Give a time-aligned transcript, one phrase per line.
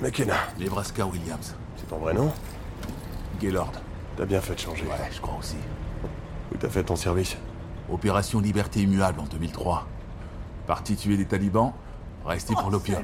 [0.00, 0.34] McKenna.
[0.58, 1.54] Nebraska Williams.
[1.76, 2.32] C'est ton vrai nom?
[3.38, 3.72] Gaylord.
[4.16, 4.84] T'as bien fait de changer.
[4.84, 5.56] Ouais, je crois aussi.
[6.52, 7.36] Où t'as fait ton service?
[7.90, 9.86] Opération Liberté Immuable en 2003.
[10.66, 11.72] Parti tuer des talibans,
[12.24, 13.02] resté pour l'opium.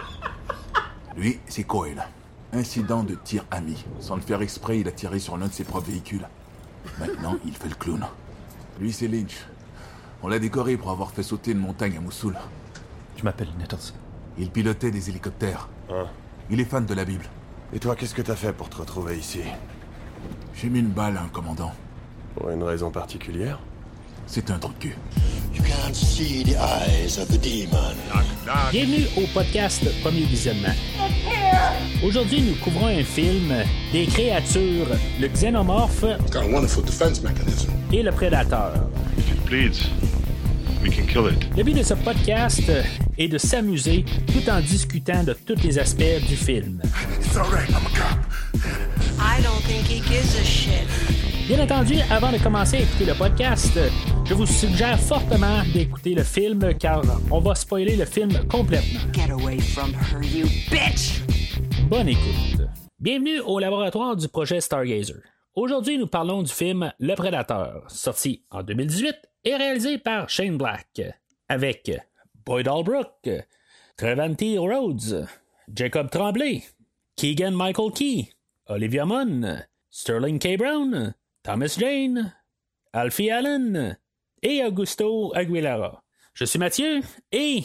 [1.16, 2.06] Lui, c'est Coel.
[2.52, 3.84] Incident de tir ami.
[4.00, 6.26] Sans le faire exprès, il a tiré sur l'un de ses propres véhicules.
[6.98, 8.06] Maintenant, il fait le clown.
[8.80, 9.44] Lui, c'est Lynch.
[10.22, 12.36] On l'a décoré pour avoir fait sauter une montagne à Mossoul.
[13.16, 13.92] Je m'appelle Nettles.
[14.40, 15.68] Il pilotait des hélicoptères.
[15.90, 16.06] Hein?
[16.50, 17.26] Il est fan de la Bible.
[17.74, 19.40] Et toi, qu'est-ce que t'as fait pour te retrouver ici?
[20.54, 21.72] J'ai mis une balle à un commandant.
[22.34, 23.58] Pour une raison particulière?
[24.26, 24.96] C'est un trou de cul.
[25.54, 27.94] You can't see the eyes of the demon.
[28.72, 30.74] Bienvenue au podcast Premier Visionnement.
[32.02, 33.52] Aujourd'hui, nous couvrons un film
[33.92, 34.86] des créatures,
[35.20, 36.04] le xénomorphe
[37.92, 38.72] et le prédateur.
[39.18, 39.90] If it bleeds,
[40.82, 41.38] we can kill it.
[41.56, 42.70] Le but de ce podcast
[43.18, 46.80] est de s'amuser tout en discutant de tous les aspects du film.
[49.18, 50.88] I don't think he gives a shit.
[51.48, 53.78] Bien entendu, avant de commencer à écouter le podcast,
[54.24, 59.00] je vous suggère fortement d'écouter le film car on va spoiler le film complètement.
[59.12, 61.22] Get away from her, you bitch!
[61.88, 62.68] Bonne écoute.
[63.00, 65.22] Bienvenue au laboratoire du projet Stargazer.
[65.56, 71.00] Aujourd'hui, nous parlons du film Le Prédateur, sorti en 2018 et réalisé par Shane Black,
[71.48, 71.90] avec
[72.44, 73.28] Boyd Albrook,
[73.96, 75.26] Trevanti Rhodes,
[75.74, 76.62] Jacob Tremblay,
[77.16, 78.30] Keegan Michael Key,
[78.66, 80.56] Olivia Munn, Sterling K.
[80.56, 82.34] Brown, Thomas Jane,
[82.92, 83.98] Alfie Allen
[84.42, 86.02] et Augusto Aguilera.
[86.34, 87.00] Je suis Mathieu
[87.32, 87.64] et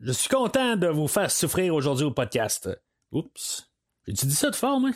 [0.00, 2.68] je suis content de vous faire souffrir aujourd'hui au podcast.
[3.12, 3.70] Oups.
[4.06, 4.90] J'ai-tu dit ça de fort, moi?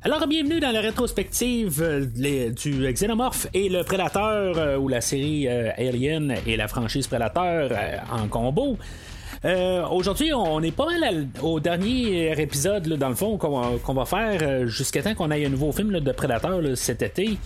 [0.00, 5.48] Alors, bienvenue dans la rétrospective euh, du Xenomorph et le Prédateur, euh, ou la série
[5.48, 8.78] euh, Alien et la franchise Prédateur euh, en combo.
[9.90, 14.68] Aujourd'hui, on est pas mal au dernier épisode, là, dans le fond, qu'on va, faire
[14.68, 17.36] jusqu'à temps qu'on ait un nouveau film de Prédateur cet été.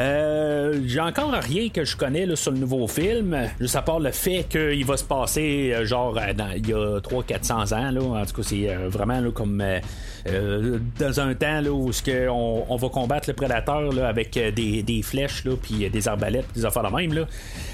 [0.00, 3.98] Euh, J'ai encore rien que je connais là, sur le nouveau film, juste à part
[3.98, 7.90] le fait qu'il va se passer euh, genre euh, il y a 300-400 ans.
[7.90, 11.90] Là, en tout cas, c'est euh, vraiment là, comme euh, dans un temps là, où
[12.68, 16.88] on, va combattre le prédateur là, avec des, flèches là, puis des arbalètes, des affaires
[16.88, 17.12] de même.
[17.12, 17.26] Là.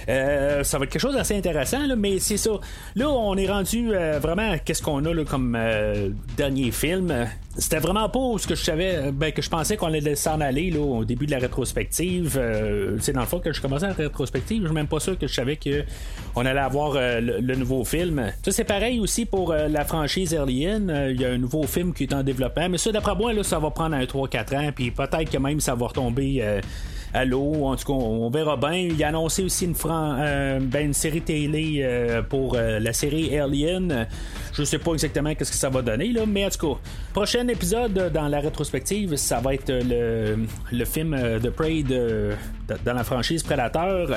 [0.09, 2.53] Euh, ça va être quelque chose d'assez intéressant, là, mais c'est ça.
[2.97, 5.59] Là, on est rendu vraiment qu'est-ce qu'on a là, comme
[6.37, 7.27] dernier film.
[7.57, 10.71] C'était vraiment pas ce que je savais, ben, que je pensais qu'on allait s'en aller
[10.71, 12.37] là, au début de la rétrospective.
[12.37, 15.17] Euh, c'est dans le fond que je commençais la rétrospective, je suis même pas sûr
[15.19, 15.85] que je savais que
[16.35, 18.33] on allait avoir euh, le, le nouveau film.
[18.45, 20.91] Ça c'est pareil aussi pour euh, la franchise Alien.
[20.91, 23.33] Euh, Il y a un nouveau film qui est en développement, mais ça d'après moi
[23.33, 26.61] là, ça va prendre un 3-4 ans, puis peut-être que même ça va retomber.
[27.15, 27.25] À.
[27.65, 28.73] En tout cas, on verra bien.
[28.73, 34.07] Il a annoncé aussi une, euh, ben, série télé euh, pour euh, la série Alien.
[34.53, 36.81] Je sais pas exactement qu'est-ce que ça va donner, là, mais en tout cas,
[37.13, 42.33] prochain épisode dans la rétrospective, ça va être le, film The Prey de-
[42.85, 44.09] dans la franchise Predator.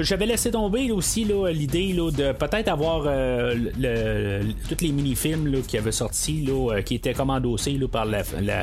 [0.00, 6.80] J'avais laissé tomber aussi l'idée de peut-être avoir tous les mini-films qui avaient sorti, là,
[6.82, 8.22] qui étaient comme endossés là, par la-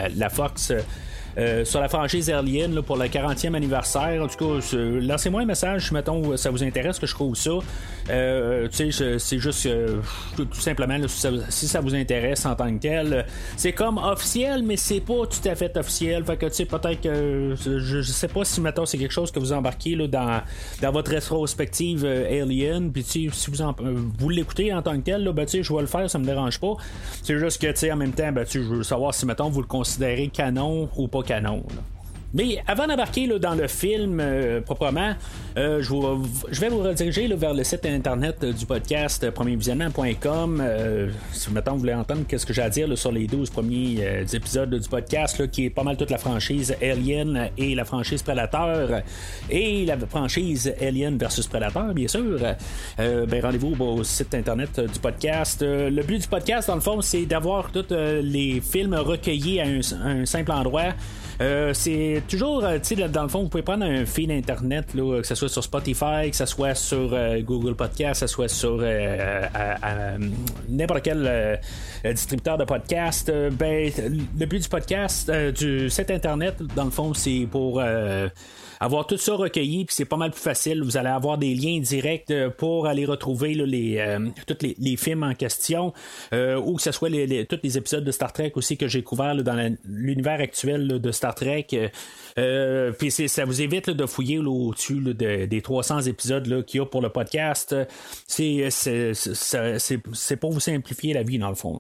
[0.09, 0.73] la Fox.
[1.37, 4.23] Euh, sur la franchise Alien pour le 40e anniversaire.
[4.23, 7.51] En tout cas, lancez-moi un message, mettons, ça vous intéresse que je trouve ça.
[8.09, 9.97] Euh, tu sais, c'est- juste euh,
[10.35, 10.97] tout, tout simplement,
[11.49, 13.25] si, ça, vous intéresse en tant que tel,
[13.55, 16.23] c'est comme officiel, mais c'est pas tout à fait officiel.
[16.23, 19.31] Fait que, tu sais, peut-être que je, je sais pas si, mettons, c'est quelque chose
[19.31, 20.41] que vous embarquez là, dans,
[20.81, 22.91] dans votre rétrospective Alien.
[22.91, 23.57] Puis, tu si vous,
[24.17, 26.59] vous l'écoutez en tant que tel, là, ben, je vais le faire, ça me dérange
[26.59, 26.73] pas.
[27.21, 29.61] C'est juste que, tu sais, en même temps, ben, je veux savoir si, mettons, vous
[29.61, 31.63] le considérez canon ou pas canon.
[31.75, 31.96] là.
[32.37, 35.15] Mais avant d'embarquer dans le film euh, proprement,
[35.57, 39.23] euh, je, vous- je vais vous rediriger là, vers le site internet euh, du podcast
[39.23, 40.61] euh, premiervisionnement.com.
[40.63, 43.49] Euh, si mettons vous voulez entendre qu'est-ce que j'ai à dire là, sur les 12
[43.49, 47.73] premiers euh, épisodes du podcast, là, qui est pas mal toute la franchise Alien et
[47.73, 48.89] la franchise Predator
[49.49, 52.37] et la franchise Alien versus Predator, bien sûr.
[52.97, 55.63] Ben, rendez-vous au site internet du podcast.
[55.63, 57.85] Le but du podcast, dans le fond, c'est d'avoir tous
[58.21, 60.93] les films recueillis à un, un simple endroit.
[61.39, 64.93] Euh, c'est toujours, euh, tu sais, dans le fond, vous pouvez prendre un feed internet,
[64.95, 68.33] là, que ce soit sur Spotify, que ce soit sur euh, Google Podcast, que ce
[68.33, 70.17] soit sur euh,
[70.67, 71.59] n'importe quel
[72.03, 73.31] distributeur de podcast.
[73.51, 73.91] Ben,
[74.37, 77.81] le but du podcast, du site internet, dans le fond, c'est pour
[78.79, 80.83] avoir tout ça recueilli, puis c'est pas mal plus facile.
[80.83, 84.97] Vous allez avoir des liens directs euh, pour aller retrouver là, les, euh, tous les,
[84.97, 85.93] films en question,
[86.33, 88.87] euh, ou que ce soit les, les- tous les épisodes de Star Trek aussi que
[88.87, 91.67] j'ai couverts là, dans l'univers actuel de Star Trek.
[92.37, 97.01] Euh, puis ça vous évite de fouiller au-dessus des 300 épisodes qu'il y a pour
[97.01, 97.75] le podcast.
[98.27, 98.69] C'est,
[100.39, 101.79] pour vous simplifier la vie, dans le fond.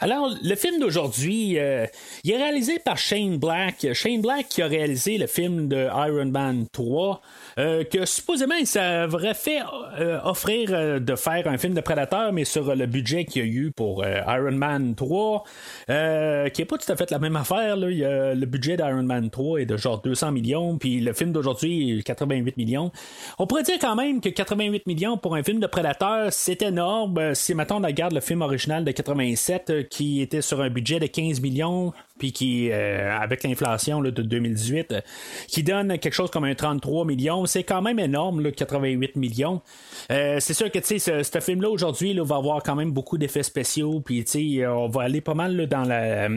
[0.00, 1.84] Alors, le film d'aujourd'hui, euh,
[2.22, 3.84] il est réalisé par Shane Black.
[3.94, 7.20] Shane Black qui a réalisé le film de Iron Man 3,
[7.58, 9.60] euh, que supposément il s'aurait fait
[9.98, 13.48] euh, offrir de faire un film de Predator, mais sur le budget qu'il y a
[13.48, 15.42] eu pour Iron Man 3,
[15.88, 17.76] qui est pas tout à fait la même affaire.
[17.76, 22.02] Le budget d'Iron Man 3 est de genre 200 millions, puis le film d'aujourd'hui est
[22.04, 22.92] 88 millions.
[23.40, 27.34] On pourrait dire quand même que 88 millions pour un film de Predator, c'est énorme.
[27.34, 31.06] Si maintenant on regarde le film original de 87, qui était sur un budget de
[31.06, 35.00] 15 millions, puis qui, euh, avec l'inflation de 2018, euh,
[35.46, 39.62] qui donne quelque chose comme un 33 millions, c'est quand même énorme, là, 88 millions.
[40.10, 43.44] Euh, c'est sûr que tu sais, ce, film-là aujourd'hui va avoir quand même beaucoup d'effets
[43.44, 46.28] spéciaux, puis tu sais, on va aller pas mal dans la.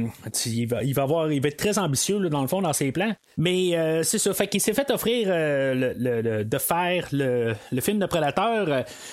[0.45, 2.91] il, va, il va avoir, il va être très ambitieux dans le fond dans ses
[2.91, 3.13] plans.
[3.37, 8.67] Mais c'est ça, fait qu'il s'est fait offrir le, de faire le, film de Predator.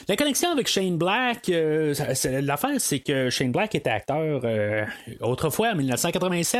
[0.09, 4.43] la connexion avec Shane Black, l'affaire c'est que Shane Black était acteur
[5.21, 6.58] autrefois en 1987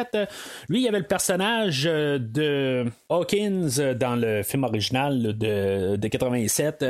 [0.69, 5.97] lui, il y avait le personnage euh, de Hawkins euh, dans le film original de,
[5.97, 6.83] de 87.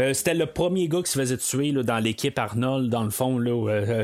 [0.00, 3.38] Euh, c'était le premier gars qui se faisait tuer dans l'équipe Arnold, dans le fond.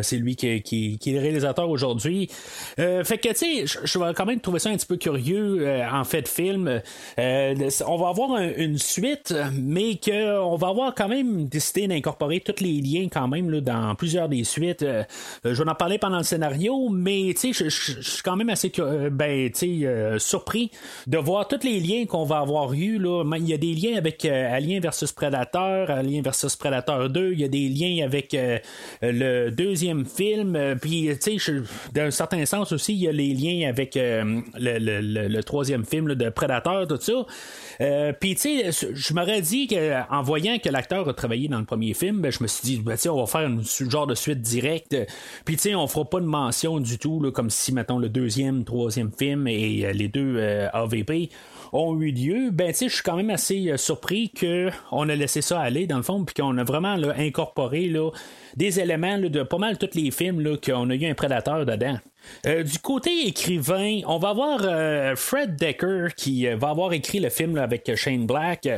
[0.03, 2.29] c'est lui qui, qui, est le réalisateur aujourd'hui.
[2.77, 6.05] fait que, tu sais, je vais quand même trouver ça un petit peu curieux en
[6.05, 6.81] fait de film.
[7.17, 12.81] on va avoir une suite, mais qu'on va avoir quand même décidé d'incorporer tous les
[12.81, 14.85] liens quand même dans plusieurs des suites.
[15.45, 18.73] je vais en parler pendant le scénario, mais tu sais, je suis quand même assez
[18.79, 20.70] euh, ben, euh, surpris
[21.06, 23.00] de voir tous les liens qu'on va avoir eu.
[23.37, 27.41] Il y a des liens avec euh, Alien versus Predator, Alien versus Predator 2, il
[27.41, 28.37] y a des liens avec
[29.02, 31.11] le deuxième film, puis
[31.93, 36.87] d'un certain sens aussi, il y a les liens avec le, troisième film de Predator,
[36.87, 38.12] tout ça.
[38.20, 41.94] puis tu sais, je m'aurais dit qu'en voyant que l'acteur a travaillé dans le premier
[41.94, 44.97] film, ben, je me suis dit, ben, on va faire un genre de suite directe.
[45.44, 48.08] Puis tu sais, on fera pas de mention du tout, là, comme si, mettons, le
[48.08, 48.34] deuxième
[48.65, 51.31] troisième film et euh, les deux euh, AVP
[51.73, 55.15] ont eu lieu, ben tu sais, je suis quand même assez euh, surpris qu'on a
[55.15, 58.11] laissé ça aller dans le fond, puis qu'on a vraiment incorporé là,
[58.56, 61.99] des éléments de pas mal tous les films qu'on a eu un prédateur dedans.
[62.45, 67.95] du côté écrivain, on va avoir Fred Decker qui va avoir écrit le film avec
[67.97, 68.69] Shane Black.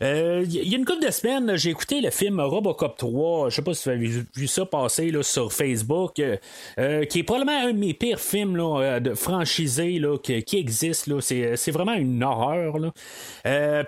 [0.00, 3.50] Euh, il y a une couple de semaines, j'ai écouté le film Robocop 3.
[3.50, 6.36] Je sais pas si vous avez vu, ça passer sur Facebook, euh,
[6.78, 8.56] euh, qui est probablement un de mes pires films
[9.00, 11.10] de franchisés qui, qui existe.
[11.20, 12.74] C'est, vraiment une horreur.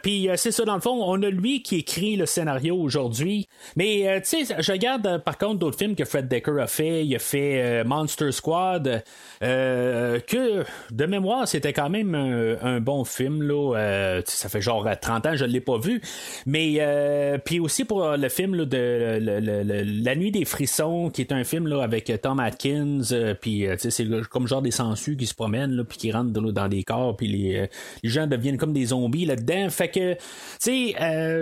[0.02, 3.46] Puis c'est ça, dans le fond, on a lui qui écrit le scénario aujourd'hui.
[3.76, 7.04] Mais tu sais, je regarde par contre d'autres films que Fred Decker a fait.
[7.04, 9.02] Il a fait Monster Squad.
[9.40, 13.42] que de mémoire, c'était quand même un, bon film.
[13.42, 14.20] Là.
[14.24, 16.00] ça fait genre 30 ans, je ne l'ai pas vu.
[16.46, 21.44] Mais euh, puis aussi pour le film de La Nuit des frissons, qui est un
[21.44, 25.34] film là, avec Tom Atkins, euh, puis euh, c'est comme genre des sangsues qui se
[25.34, 27.70] promènent, puis qui rentrent dans, des corps, puis les,
[28.04, 29.68] gens deviennent comme des zombies là-dedans.
[29.70, 30.14] Fait que,
[30.62, 30.94] tu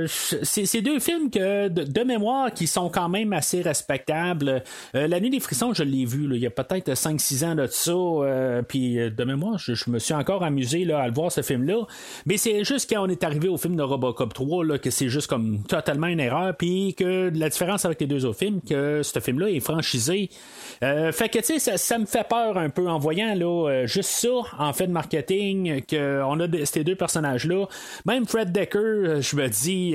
[0.06, 4.62] sais, c'est deux films que de, mémoire qui sont quand même assez respectables.
[4.94, 8.62] La Nuit des frissons, je l'ai vu, il y a peut-être 5-6 ans de ça,
[8.68, 11.86] puis de mémoire, je, me suis encore amusé là, à le voir ce film-là.
[12.26, 15.28] Mais c'est juste quand on est arrivé au film de Robocop 3, que c'est juste
[15.28, 19.20] comme totalement une erreur, puis que la différence avec les deux autres films, que ce
[19.20, 20.30] film-là est franchisé.
[20.82, 23.86] Euh, fait que, tu sais, ça, me fait peur un peu en voyant, là, euh,
[23.86, 27.66] juste ça, en fait, de marketing, qu'on a ces deux personnages-là.
[28.06, 29.94] Même Fred Decker, euh, je me dis,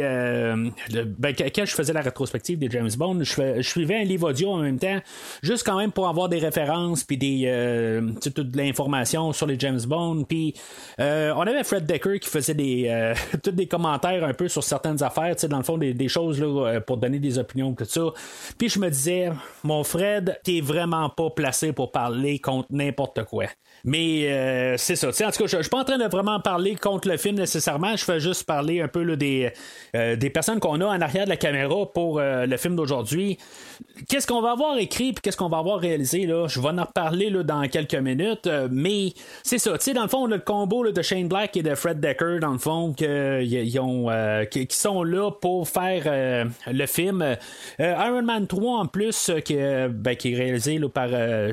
[1.20, 4.58] ben, quand je faisais la rétrospective des James Bond, je, suivais un livre audio en
[4.58, 5.00] même temps,
[5.42, 8.02] juste quand même pour avoir des références, puis des,
[8.34, 10.54] toute l'information sur les James Bond, puis
[11.00, 15.36] on avait Fred Decker qui faisait des, tous des commentaires un peu sur certaines affaires,
[15.50, 18.14] dans le fond, des, choses là, euh, pour donner des opinions, tout ça.
[18.58, 19.32] Puis je me disais,
[19.64, 23.46] mon Fred, t'es vraiment pas placé pour parler contre n'importe quoi.
[23.86, 25.10] Mais euh, c'est ça.
[25.10, 27.96] en tout cas, je, suis pas en train de vraiment parler contre le film nécessairement.
[27.98, 29.52] Je fais juste parler un peu des,
[29.96, 33.38] euh, des personnes qu'on a en arrière de la caméra pour le film d'aujourd'hui.
[34.08, 36.48] Qu'est-ce qu'on va avoir écrit et qu'est-ce qu'on va avoir réalisé là?
[36.48, 38.50] Je vais en reparler là, dans quelques minutes.
[38.72, 39.14] mais
[39.44, 39.78] c'est ça.
[39.78, 42.52] Tu sais, dans le fond, le combo de Shane Black et de Fred Decker, dans
[42.52, 42.94] le fond,
[43.80, 47.22] ont euh, qui, sont là pour faire euh, le film.
[47.22, 47.36] Euh,
[47.80, 51.10] Iron Man 3 en plus, qui, ben, qui, est réalisé par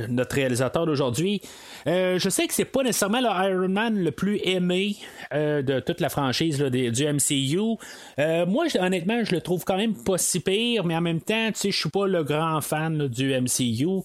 [0.08, 1.40] notre réalisateur d'aujourd'hui.
[1.86, 4.96] je sais que c'est pas nécessairement le Iron Man le plus aimé
[5.32, 7.76] de toute la franchise du MCU.
[8.46, 11.58] moi, honnêtement, je le trouve quand même pas si pire, mais en même temps, tu
[11.58, 14.02] sais, je suis pas le grand fan du MCU.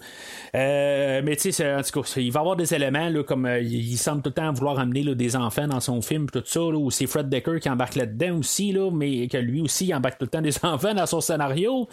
[0.53, 3.59] mais tu sais, en tout cas, il va y avoir des éléments, là, comme euh,
[3.59, 6.91] il semble tout le temps vouloir amener des enfants dans son film, tout ça, ou
[6.91, 10.29] c'est Fred Decker qui embarque là-dedans aussi, là, mais que lui aussi, embarque tout le
[10.29, 11.87] temps des enfants dans son scénario.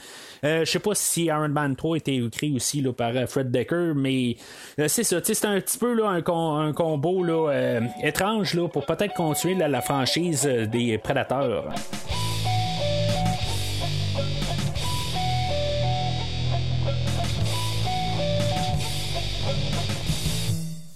[0.45, 3.95] Euh, je sais pas si Iron Man 3 était écrit aussi par euh, Fred Decker,
[3.95, 4.37] mais
[4.79, 9.15] euh, c'est ça, c'est un petit peu un, com- un combo euh, étrange pour peut-être
[9.15, 11.73] continuer la, franchise euh, des Prédateurs.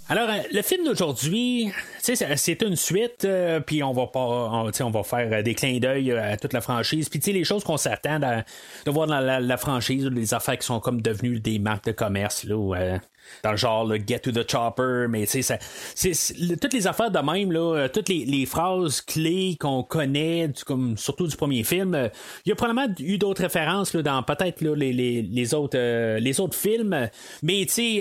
[0.09, 4.91] Alors, euh, le film d'aujourd'hui, c'est- une suite, euh, puis on va pas, on, on
[4.91, 7.65] va faire euh, des clins d'œil à toute la franchise, puis tu sais, les choses
[7.65, 11.59] qu'on s'attend de voir dans la, la franchise, les affaires qui sont comme devenues des
[11.59, 12.99] marques de commerce, là, où, euh,
[13.43, 15.59] dans le genre le Get to the Chopper, mais tu sais,
[15.95, 20.51] c'est- toutes les affaires de même, là, euh, toutes les, les phrases clés qu'on connaît,
[20.65, 22.09] comme surtout du premier film, euh,
[22.45, 26.19] il y a probablement eu d'autres références là, dans peut-être les, les, les autres euh,
[26.19, 27.09] les autres films,
[27.43, 28.01] mais tu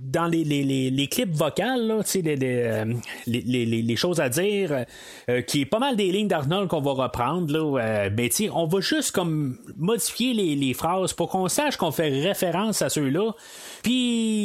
[0.00, 2.84] dans les, les, clips vocales, là, euh,
[3.26, 4.84] les, choses à dire,
[5.30, 8.36] euh, qui est pas mal des lignes d'Arnold qu'on va reprendre, là, euh, ben tu
[8.44, 12.82] sais, on va juste comme modifier les, les phrases pour qu'on sache qu'on fait référence
[12.82, 13.32] à ceux-là.
[13.82, 14.35] Puis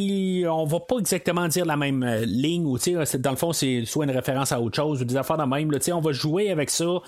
[0.50, 4.05] on va pas exactement dire la même euh, ligne ou dans le fond c'est soit
[4.05, 5.71] une référence à autre chose ou des affaires de même.
[5.71, 7.01] Là, on va jouer avec ça.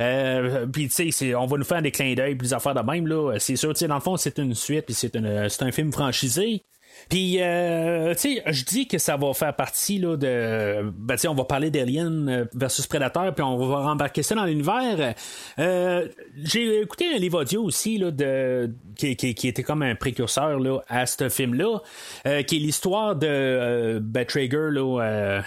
[0.00, 0.90] Euh, puis
[1.36, 3.06] on va nous faire des clins d'œil, puis des affaires de même.
[3.06, 5.12] Là, c'est sûr, dans le fond c'est une suite, puis c'est
[5.48, 6.62] c'est un film franchisé.
[7.08, 10.90] Puis, euh, tu sais, je dis que ça va faire partie là, de.
[10.96, 14.34] Ben, tu sais, on va parler d'Alien euh, versus Predator, puis on va rembarquer ça
[14.34, 15.14] dans l'univers.
[15.58, 16.06] Euh,
[16.42, 20.58] J'ai écouté un livre audio aussi, là, de, qui, qui- qui était comme un précurseur
[20.60, 21.78] là, à ce film-là,
[22.26, 25.40] euh, qui est l'histoire de euh, ben, Traeger, là, euh,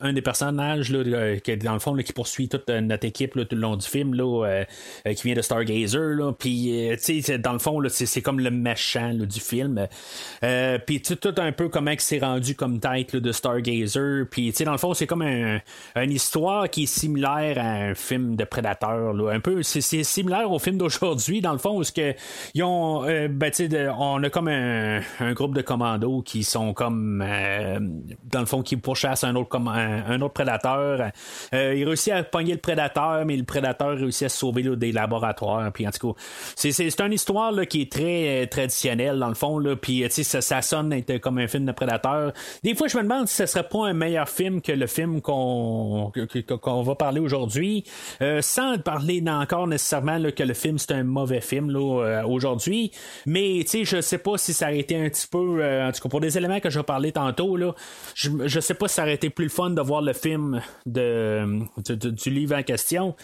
[0.00, 3.44] un des personnages, là, qui, dans le fond, là, qui poursuit toute notre équipe là,
[3.44, 4.64] tout le long du film, là,
[5.04, 6.14] qui vient de Stargazer.
[6.16, 9.86] Là, puis, tu sais, dans le fond, c'est comme le méchant là, du film.
[10.88, 14.24] Puis tout, tout un peu comment il s'est rendu comme tête là, de Stargazer.
[14.30, 15.58] Puis tu sais, dans le fond, c'est comme un,
[15.96, 19.12] une histoire qui est similaire à un film de Predator.
[19.12, 19.32] Là.
[19.34, 22.14] Un peu, c'est, c'est similaire au film d'aujourd'hui, dans le fond, où que
[22.54, 26.42] ils ont, euh, ben, tu de- on a comme un, un groupe de commandos qui
[26.42, 27.78] sont comme, euh,
[28.32, 31.10] dans le fond, qui pourchassent un autre, comm- un, autre prédateur.
[31.52, 34.92] Euh, il réussit à pogner le prédateur, mais le prédateur réussit à sauver là, des
[34.92, 35.70] laboratoires.
[35.70, 36.20] Puis en tout cas,
[36.56, 39.58] c'est, c'est, c'est une histoire là, qui est très euh, traditionnelle, dans le fond.
[39.58, 40.77] Là, puis tu ça, ça sonne
[41.20, 42.32] comme un film de prédateur.
[42.62, 45.20] Des fois, je me demande si ce serait pas un meilleur film que le film
[45.20, 46.12] qu'on,
[46.82, 47.84] va parler aujourd'hui,
[48.22, 52.92] euh, sans parler encore nécessairement que le film c'est un mauvais film euh, aujourd'hui.
[53.26, 56.00] Mais tu je sais pas si ça aurait été un petit peu, euh, en tout
[56.02, 57.74] cas pour des éléments que je vais parler tantôt, là,
[58.14, 60.60] je, je sais pas si ça aurait été plus le fun de voir le film
[60.86, 61.58] de-
[62.10, 63.14] du livre en question.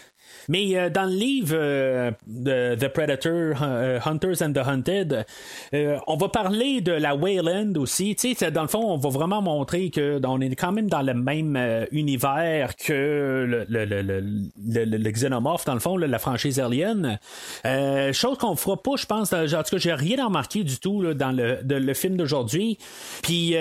[0.49, 5.27] Mais euh, dans le livre euh, de The Predator, euh, Hunters and the Hunted,
[5.73, 8.15] euh, on va parler de la Wayland aussi.
[8.17, 11.03] Tu sais, dans le fond, on va vraiment montrer que on est quand même dans
[11.03, 16.19] le même euh, univers que le, le, le, le, xénomorphe, dans le fond, là, la
[16.19, 17.19] franchise Alien.
[17.65, 19.33] Euh, chose qu'on fera pas, je pense.
[19.33, 22.79] En tout cas, j'ai rien remarqué du tout là, dans le, le film d'aujourd'hui.
[23.23, 23.55] Puis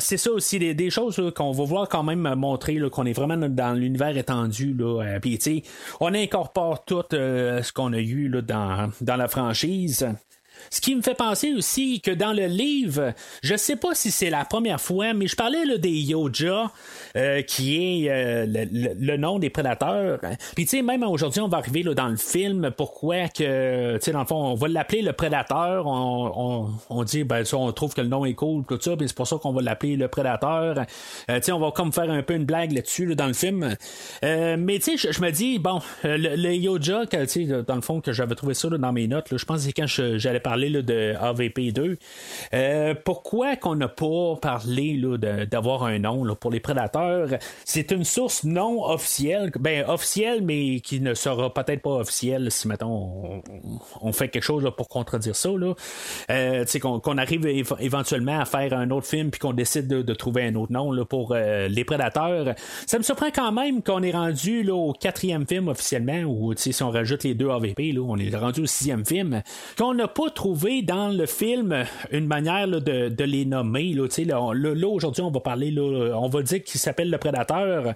[0.00, 3.36] c'est ça aussi, des, des choses qu'on va voir quand même montrer qu'on est vraiment
[3.36, 4.74] dans l'univers étendu.
[4.78, 5.62] Là, puis tu sais,
[6.00, 10.08] on incorpore tout euh, ce qu'on a eu là, dans, dans la franchise.
[10.74, 13.12] Ce qui me fait penser aussi que dans le livre,
[13.44, 16.72] je sais pas si c'est la première fois, mais je parlais là, des Yoja,
[17.16, 20.18] euh, qui est euh, le, nom des prédateurs.
[20.56, 24.00] Puis tu sais, même aujourd'hui, on va arriver là, dans le film, pourquoi que, tu
[24.00, 25.86] sais, dans le fond, on va l'appeler le prédateur.
[25.86, 29.06] On, on, on dit, ben, on trouve que le nom est cool, tout ça, puis
[29.06, 30.76] c'est pour ça qu'on va l'appeler le prédateur.
[31.30, 33.32] Euh, tu sais, on va comme faire un peu une blague là-dessus là, dans le
[33.32, 33.76] film.
[34.22, 38.12] Mais tu sais, je, me dis, bon, le, le Yoja, que, dans le fond, que
[38.12, 41.96] j'avais trouvé ça dans mes notes, je pense que c'est quand j'allais parler de AVP2.
[42.52, 45.00] Euh, pourquoi qu'on n'a pas parlé
[45.50, 47.28] d'avoir un nom là, pour les prédateurs?
[47.64, 52.68] C'est une source non officielle, ben officielle, mais qui ne sera peut-être pas officielle si,
[52.68, 53.42] mettons,
[54.00, 55.50] on, fait quelque chose pour contredire ça.
[56.30, 60.44] Euh, qu'on arrive éve- éventuellement à faire un autre film puis qu'on décide de, trouver
[60.44, 62.54] un autre nom pour euh, les prédateurs.
[62.86, 66.90] Ça me surprend quand même qu'on est rendu au quatrième film officiellement, ou si on
[66.90, 69.42] rajoute les deux AVP, on est rendu au sixième film,
[69.76, 70.43] qu'on n'a pas trouvé
[70.82, 73.94] dans le film une manière de, les nommer.
[73.94, 74.06] Là,
[74.52, 77.94] là, aujourd'hui, on va parler, on va dire qu'il s'appelle le prédateur.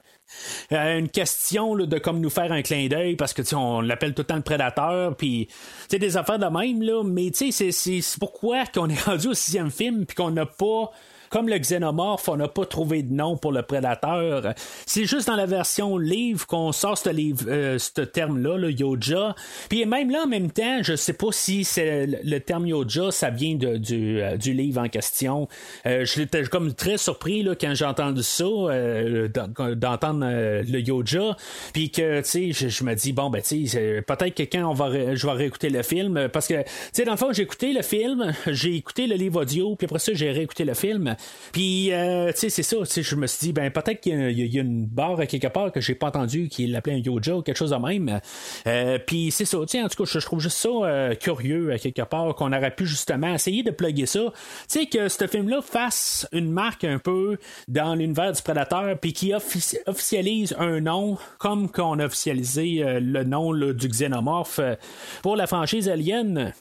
[0.72, 4.22] Euh, une question de comme nous faire un clin d'œil parce que on l'appelle tout
[4.22, 5.48] le temps le prédateur puis
[5.90, 10.14] des affaires de même là mais c'est pourquoi qu'on est rendu au sixième film puis
[10.14, 10.90] qu'on n'a pas
[11.30, 14.54] comme le xénomorphe, on n'a pas trouvé de nom pour le prédateur.
[14.86, 19.34] C'est juste dans la version livre qu'on sort ce, livre, euh, ce terme-là, le Yoja.
[19.68, 23.30] Puis même là, en même temps, je sais pas si c'est le terme Yoja, ça
[23.30, 25.48] vient du, euh, du, livre en question.
[25.86, 31.36] Euh, J'étais comme très surpris là, quand j'ai entendu ça, euh, d'entendre euh, le Yoja.
[31.72, 34.70] Puis que, tu sais, je, je, me dis, bon, ben, tu sais, peut-être que quand
[34.70, 37.42] on va, je vais réécouter le film, parce que, tu sais, dans le fond, j'ai
[37.42, 41.16] écouté le film, j'ai écouté le livre audio, puis après ça, j'ai réécouté le film.
[41.52, 44.86] Puis, tu sais, c'est ça, je me suis dit, ben, peut-être qu'il y, a une
[44.86, 47.76] barre quelque part que j'ai pas entendu qui l'appelait un Yoja ou quelque chose de
[47.76, 48.20] même.
[49.06, 52.34] puis, c'est ça, tu en tout cas, je, trouve juste ça curieux à quelque part
[52.34, 54.20] qu'on aurait pu justement essayer de plugger ça.
[54.68, 59.12] Tu sais, que ce film-là fasse une marque un peu dans l'univers du Prédateur, puis
[59.12, 64.74] qui officialise un nom comme qu'on a officialisé euh, le nom là, du xénomorphe euh,
[65.22, 66.52] pour la franchise Alien.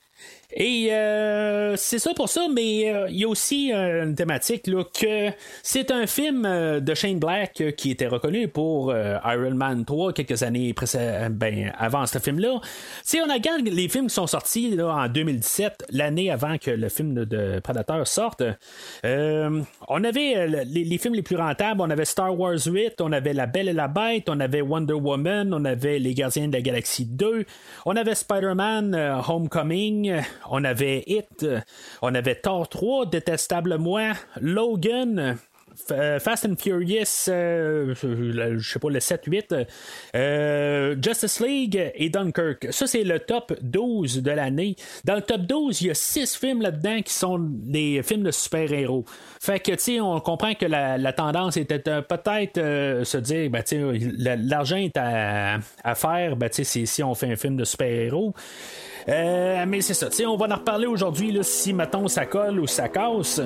[0.53, 4.65] Et euh, c'est ça pour ça, mais euh, il y a aussi euh, une thématique
[4.67, 5.29] là, que
[5.61, 10.43] c'est un film euh, de Shane Black qui était reconnu pour Iron Man 3 quelques
[10.43, 10.73] années
[11.31, 12.61] ben, avant ce film-là.
[13.03, 17.13] Si on regarde les films qui sont sortis en 2017, l'année avant que le film
[17.13, 18.41] de, de Predator sorte,
[19.03, 23.33] on avait les, les, films les plus rentables, on avait Star Wars 8, on avait
[23.33, 26.61] La Belle et la Bête, on avait Wonder Woman, on avait Les Gardiens de la
[26.61, 27.45] Galaxie 2,
[27.85, 28.95] on avait Spider-Man
[29.27, 31.45] Homecoming, on avait Hit,
[32.01, 35.37] on avait Thor 3, Détestable Moi, Logan,
[35.91, 39.67] euh, Fast and Furious, euh, je sais pas, le 7-8,
[40.15, 42.67] euh, Justice League et Dunkirk.
[42.71, 44.75] Ça, c'est le top 12 de l'année.
[45.05, 48.31] Dans le top 12, il y a 6 films là-dedans qui sont des films de
[48.31, 49.05] super-héros.
[49.39, 53.77] Fait que, tu sais, on comprend que la, tendance était peut-être se dire, ben, tu
[54.17, 58.33] l'argent est à, à faire, ben, tu sais, si on fait un film de super-héros.
[59.09, 60.07] Euh, mais c'est ça.
[60.27, 63.41] On va en reparler aujourd'hui si mettons ça colle ou ça casse.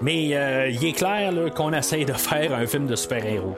[0.00, 3.56] Mais euh, il est clair qu'on essaye de faire un film de super-héros.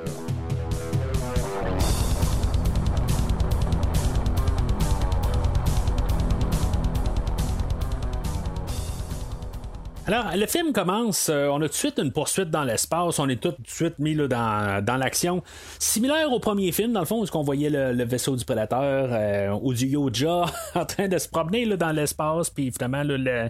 [10.08, 13.28] Alors, le film commence, euh, on a tout de suite une poursuite dans l'espace, on
[13.28, 15.42] est tout de suite mis là, dans, dans l'action.
[15.80, 19.08] Similaire au premier film, dans le fond, où on voyait le, le, vaisseau du prédateur
[19.10, 20.44] euh, ou du Yoja
[20.76, 23.48] en train de se promener là, dans l'espace, puis évidemment, là, le, euh,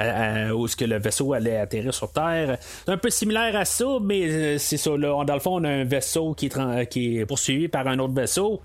[0.00, 2.56] euh où ce que le vaisseau allait atterrir sur Terre.
[2.86, 5.64] C'est un peu similaire à ça, mais euh, c'est ça, là, dans le fond, on
[5.64, 8.62] a un vaisseau qui est, qui est poursuivi par un autre vaisseau.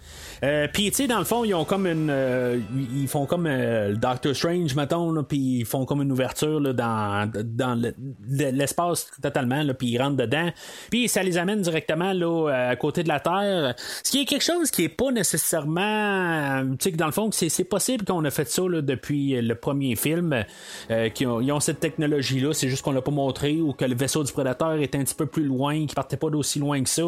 [0.71, 2.63] puis, tu sais, dans le fond, ils ont comme une...
[2.95, 3.49] ils font comme
[3.95, 7.79] Doctor Strange, mettons, puis ils font comme une ouverture dans dans
[8.27, 10.49] l'espace totalement, puis ils rentrent dedans,
[10.89, 13.75] puis ça les amène directement là, à côté de la Terre.
[14.03, 17.29] Ce qui est quelque chose qui est pas nécessairement, tu sais, que dans le fond,
[17.31, 20.43] c'est possible qu'on a fait ça là, depuis le premier film,
[20.91, 23.95] euh, qu'ils ont, ont cette technologie-là, c'est juste qu'on l'a pas montré, ou que le
[23.95, 26.89] vaisseau du prédateur est un petit peu plus loin, qu'il partait pas d'aussi loin que
[26.89, 27.03] ça.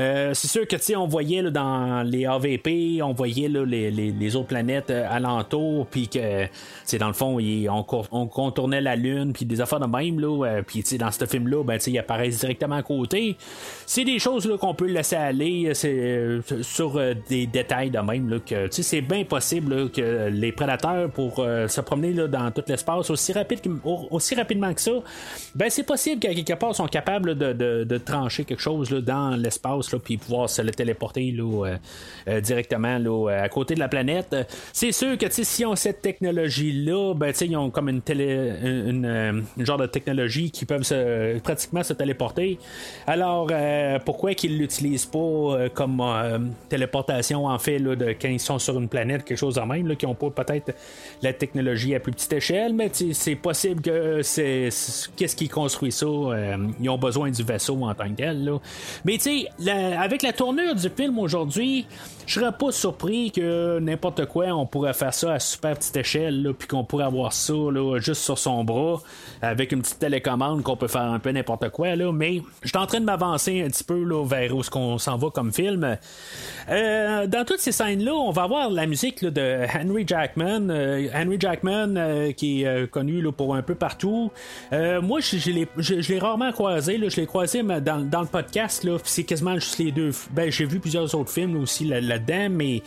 [0.00, 3.64] Euh, c'est sûr que, tu sais, on voyait là, dans les AVP, on voyait là,
[3.64, 6.46] les, les, autres planètes euh, alentours, puis que,
[6.84, 10.46] c'est dans le fond, on, on contournait la Lune, puis des affaires de même, là.
[10.46, 13.36] Euh, puis, dans ce film-là, ben, ils apparaissent directement à côté.
[13.86, 18.28] C'est des choses, qu'on peut laisser aller, c'est, euh, sur euh, des détails de même,
[18.28, 22.50] là, que, c'est bien possible, là, que les prédateurs, pour euh, se promener, là, dans
[22.50, 23.32] tout l'espace aussi,
[24.10, 24.92] aussi rapidement que ça,
[25.54, 28.90] ben, c'est possible qu'à quelque part, ils sont capables de, de, de, trancher quelque chose,
[28.90, 31.76] là, dans l'espace, là, puis pouvoir se le téléporter, là,
[32.40, 34.36] directement, là, à côté de la planète.
[34.72, 39.44] C'est sûr que, si on cette technologie-là, ben, ils ont comme une télé, une, une,
[39.56, 42.58] une genre de technologie qui peuvent se, pratiquement se téléporter.
[43.06, 48.28] Alors, euh, pourquoi qu'ils l'utilisent pas euh, comme euh, téléportation en fait là, de, quand
[48.28, 50.74] ils sont sur une planète, quelque chose en même, qui ont pas peut-être
[51.22, 54.68] la technologie à plus petite échelle, mais c'est possible que c'est
[55.16, 56.06] qu'est-ce qui construit ça.
[56.80, 58.44] ils ont besoin du vaisseau en tant que tel.
[58.44, 58.58] Là.
[59.04, 61.86] Mais tu sais, avec la tournure du film aujourd'hui,
[62.28, 66.52] je serais pas surpris que n'importe quoi, on pourrait faire ça à super petite échelle,
[66.58, 67.54] puis qu'on pourrait avoir ça
[67.96, 69.00] juste sur son bras
[69.40, 72.86] avec une petite télécommande qu'on peut faire un peu n'importe quoi, mais je suis en
[72.86, 75.96] train de m'avancer un petit peu vers où qu'on s'en va comme film.
[76.68, 80.68] Euh, dans toutes ces scènes-là, on va avoir la musique de Henry Jackman.
[80.68, 84.30] Euh, Henry Jackman, euh, qui est connu pour un peu partout.
[84.72, 85.50] Moi, je,
[86.12, 86.98] l'ai rarement croisé.
[87.08, 88.86] Je l'ai croisé dans, dans, le podcast.
[89.04, 90.10] C'est quasiment juste les deux.
[90.32, 91.84] Ben, j'ai vu plusieurs autres films aussi
[92.18, 92.82] là-dedans, mais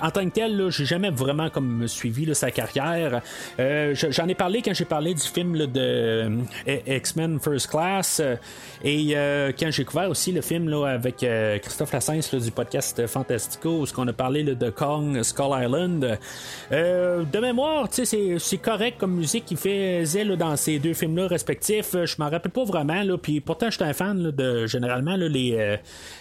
[0.00, 3.20] en tant que tel, j'ai jamais vraiment comme suivi sa carrière.
[3.58, 6.38] J'en ai parlé quand j'ai parlé du film de euh,
[6.86, 8.20] X-Men First Class.
[8.20, 8.36] euh,
[8.84, 13.06] et euh, quand j'ai découvert aussi le film là, avec euh, Christophe Lassens du podcast
[13.06, 16.18] Fantastico, où on a parlé de Kong Skull Island,
[16.72, 21.94] euh, de mémoire, c'est- correct comme musique qu'il faisait dans ces deux films-là respectifs.
[21.94, 25.76] Euh, Je m'en rappelle pas vraiment, puis pourtant j'étais un fan de généralement les, euh,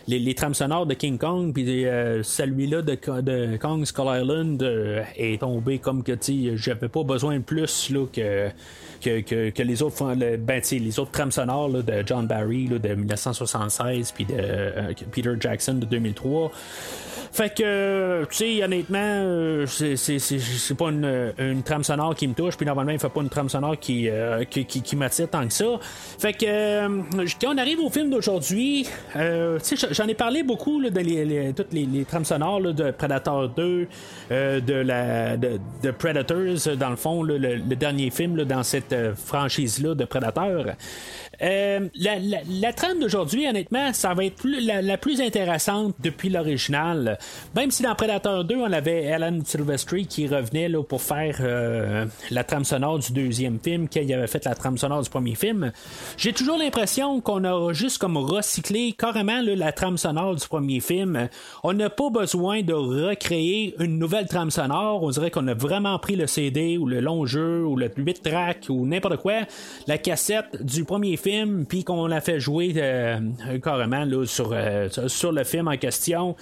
[0.08, 5.42] les, trames sonores de King Kong, euh, celui-là de, de Kong Skull Island euh, est
[5.42, 8.50] tombé comme que tu j'avais pas besoin de plus là, que,
[9.02, 14.26] que, que, les autres ben, les autres trames sonores de John Barry de 1976 puis
[14.26, 16.52] de euh, Peter Jackson de 2003.
[17.36, 22.30] Fait que, tu sais, honnêtement, euh, c'est- c'est c'est- pas une, une trame sonore qui
[22.30, 24.96] me touche, puis normalement, il fait pas une trame sonore qui, euh, qui, qui- qui
[24.96, 25.66] m'attire tant que ça.
[26.18, 27.02] Fait que, euh,
[27.42, 29.20] quand on arrive au film d'aujourd'hui, tu
[29.62, 32.92] sais, j'en ai parlé beaucoup là, de les, les- toutes les, trames sonores là, de
[32.92, 33.88] Predator 2,
[34.32, 38.64] euh, de, la, de, de Predators, dans le fond, là, le, le dernier film dans
[38.64, 38.96] cette
[39.26, 40.68] franchise-là de Predator.
[41.42, 42.16] Euh, la,
[42.62, 47.18] la- trame d'aujourd'hui, honnêtement, ça va être plus- la, la plus intéressante depuis l'original.
[47.56, 52.06] Même si dans Predator 2, on avait Alan Silvestri qui revenait là, pour faire euh,
[52.32, 55.72] la trame sonore du deuxième film, qu'il avait fait la trame sonore du premier film.
[56.18, 60.80] J'ai toujours l'impression qu'on a juste comme recyclé carrément là, la trame sonore du premier
[60.80, 61.30] film.
[61.64, 65.04] On n'a pas besoin de recréer une nouvelle trame sonore.
[65.04, 68.22] On dirait qu'on a vraiment pris le CD ou le long jeu ou le 8
[68.22, 69.42] track ou n'importe quoi,
[69.88, 73.20] la cassette du premier film, puis qu'on l'a fait jouer euh,
[73.64, 76.36] carrément là, sur, euh, sur le film en question.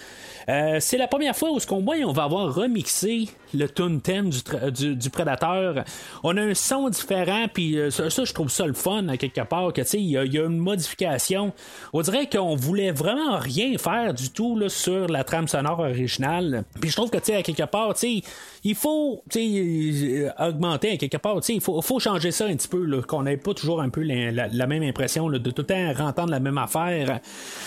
[0.49, 4.01] Euh, c'est la première fois où ce qu'on voit, on va avoir remixé le tune
[4.01, 4.29] thème
[4.71, 5.83] du, du, Predator.
[6.23, 9.41] On a un son différent, puis euh, ça, je trouve ça le fun à quelque
[9.41, 11.53] part, que tu sais, il y, a- une modification.
[11.93, 16.63] On dirait qu'on voulait vraiment rien faire du tout là, sur la trame sonore originale.
[16.81, 18.21] Puis je trouve que tu sais, à quelque part, tu sais,
[18.63, 22.31] il faut tu sais, euh, augmenter à quelque part, tu sais, il faut, faut changer
[22.31, 25.39] ça un petit peu, là, qu'on n'ait pas toujours un peu la, même impression là,
[25.39, 27.19] de tout le temps rentendre la même affaire.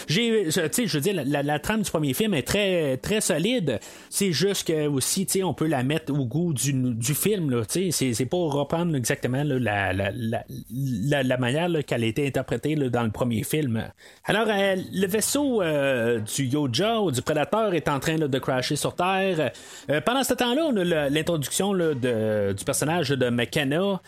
[0.09, 2.97] J'ai, tu sais, je veux dire, la, la- la trame du premier film est très,
[2.97, 3.81] très solide.
[4.11, 7.63] C'est juste que aussi, tu sais, on peut la mettre au goût du, du film,
[7.69, 12.75] c'est, c'est pas reprendre exactement la, la, la, la, la manière qu'elle a été interprétée
[12.77, 13.85] dans le premier film.
[14.25, 18.77] Alors, euh, le vaisseau euh, du Yoja ou du Prédateur est en train de crasher
[18.77, 19.53] sur Terre.
[19.91, 24.01] Euh, pendant ce temps-là, on a l'introduction du personnage de McKenna,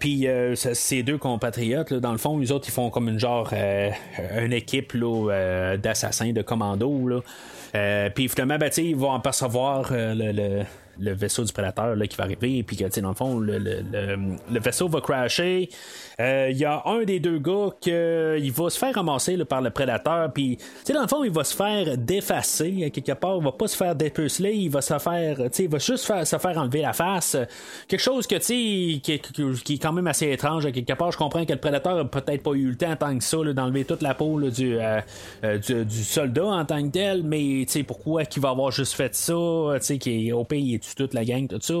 [0.00, 4.52] puis ses deux compatriotes, dans le fond, les autres, ils font comme une genre, une
[4.52, 4.96] équipe
[5.82, 7.22] d'assassins, de commandos.
[8.14, 10.62] Puis finalement, ben, ils vont apercevoir le-
[10.98, 13.82] le vaisseau du prédateur là, qui va arriver, puis que, dans le fond, le, le-
[13.92, 15.68] le- le vaisseau va crasher.
[16.20, 17.90] Euh, Il y a un des deux gars qui
[18.50, 20.58] va se faire ramasser là, par le prédateur, puis,
[20.92, 23.76] dans le fond, il va se faire défacer à quelque part, il va pas se
[23.76, 27.36] faire dépuceler, il va se faire, il va juste faire- se faire enlever la face.
[27.88, 29.20] Quelque chose que, qui, qui-
[29.64, 31.12] qui est quand même assez étrange à quelque part.
[31.12, 33.84] Je comprends que le prédateur a peut-être pas eu le temps tant que ça d'enlever
[33.84, 35.00] toute la peau là, du, euh,
[35.44, 38.94] euh, du, soldat en tant que tel, mais, tu sais, pourquoi qu'il va avoir juste
[38.94, 39.34] fait ça,
[39.82, 41.74] tu sais, au pays toute la gang, tout ça.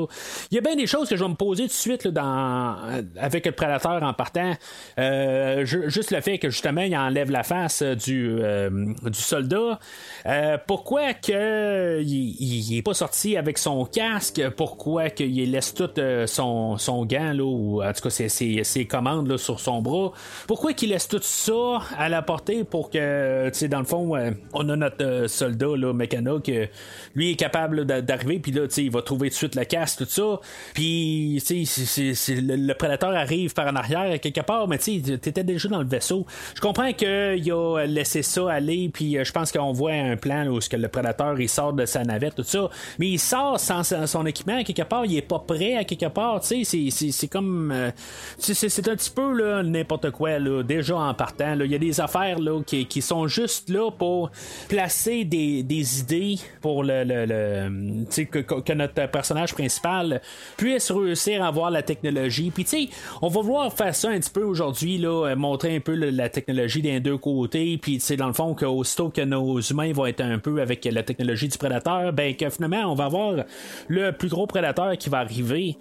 [0.50, 2.10] Il y a bien des choses que je vais me poser tout de suite là,
[2.10, 2.76] dans,
[3.20, 4.52] avec le prédateur en partant.
[4.98, 8.70] Euh, ju- juste le fait que justement il enlève la face euh, du, euh,
[9.04, 9.78] du soldat.
[10.26, 12.36] Euh, pourquoi que il,
[12.70, 14.42] il est pas sorti avec son casque?
[14.56, 18.64] Pourquoi qu'il laisse tout euh, son, son gant là, ou en tout cas ses, ses,
[18.64, 20.12] ses commandes là, sur son bras?
[20.46, 24.16] Pourquoi qu'il laisse tout ça à la portée pour que, tu sais, dans le fond,
[24.16, 26.68] euh, on a notre euh, soldat là, Mécana que
[27.14, 29.98] lui est capable d'arriver, puis là, tu sais, va trouver tout de suite le casque,
[29.98, 30.40] tout ça.
[30.74, 35.44] Puis, tu sais, le, prédateur arrive par en arrière quelque part, mais tu sais, t'étais
[35.44, 36.26] déjà dans le vaisseau.
[36.54, 40.44] Je comprends qu'il a laissé ça aller, puis euh, je pense qu'on voit un plan
[40.44, 42.68] là, où ce que le prédateur il sort de sa navette, tout ça.
[42.98, 46.06] Mais il sort sans sa- son équipement, quelque part, il est pas prêt à quelque
[46.08, 47.70] part, tu sais, c'est- comme.
[47.72, 47.90] euh,
[48.38, 51.54] c'est- un petit peu là, n'importe quoi, là, déjà en partant.
[51.58, 54.30] Il y a des affaires là, qui, qui sont juste là pour
[54.68, 60.20] placer des, des idées pour le, le, le- que, que- que personnage principal
[60.56, 62.50] puisse réussir à avoir la technologie.
[62.50, 62.88] Puis tu sais,
[63.22, 66.82] on va vouloir faire ça un petit peu aujourd'hui, euh, montrer un peu la technologie
[66.82, 67.78] des deux côtés.
[67.78, 70.84] Puis tu sais, dans le fond, qu'aussitôt que nos humains vont être un peu avec
[70.84, 73.44] la technologie du prédateur, ben que finalement, on va avoir
[73.88, 75.76] le plus gros prédateur qui va arriver.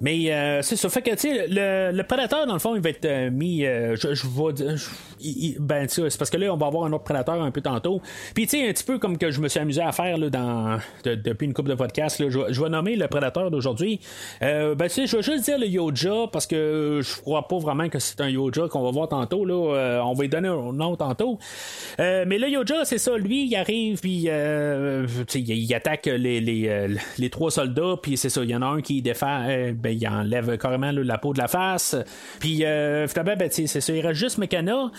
[0.00, 0.88] Mais euh, c'est ça.
[0.88, 3.64] Fait que, tu sais, le, le prédateur, dans le fond, il va être euh, mis.
[3.66, 4.76] euh, je, je vais dire-
[5.60, 8.00] ben, tu c'est parce que là, on va avoir un autre prédateur un peu tantôt.
[8.34, 10.30] Puis, tu sais, un petit peu comme que je me suis amusé à faire là,
[10.30, 13.50] dans, de- depuis une couple de podcasts, là, je, vais- je vais nommer le prédateur
[13.50, 14.00] d'aujourd'hui.
[14.42, 17.58] Euh, ben, tu sais, je vais juste dire le Yoja parce que je crois pas
[17.58, 19.44] vraiment que c'est un Yoja qu'on va voir tantôt.
[19.44, 19.74] Là.
[19.76, 21.38] Euh, on va lui donner un nom tantôt.
[21.98, 23.16] Mais le Yoja, c'est ça.
[23.18, 26.86] Lui, il arrive, puis il, il attaque les, les,
[27.18, 28.42] les trois soldats, puis c'est ça.
[28.42, 29.44] Il y en a un qui défend,
[29.74, 31.96] ben, il enlève carrément la peau de la face.
[32.38, 34.90] Puis euh, finalement, ben, c'est ça, il reste juste Mechana.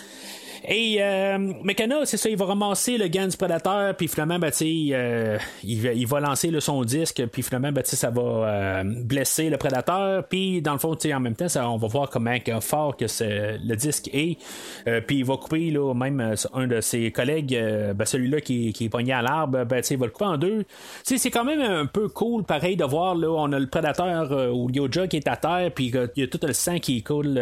[0.68, 4.50] Et euh, Mechana, c'est ça, il va ramasser le gant du prédateur, puis finalement, ben,
[4.62, 8.84] euh, il, va, il va lancer le son disque, puis finalement, ben, ça va euh,
[8.84, 12.96] blesser le prédateur, puis dans le fond, en même temps, on va voir comment fort
[12.96, 14.38] que le disque est,
[14.86, 18.40] euh, puis il va couper là, même euh, un de ses collègues, euh, ben, celui-là
[18.40, 20.64] qui, qui est pogné à l'arbre, ben, il va le couper en deux.
[21.02, 24.70] C'est quand même un peu cool, pareil, de voir, là, on a le prédateur ou
[24.70, 27.40] Yoja qui est à terre, puis il y a tout le sang qui coule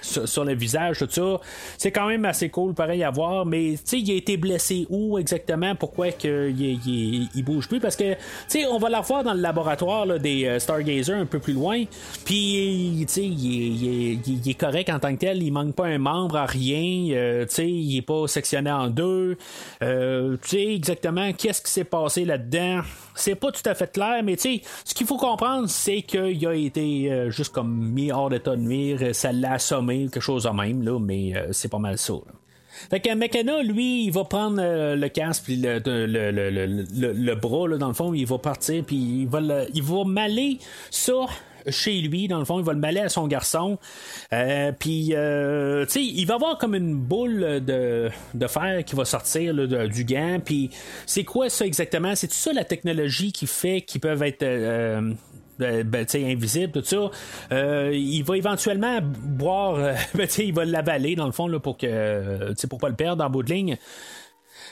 [0.00, 1.40] sur le visage, tout ça.
[1.78, 4.86] C'est quand même assez cool, pareil à voir, mais tu sais, il a été blessé
[4.90, 9.00] où exactement, pourquoi que il, il, bouge plus, parce que tu sais, on va la
[9.00, 11.84] revoir dans le laboratoire là, des euh, Stargazer un peu plus loin,
[12.24, 13.44] puis tu sais, il,
[13.84, 17.14] il, il, est correct en tant que tel, il manque pas un membre à rien,
[17.14, 19.36] euh, tu sais, il est pas sectionné en deux,
[19.82, 22.80] euh, tu sais exactement qu'est-ce qui s'est passé là-dedans,
[23.14, 26.46] c'est pas tout à fait clair, mais tu sais, ce qu'il faut comprendre, c'est qu'il
[26.46, 30.44] a été euh, juste comme mis hors d'état de nuire, ça l'a assommé, quelque chose
[30.44, 32.14] de même, là, mais euh, c'est pas mal ça.
[32.14, 32.32] Là.
[32.90, 37.34] Fait que McKenna, lui, il va prendre euh, le casque puis le, le, le, le,
[37.34, 39.40] bras, là, dans le fond, il va partir, puis il va,
[39.74, 40.58] il va m'aller
[40.90, 41.26] ça
[41.70, 43.78] chez lui, dans le fond, il va le mêler à son garçon.
[44.32, 48.94] Euh, puis, euh, tu sais, il va avoir comme une boule de, de fer qui
[48.94, 50.38] va sortir là, du gant.
[50.44, 50.70] Puis,
[51.06, 52.14] c'est quoi ça exactement?
[52.14, 54.42] C'est ça la technologie qui fait qu'ils peuvent être.
[54.42, 55.12] Euh,
[55.58, 57.10] ben, ben, invisible, tout ça.
[57.52, 61.76] Euh, il va éventuellement boire, euh, ben, il va l'avaler dans le fond là, pour
[61.76, 63.76] que pour pas le perdre en bout de ligne.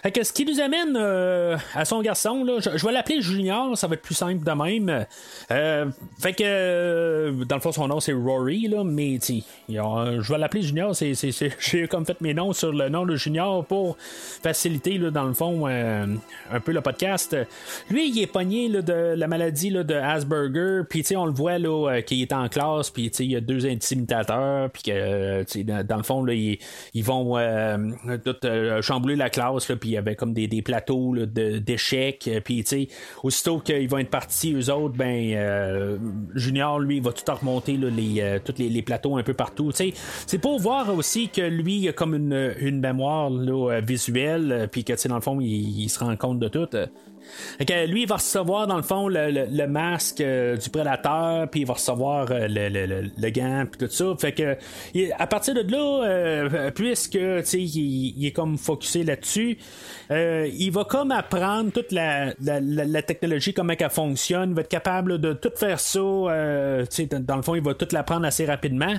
[0.05, 3.95] Ce qui nous amène euh, à son garçon, là, je, vais l'appeler Junior, ça va
[3.95, 5.07] être plus simple de même.
[5.51, 5.87] Euh,
[6.21, 9.19] fait que, euh, dans le fond, son nom c'est Rory, là, mais
[9.67, 11.15] je vais l'appeler Junior, c'est,
[11.59, 15.33] j'ai comme fait mes noms sur le nom de Junior pour faciliter, là, dans le
[15.33, 17.35] fond, un peu le podcast.
[17.89, 21.59] Lui, il est pogné là, de la maladie là, de Asperger, puis on le voit
[21.59, 25.97] là, qu'il est en classe, puis il y a deux intimidateurs, puis que, dans, dans
[25.97, 26.59] le fond, là, ils,
[26.93, 27.39] ils vont
[28.23, 28.37] tout
[28.83, 32.31] chambouler la classe, puis y avait comme des, des plateaux d'échecs.
[32.45, 32.89] Puis, tu sais,
[33.23, 35.99] aussitôt qu'ils vont être partis, eux autres, ben, euh,
[36.35, 39.71] Junior, lui, va tout remonter là, les, euh, tous les, les, plateaux un peu partout.
[39.73, 39.95] Tu sais,
[40.27, 43.31] c'est pour voir aussi que lui, il a comme une, une mémoire
[43.81, 46.69] visuelle, puis que, tu sais, dans le fond, il, il, se rend compte de tout.
[47.59, 50.71] Fait que lui, il va recevoir dans le fond le, le, le masque euh, du
[50.71, 54.15] prédateur, puis il va recevoir euh, le, le, gant, puis tout ça.
[54.19, 54.57] Fait que
[55.19, 59.59] à partir de là, euh, puisque il, il est comme focusé là-dessus,
[60.11, 64.51] euh, il va comme apprendre toute la, la, la, la, technologie, comment elle fonctionne.
[64.51, 65.99] Il va être capable de tout faire ça.
[65.99, 66.85] Euh,
[67.21, 68.95] dans le fond, il va tout l'apprendre assez rapidement.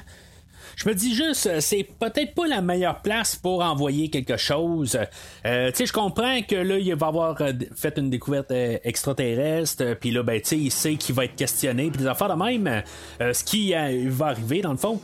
[0.76, 5.00] Je me dis juste, c'est peut-être pas la meilleure place pour envoyer quelque chose.
[5.46, 7.38] Euh, tu sais, je comprends que là, il va avoir
[7.76, 11.36] fait une découverte euh, extraterrestre, puis là, ben, tu sais, il sait qu'il va être
[11.36, 12.84] questionné, puis des affaires de même,
[13.22, 13.74] euh, ce qui
[14.08, 15.00] va arriver, dans le fond.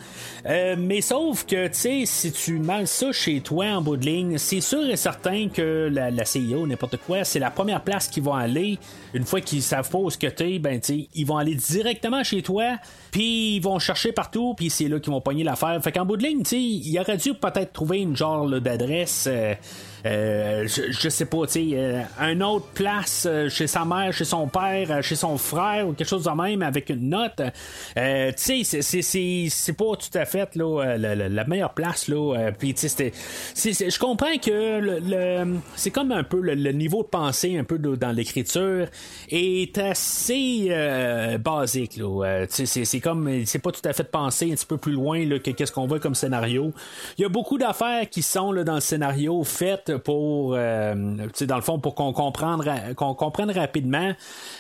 [0.45, 4.38] mais sauf que, tu sais, si tu mets ça chez toi en bout de ligne,
[4.38, 8.23] c'est sûr et certain que la, la CEO, n'importe quoi, c'est la première place qu'ils
[8.23, 8.77] vont aller.
[9.13, 11.55] Une fois qu'ils savent pas où ce que t'es, ben, tu sais, ils vont aller
[11.55, 12.77] directement chez toi,
[13.12, 15.43] puis ils vont chercher partout, puis c'est là qu'ils vont pogner
[15.82, 19.30] Fait qu'en bout de ligne, il aurait dû peut-être trouver une genre d'adresse.
[20.05, 23.85] Euh, euh, je, je, sais pas, tu sais, euh, un autre place euh, chez sa
[23.85, 27.09] mère, chez son père, euh, chez son frère ou quelque chose de même avec une
[27.09, 27.41] note.
[27.97, 32.51] Euh, tu sais, c'est pas tout à fait là, la, la, la meilleure place là.
[32.57, 33.11] Puis tu sais,
[33.55, 37.63] je comprends que le, le c'est comme un peu le, le, niveau de pensée un
[37.63, 38.87] peu de, dans l'écriture
[39.29, 40.69] est assez
[41.39, 42.45] basique là.
[42.47, 45.25] tu sais, c'est comme c'est pas tout à fait pensé un petit peu plus loin
[45.25, 46.73] là, que qu'est-ce qu'on voit comme scénario.
[47.17, 50.93] Il y a beaucoup d'affaires qui sont là, dans le scénario faites pour euh,
[51.41, 54.12] dans le fond pour qu'on comprenne comprenne rapidement.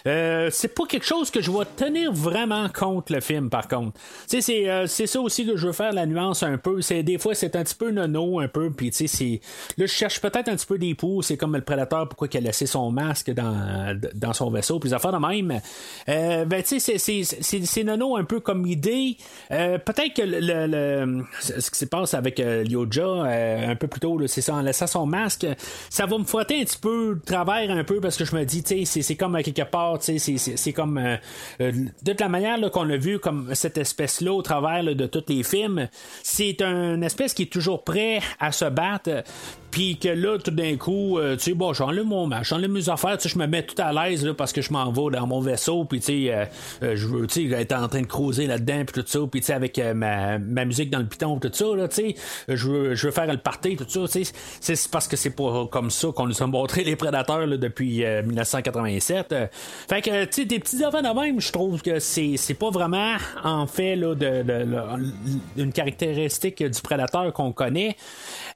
[0.07, 3.99] Euh, c'est pas quelque chose que je vais tenir vraiment compte le film par contre.
[4.27, 6.81] C'est euh, c'est ça aussi que je veux faire la nuance un peu.
[6.81, 9.41] C'est des fois c'est un petit peu nono un peu puis tu sais
[9.77, 11.21] là je cherche peut-être un petit peu des poux.
[11.21, 14.93] C'est comme le prédateur pourquoi il a laissé son masque dans, dans son vaisseau puis
[14.93, 15.61] affaires de même.
[16.09, 19.17] Euh, ben tu sais c'est c'est nono un peu comme idée.
[19.51, 23.99] Euh, peut-être que le, le, ce qui se passe avec euh, Lyoja un peu plus
[23.99, 27.25] tôt c'est ça en laissant son masque ça va me frotter un petit peu de
[27.25, 29.99] travers un peu parce que je me dis, tu sais, c'est comme à quelque part,
[29.99, 31.17] tu sais, c'est comme euh,
[31.61, 35.25] euh, de toute la manière qu'on a vu comme cette espèce-là au travers de tous
[35.27, 35.87] les films,
[36.23, 39.23] c'est une espèce qui est toujours prêt à se battre.
[39.71, 42.89] Puis que là, tout d'un coup, euh, tu sais, bon, j'enlève mon match, j'enlève mes
[42.89, 45.17] affaires, tu sais, je me mets tout à l'aise là, parce que je m'en vais
[45.17, 46.45] dans mon vaisseau, puis tu sais, euh,
[46.83, 49.39] euh, je veux, tu sais, être en train de creuser là-dedans, puis tout ça, puis
[49.41, 52.15] tu sais, avec euh, ma, ma musique dans le piton, tout ça, là, tu sais,
[52.49, 55.29] je veux, je veux faire le party, tout ça, tu sais, c'est parce que c'est
[55.35, 59.31] pas comme ça qu'on nous a montré les prédateurs là, depuis euh, 1987.
[59.31, 59.47] Euh,
[59.89, 62.69] fait que, tu sais, des petits affaires de même, je trouve que c'est c'est pas
[62.71, 67.95] vraiment, en fait, là, de, de- de- une caractéristique du prédateur qu'on connaît.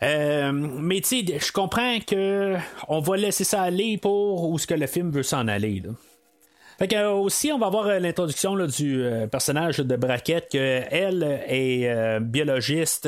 [0.02, 2.56] Mais je comprends que
[2.88, 5.82] on va laisser ça aller pour où ce que le film veut s'en aller.
[6.78, 10.82] Fait que, euh, aussi, on va avoir euh, l'introduction du euh, personnage de Brackett, que
[10.92, 13.08] elle est biologiste.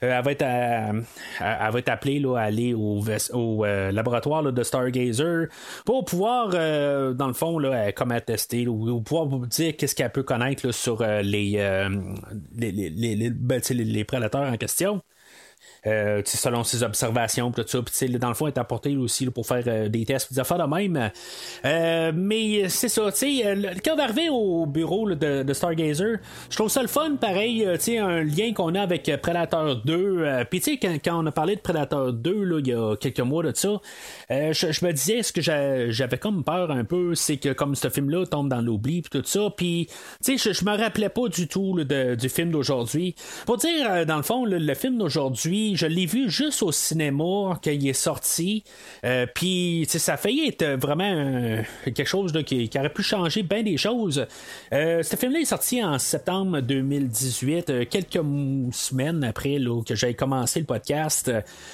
[0.00, 5.46] elle, va être appelée là, à aller au, laboratoire de Stargazer
[5.84, 10.12] pour pouvoir, dans le fond, là, comme attester, ou, ou pouvoir vous dire qu'est-ce qu'elle
[10.12, 11.88] peut connaître sur les,
[12.56, 13.32] les-
[13.70, 15.00] les prédateurs en question.
[15.86, 17.78] Euh, selon ses observations, pis tout ça.
[17.92, 20.40] Sais, dans le fond, est apporté aussi là, pour faire euh, des tests, pis des
[20.40, 21.10] affaires de même.
[21.64, 26.18] Euh, mais c'est ça, tu sais, quand on arrivé au bureau là, de, Stargazer,
[26.50, 29.16] je trouve ça le fun, pareil, euh, tu sais, un lien qu'on a avec euh,
[29.16, 29.94] Predator 2.
[29.94, 32.74] Euh, Puis, tu sais, quand, quand on a parlé de Predator 2, là, il y
[32.74, 33.80] a quelques mois de ça,
[34.30, 37.88] je, me disais, ce que j'a- j'avais comme peur un peu, c'est que comme ce
[37.88, 39.86] film-là tombe dans l'oubli, puis tout ça, puis,
[40.24, 43.14] tu sais, je, me rappelais pas du tout là, de- du film d'aujourd'hui.
[43.46, 47.70] Pour dire, dans le fond, le film d'aujourd'hui, je l'ai vu juste au cinéma quand
[47.70, 48.64] il est sorti.
[49.04, 53.02] Euh, Puis, ça a failli être vraiment euh, quelque chose là, qui, qui aurait pu
[53.02, 54.26] changer bien des choses.
[54.72, 58.20] Euh, ce film-là est sorti en septembre 2018, euh, quelques
[58.72, 61.30] semaines après là, que j'avais commencé le podcast.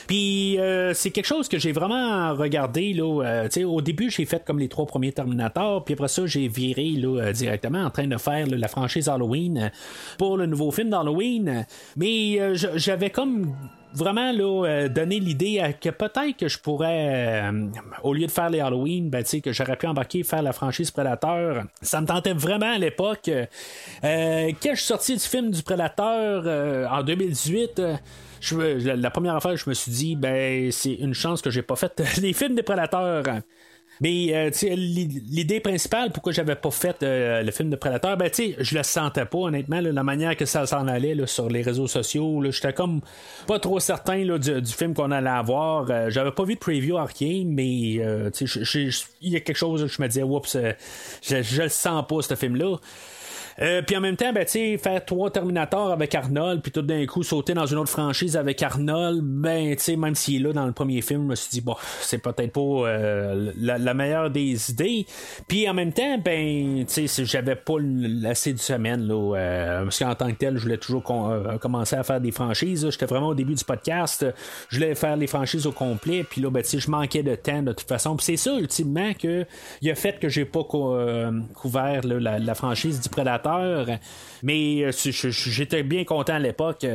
[0.07, 2.93] Puis, euh, c'est quelque chose que j'ai vraiment regardé.
[2.93, 5.85] Là, au début, j'ai fait comme les trois premiers Terminator.
[5.85, 9.71] Puis après ça, j'ai viré là, directement en train de faire là, la franchise Halloween
[10.19, 11.67] pour le nouveau film d'Halloween.
[11.97, 13.55] Mais euh, j'avais comme
[13.95, 17.67] vraiment là, euh, donné l'idée que peut-être que je pourrais, euh,
[18.03, 21.65] au lieu de faire les Halloween, ben, que j'aurais pu embarquer faire la franchise Predator.
[21.81, 23.29] Ça me tentait vraiment à l'époque.
[23.29, 27.97] Euh, quand je suis sorti du film du Predator euh, en 2018, euh,
[28.41, 31.63] je, la, la première affaire, je me suis dit, ben, c'est une chance que j'ai
[31.63, 33.23] pas fait les films des Prédateurs.
[34.03, 38.57] Mais euh, l'idée principale pourquoi j'avais pas fait euh, le film de Predator, ben tu
[38.59, 41.63] je le sentais pas honnêtement, là, la manière que ça s'en allait là, sur les
[41.63, 43.01] réseaux sociaux, j'étais comme
[43.47, 45.87] pas trop certain là, du, film qu'on allait avoir.
[45.89, 48.29] Euh, j'avais pas vu de preview à rien, mais euh,
[49.21, 50.73] il y a quelque chose que je me disais, oups, euh,
[51.23, 52.79] je, je le sens pas ce film-là.
[53.61, 57.05] Euh, puis en même temps, ben, tu faire trois Terminators avec Arnold, puis tout d'un
[57.07, 60.67] coup sauter dans une autre franchise avec Arnold, ben, tu même s'il est là dans
[60.67, 64.31] le premier film, je me suis dit, bon, c'est peut-être pas euh, la, la meilleure
[64.31, 65.07] des idées.
[65.49, 67.75] Puis en même temps, ben, tu sais, j'avais pas
[68.29, 71.97] assez de semaine, là, euh, parce qu'en tant que tel, je voulais toujours euh, commencer
[71.97, 72.89] à faire des franchises.
[72.91, 74.27] J'étais vraiment au début du podcast,
[74.69, 77.63] je voulais faire les franchises au complet, puis là, ben, tu je manquais de temps
[77.63, 78.17] de toute façon.
[78.17, 79.45] Puis c'est ça, ultimement, que
[79.81, 83.42] il a fait que j'ai pas euh, couvert là, la, la franchise du Predator.
[84.43, 86.87] Mais euh, j'étais bien content à l'époque.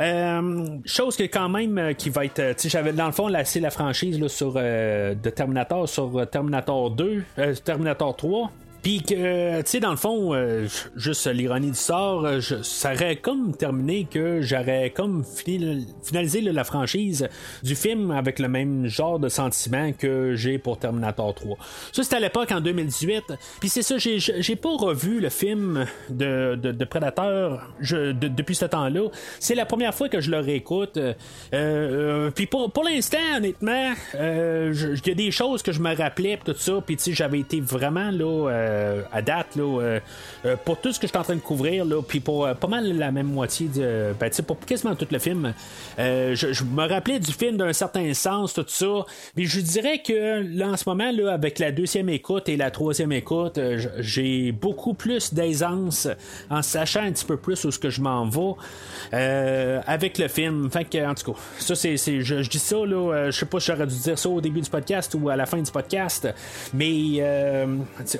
[0.00, 2.56] Euh, chose que quand même euh, qui va être.
[2.68, 8.16] j'avais dans le fond laissé la franchise sur de Terminator sur Terminator 2, euh, Terminator
[8.16, 8.50] 3.
[8.82, 12.92] Puis que, tu sais, dans le fond, euh, juste l'ironie du sort, euh, je- ça
[12.92, 17.28] aurait comme terminé que j'aurais comme fini- finalisé la franchise
[17.62, 21.56] du film avec le même genre de sentiment que j'ai pour Terminator 3.
[21.92, 23.24] Ça, c'était à l'époque en 2018.
[23.60, 28.28] Puis c'est ça, j'ai- j'ai pas revu le film de, de, de Predator je- de-
[28.28, 29.08] depuis ce temps-là.
[29.40, 30.96] C'est la première fois que je le réécoute.
[30.96, 31.14] Euh,
[31.54, 34.72] euh, puis pour, pour l'instant, honnêtement, euh,
[35.04, 36.80] il y a des choses que je me rappelais tout ça.
[36.84, 40.00] Puis tu sais, j'avais été vraiment là euh, à date là euh,
[40.44, 42.96] euh, pour tout ce que je suis en train de couvrir puis pour pas mal
[42.96, 45.54] la même moitié de, ben pour quasiment tout le film.
[45.96, 49.06] je, me rappelais du film d'un certain sens tout ça.
[49.34, 52.70] Puis je dirais que là en ce moment là avec la deuxième écoute et la
[52.70, 53.58] troisième écoute,
[53.98, 56.08] j'ai beaucoup plus d'aisance
[56.50, 60.70] en sachant un petit peu plus où ce que je m'en vais avec le film.
[60.70, 63.60] Fait que en tout cas, ça c'est, je, je dis ça là, je sais pas
[63.60, 66.28] si j'aurais dû dire ça au début du podcast ou à la fin du podcast,
[66.74, 67.22] mais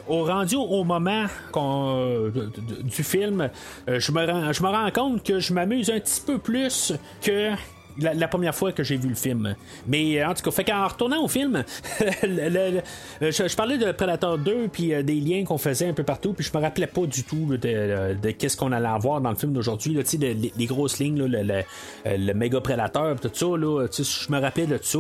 [0.06, 0.24] au
[0.56, 2.30] au moment euh,
[2.82, 3.50] du film,
[3.88, 7.50] euh, je me rends compte que je m'amuse un petit peu plus que
[7.98, 9.54] la, première fois que j'ai vu le film.
[9.86, 11.64] Mais euh, en tout cas, fait qu'en retournant au film,
[12.22, 12.80] le-
[13.20, 16.44] je, parlais de Predator 2 puis euh, des liens qu'on faisait un peu partout, puis
[16.44, 19.98] je me rappelais pas du tout de, qu'est-ce qu'on allait avoir dans le film d'aujourd'hui,
[20.20, 21.62] les, grosses lignes, le,
[22.06, 24.98] euh, méga Predator, tout ça, là, je me rappelais de tout ça,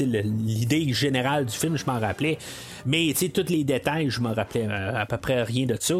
[0.00, 2.38] l'idée générale du film, je m'en rappelais.
[2.86, 5.94] Mais tous les détails, je me rappelais euh, à peu près rien de ça.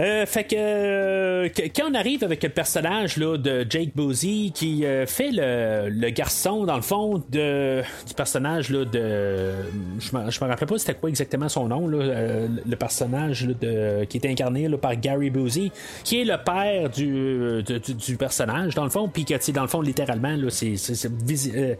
[0.00, 4.84] Euh, fait que, euh, quand on arrive avec le personnage là, de Jake Boozy qui
[4.84, 9.52] euh, fait le, le garçon dans le fond de, du personnage là, de
[9.98, 14.04] je me, rappelle pas c'était quoi exactement son nom là, euh, le personnage là, de,
[14.04, 15.70] qui est incarné là, par Gary Boozy
[16.04, 19.68] qui est le père du, du, du personnage dans le fond puis que dans le
[19.68, 21.08] fond littéralement là, c'est, c'est-
[21.54, 21.74] euh,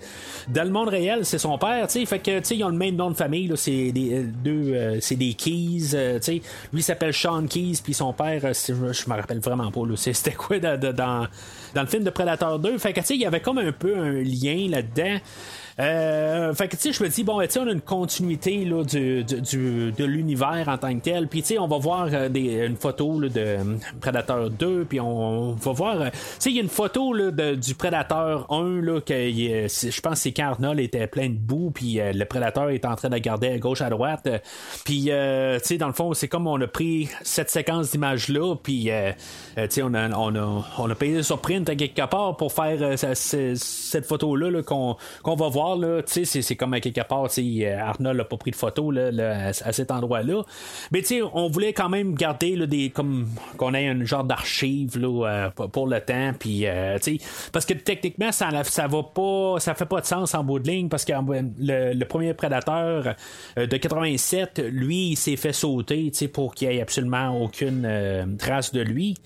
[0.49, 2.69] dans le monde réel c'est son père tu sais fait que tu sais ils ont
[2.69, 6.43] le même nom de famille c'est des euh, deux c'est des Keys tu sais.
[6.73, 10.59] Lui s'appelle Sean Keys puis son père euh, je, me rappelle vraiment pas c'était quoi
[10.59, 11.29] dans
[11.75, 13.71] dans le film de Predator 2 fait que tu sais il y avait comme un
[13.71, 15.19] peu un lien là-dedans
[15.81, 18.85] euh, fait que tu sais, je me dis, bon, tu on a une continuité là,
[18.85, 21.29] du, du- de l'univers en tant que tel.
[21.29, 23.65] Puis tu sais, on va voir euh, des, une photo là, de euh,
[24.01, 26.01] Predator 2, puis on, va voir.
[26.03, 29.15] euh, tu sais, il y a une photo là, de- du Predator 1, là, que
[29.15, 32.85] je pense que c'est quand Arnold était plein de boue, puis euh, le Predator est
[32.85, 34.29] en train de garder à gauche, à droite.
[34.85, 38.57] puis, euh, tu sais, dans le fond, c'est comme on a pris cette séquence d'images-là,
[38.63, 38.91] puis,
[39.57, 42.53] tu sais, on a, on, a, on a payé sur print à quelque part pour
[42.53, 45.62] faire ce- ce- cette photo-là là, qu'on, qu'on va voir.
[46.07, 49.73] C'est, c'est comme à quelque part, euh, Arnold n'a pas pris de photo là, à,
[49.73, 50.43] cet endroit-là.
[50.91, 51.03] Mais
[51.35, 56.01] on voulait quand même garder des comme qu'on ait un genre d'archive euh, pour- le
[56.01, 56.33] temps.
[56.39, 56.97] Puis, euh,
[57.53, 60.69] parce que techniquement, ça, ça va pas, ça fait pas de sens en bout de
[60.69, 63.15] ligne parce que le, premier prédateur
[63.57, 68.81] de 87, lui, il s'est fait sauter, pour qu'il y ait absolument aucune trace de
[68.81, 69.17] lui.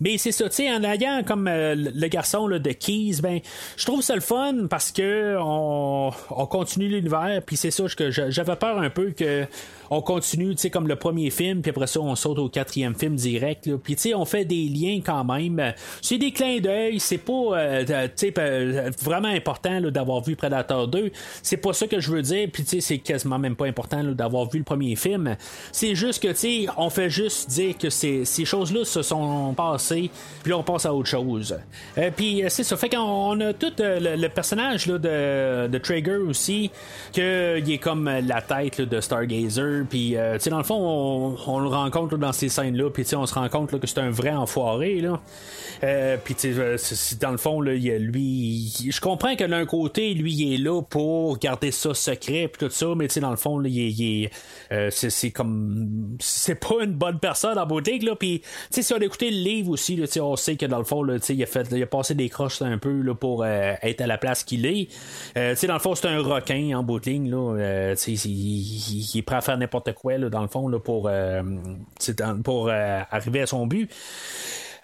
[0.00, 3.40] Mais c'est ça, tu sais, en ayant comme euh, le garçon là, de Keys, ben,
[3.76, 8.10] je trouve ça le fun parce que on, on continue l'univers, puis c'est ça que
[8.10, 9.46] j'avais peur un peu que
[9.90, 12.94] on continue, tu sais, comme le premier film, puis après ça, on saute au quatrième
[12.94, 15.74] film direct, puis tu sais, on fait des liens quand même.
[16.02, 21.10] C'est des clins d'œil, c'est pas, euh, tu sais, vraiment important d'avoir vu Predator 2.
[21.42, 24.02] C'est pas ça que je veux dire, puis tu sais, c'est quasiment même pas important
[24.04, 25.36] d'avoir vu le premier film.
[25.72, 29.54] C'est juste que, tu sais, on fait juste dire que ces, ces choses-là se sont
[29.54, 30.10] passées,
[30.42, 31.56] puis là, on passe à autre chose.
[31.98, 35.68] Euh, puis euh, c'est ça, fait qu'on on a tout euh, le, personnage là, de,
[35.68, 36.70] de Traeger aussi,
[37.12, 40.64] que il est comme la tête là, de Stargazer, puis euh, tu sais, dans le
[40.64, 43.86] fond, on, le rencontre dans ces scènes-là, puis tu sais, on se rend compte que
[43.86, 45.20] c'est un vrai enfoiré, là.
[45.84, 46.76] Euh, puis tu sais, euh,
[47.20, 50.80] dans le fond, y a lui, je comprends que d'un côté, lui, il est là
[50.82, 53.90] pour garder ça secret, puis tout ça, mais tu sais, dans le fond, il est-
[53.90, 58.46] il est, c'est c'est comme, c'est pas une bonne personne en boutique, là, puis tu
[58.70, 61.02] sais, si on a écouté le livre aussi, là, on sait que dans le fond,
[61.02, 64.06] là, il a fait, il a passé des croches un peu là, pour être à
[64.06, 64.86] la place qu'il est.
[65.34, 68.28] Tu sais, dans le fond, c'est un requin en bout de ligne, là, tu sais,
[68.28, 71.08] il, il- il est prêt à faire n'importe quoi, là, dans le fond, là, pour,
[71.08, 71.42] euh,
[72.44, 73.90] pour euh, arriver à son but.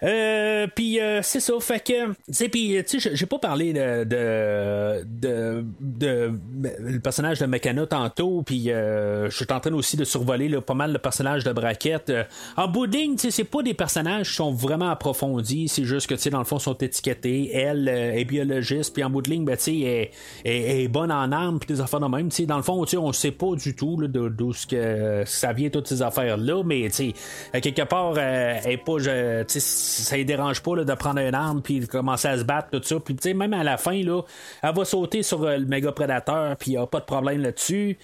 [0.03, 3.71] Euh, puis euh, c'est ça, fait que, tu sais, puis tu sais, j'ai- pas parlé
[3.73, 9.73] de de, de, de- le personnage de Mecana tantôt, puis euh, je suis en train
[9.73, 12.09] aussi de survoler là, pas mal le personnage de Braquette.
[12.09, 12.23] Euh,
[12.57, 16.15] en bout tu sais, c'est pas des personnages qui sont vraiment approfondis, c'est juste que,
[16.15, 17.49] tu sais, dans le fond, sont étiquetés.
[17.53, 20.11] Elle euh, est biologiste, puis en bout ben, tu sais,
[20.43, 20.51] elle
[20.81, 22.91] est bonne en armes, puis des affaires de même, tu sais, dans le fond, tu
[22.91, 26.01] sais, on sait pas du tout là, de- d'où ce que ça vient toutes ces
[26.01, 27.13] affaires-là, mais, tu
[27.53, 30.93] sais, quelque part, euh, elle est pas, tu sais, ça ne dérange pas là, de
[30.93, 32.99] prendre une arme puis de commencer à se battre, tout ça.
[32.99, 34.21] Puis, tu sais, même à la fin, là,
[34.61, 37.41] elle va sauter sur euh, le méga prédateur, puis il n'y a pas de problème
[37.41, 37.97] là-dessus.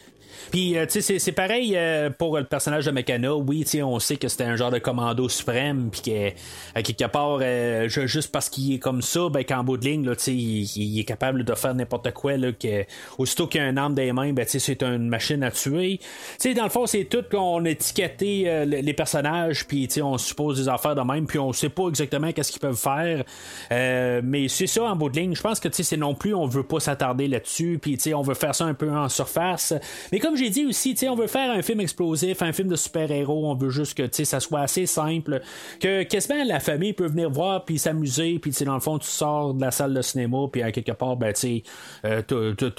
[0.52, 3.36] Puis, euh, tu sais, c'est- pareil euh, pour le personnage de Mecana.
[3.36, 7.06] Oui, tu sais, on sait que c'était un genre de commando suprême, puis qu'à quelque
[7.06, 10.16] part, euh, ju- juste parce qu'il est comme ça, ben, qu'en bout de ligne, là,
[10.16, 12.84] tu sais, il, est capable de faire n'importe quoi, là, que,
[13.18, 16.00] aussitôt qu'il a un arme des mains, ben, tu sais, c'est une machine à tuer.
[16.00, 16.06] Tu
[16.40, 20.18] sais, dans le fond, c'est tout qu'on a étiqueté les personnages, puis, tu sais, on
[20.18, 23.24] suppose des affaires de même, puis on sait pas exactement qu'est-ce qu'ils peuvent faire.
[23.72, 25.36] Euh, mais c'est ça, en bout de ligne.
[25.36, 28.04] Je pense que, tu sais, c'est non plus, on veut pas s'attarder là-dessus, puis, tu
[28.04, 29.74] sais, on veut faire ça un peu en surface.
[30.12, 33.56] Mais j'ai dit aussi, on veut faire un film explosif, un film de super-héros, on
[33.56, 35.42] veut juste que, ça soit assez simple,
[35.80, 39.54] que quasiment la famille peut venir voir, puis s'amuser, puis, dans le fond, tu sors
[39.54, 41.64] de la salle de cinéma, puis à quelque part, ben, tu
[42.06, 42.22] euh,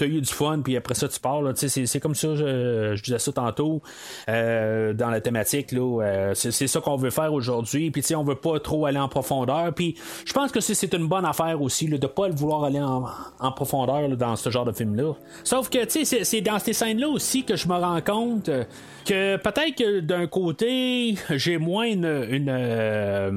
[0.01, 3.81] eu du fun, puis après ça, tu pars, c'est- comme ça, je, disais ça tantôt,
[4.29, 8.59] euh, dans la thématique, euh, c'est ça qu'on veut faire aujourd'hui, puis, on veut pas
[8.59, 9.95] trop aller en profondeur, puis
[10.25, 13.03] je pense que c'est- une bonne affaire aussi, là, de pas vouloir aller en,
[13.51, 15.13] profondeur dans ce genre de film-là.
[15.43, 18.63] Sauf que, c'est dans ces scènes-là aussi que je me rends compte euh,
[19.05, 23.31] que peut-être que d'un côté, j'ai moins une, une, euh,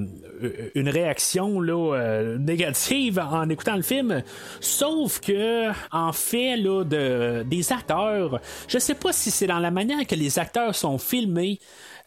[0.77, 4.23] réaction là, euh, négative en écoutant le film.
[4.61, 9.71] Sauf que, en fait, là, de, des acteurs, je sais pas si c'est dans la
[9.71, 11.59] manière que les acteurs sont filmés.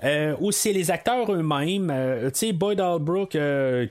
[0.03, 1.91] Euh, aussi les acteurs eux-mêmes.
[2.25, 3.35] Tu sais, Boyd Albrook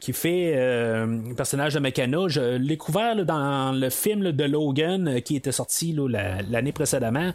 [0.00, 5.34] qui fait le personnage de Meccano, je l'ai couvert dans le film de Logan qui
[5.34, 5.96] était sorti
[6.48, 7.32] l'année précédemment.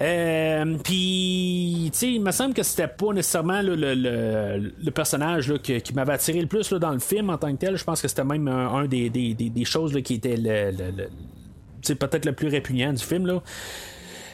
[0.00, 5.50] Euh, puis, tu sais, il me semble que c'était pas nécessairement le, le- le personnage
[5.50, 7.76] là, qui m'avait attiré le plus là, dans le film en tant que tel.
[7.76, 11.94] Je pense que c'était même un, des, des- des- des choses qui était le, le-
[11.94, 13.42] peut-être le plus répugnant du film là.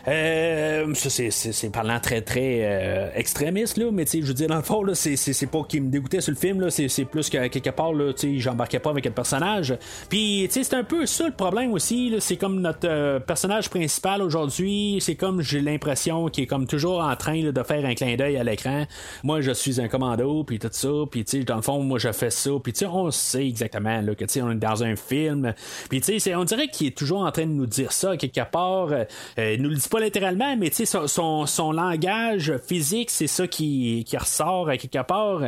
[0.06, 4.62] Euh, ça, c'est, parlant très, très euh, extrémiste, là, mais je veux dire, dans le
[4.62, 7.70] fond, là, c'est, pas qu'il me dégoûtait sur le film, là, c'est, plus que quelque
[7.70, 7.92] part,
[8.36, 9.76] j'embarquais pas avec le personnage.
[10.10, 13.70] Puis, tu sais, c'est un peu ça le problème aussi, c'est comme notre euh, personnage
[13.70, 17.84] principal aujourd'hui, c'est comme j'ai l'impression qu'il est comme toujours en train là, de faire
[17.84, 18.86] un clin d'œil à l'écran.
[19.22, 21.98] Moi, je suis un commando, puis tout ça, puis tu sais, dans le fond, moi,
[21.98, 24.56] je fais ça, puis tu sais, on sait exactement, là, que tu sais, on est
[24.56, 25.54] dans un film,
[25.88, 28.16] puis tu sais, c'est- on dirait qu'il est toujours en train de nous dire ça,
[28.18, 29.04] quelque part, euh,
[29.38, 33.46] euh, il nous le dit pas littéralement, mais son, son, son langage physique, c'est ça
[33.46, 35.40] qui, qui ressort à quelque part.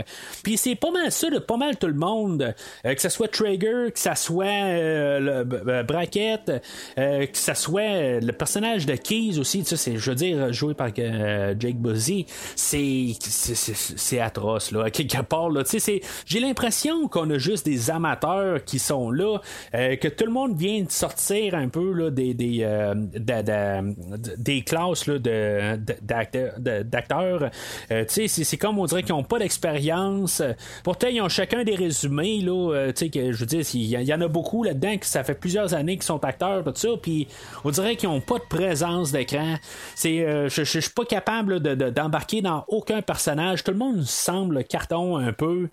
[0.44, 3.26] Puis c'est pas mal ça de pas mal tout le monde, euh, que ce soit
[3.26, 6.62] Traeger, que ça soit euh, b- Brackett,
[6.97, 10.14] euh, que ça soit euh, le personnage de Keys aussi, tu sais, c'est, je veux
[10.16, 15.70] dire, joué par euh, Jake Buzzy, c'est, c'est, atroce, là, à quelque part, là, tu
[15.70, 19.38] sais, c'est, j'ai l'impression qu'on a juste des amateurs qui sont là,
[19.74, 23.42] euh, que tout le monde vient de sortir un peu, là, des, des, euh, de-
[23.42, 27.51] de- des classes, là, de, d'acteurs.
[27.91, 30.43] Euh, c'est, c'est comme on dirait qu'ils n'ont pas d'expérience.
[30.84, 34.20] Pourtant, ils ont chacun des résumés, là, euh, que, je veux dire, il y, en
[34.20, 37.28] a beaucoup là-dedans que ça fait plusieurs années qu'ils sont acteurs, tout ça, puis
[37.64, 39.57] on dirait qu'ils n'ont pas de présence d'écran.
[39.95, 43.64] C'est, euh, je, je, je suis pas capable de- de- d'embarquer dans aucun personnage.
[43.64, 45.68] Tout le monde semble carton un peu.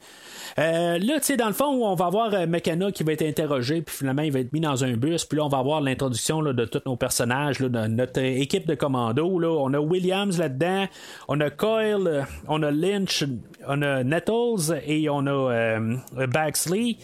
[0.60, 3.24] Euh, là, tu sais, dans le fond, on va avoir euh, Mecana qui va être
[3.24, 5.82] interrogé, puis finalement, il va être mis dans un bus, puis là, on va avoir
[5.82, 9.39] l'introduction là, de tous nos personnages, là, de notre euh, équipe de commando.
[9.39, 9.49] Là.
[9.49, 10.86] On a Williams là-dedans,
[11.28, 13.24] on a Coyle, euh, on a Lynch,
[13.68, 15.97] on a Nettles et on a euh,
[16.28, 16.97] Baxley.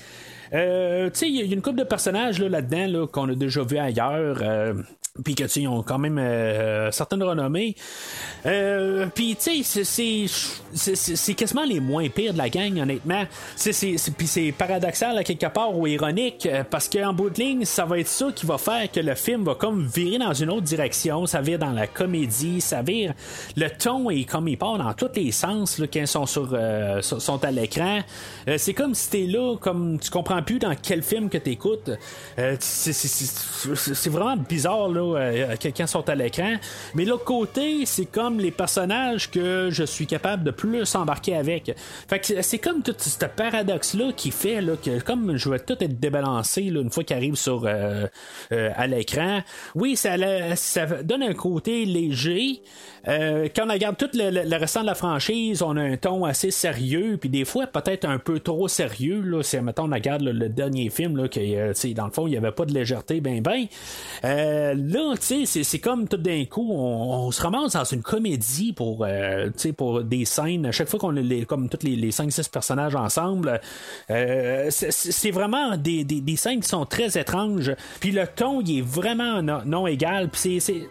[0.54, 3.36] Euh, tu sais, il y a une couple de personnages là, là-dedans là, qu'on a
[3.36, 4.42] déjà vu ailleurs.
[5.20, 7.76] Euh, puis que tu ont quand même euh, certaines renommées.
[8.46, 10.28] Euh, puis tu sais,
[10.74, 13.24] c'est- quasiment les moins pires de la gang, honnêtement.
[14.18, 17.86] Puis c'est paradoxal à quelque part ou ironique euh, parce qu'en bout de ligne, ça
[17.86, 20.64] va être ça qui va faire que le film va comme virer dans une autre
[20.64, 21.26] direction.
[21.26, 23.14] Ça vire dans la comédie, ça vire.
[23.56, 27.44] Le ton est comme il part dans tous les sens là, sont sur euh, sont
[27.44, 28.00] à l'écran.
[28.48, 31.92] Euh, c'est comme si t'es là, comme tu comprends plus dans quel film que t'écoutes.
[32.38, 36.54] Euh, c'est vraiment bizarre là euh, ils sont à l'écran.
[36.96, 41.76] Mais l'autre côté, c'est comme les personnages que je suis capable de plus embarquer avec.
[42.08, 46.00] Fait que c'est comme tout ce paradoxe-là qui fait que comme je vais tout être
[46.00, 48.08] débalancé une fois qu'il arrive sur euh,
[48.52, 49.42] euh, à l'écran.
[49.76, 50.18] Oui, ça,
[51.04, 52.62] donne un côté léger.
[53.06, 56.52] Quand on regarde tout le, le- restant de la franchise, on a un ton assez
[56.52, 59.22] sérieux, puis des fois peut-être un peu trop sérieux.
[59.22, 61.28] Là, si mettons on regarde le dernier film, là,
[61.96, 63.68] dans le fond, il n'y avait pas de légèreté, ben ben.
[64.90, 69.06] Là, tu sais, c'est- comme tout d'un coup, on, se ramasse dans une comédie pour,
[69.08, 70.66] euh, pour des scènes.
[70.66, 73.62] À chaque fois qu'on les, comme tous les, les 5-6 personnages ensemble,
[74.10, 77.72] euh, c'est- vraiment des, des, des scènes qui sont très étranges.
[78.00, 80.28] Puis le ton, il est vraiment non, égal.
[80.30, 80.90] Puis c'est-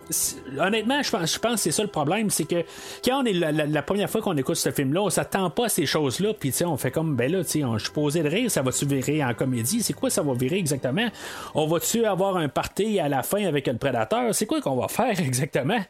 [0.61, 2.63] honnêtement, je pense, pense que c'est ça le problème, c'est que
[3.05, 5.87] quand on est la, première fois qu'on écoute ce film-là, on s'attend pas à ces
[5.87, 6.35] choses-là.
[6.39, 9.25] Puis on fait comme, ben là, on- je suis posé de rire, ça va-tu virer
[9.25, 9.83] en comédie?
[9.83, 11.09] C'est quoi ça va virer exactement?
[11.57, 13.88] On va-tu avoir un party à la fin avec le
[14.33, 15.81] C'est quoi qu'on va faire exactement?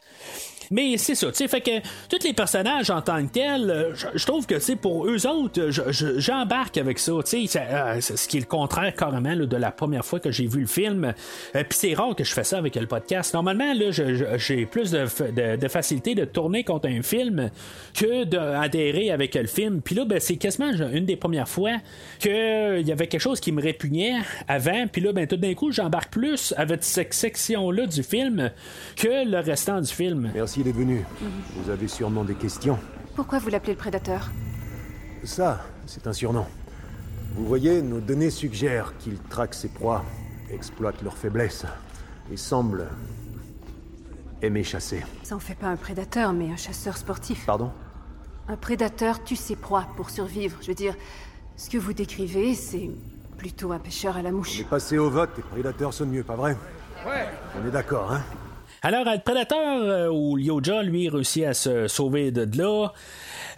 [0.71, 3.95] Mais c'est ça, tu sais, fait que tous les personnages en tant que tels, euh,
[4.15, 7.99] je, trouve que, tu pour eux autres, je- je- j'embarque avec ça, tu sais, euh,
[8.01, 10.67] ce qui est le contraire carrément là, de la première fois que j'ai vu le
[10.67, 11.05] film.
[11.55, 13.33] Euh, Puis c'est rare que je fais ça avec le podcast.
[13.33, 13.91] Normalement, là,
[14.37, 17.49] j'ai plus de, de- de facilité de tourner contre un film
[17.93, 19.81] que d'adhérer avec le film.
[19.81, 21.71] Puis là, ben, c'est quasiment une des premières fois
[22.19, 24.15] qu'il y avait quelque chose qui me répugnait
[24.47, 24.85] avant.
[24.91, 28.51] Puis là, ben, tout d'un coup, j'embarque plus avec cette section-là du film
[28.95, 30.29] que le restant du film.
[30.33, 31.05] Merci d'être venu.
[31.55, 32.77] Vous avez sûrement des questions.
[33.15, 34.29] Pourquoi vous l'appelez le prédateur
[35.23, 36.45] Ça, c'est un surnom.
[37.35, 40.03] Vous voyez, nos données suggèrent qu'il traque ses proies,
[40.51, 41.65] exploite leurs faiblesses
[42.31, 42.87] et semble
[44.41, 45.03] aimer chasser.
[45.23, 47.45] Ça en fait pas un prédateur, mais un chasseur sportif.
[47.45, 47.71] Pardon
[48.47, 50.57] Un prédateur tue ses proies pour survivre.
[50.61, 50.95] Je veux dire,
[51.57, 52.89] ce que vous décrivez, c'est
[53.37, 54.59] plutôt un pêcheur à la On mouche.
[54.59, 56.57] est passé au vote, les prédateurs sonnent mieux, pas vrai
[57.07, 57.27] Ouais.
[57.61, 58.21] On est d'accord, hein
[58.81, 62.89] Alors, le prédateur euh, ou Lyoja, lui, réussit à se sauver de là.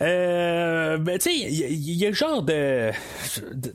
[0.02, 2.90] Euh, ben, tu sais, il y, y a le genre de.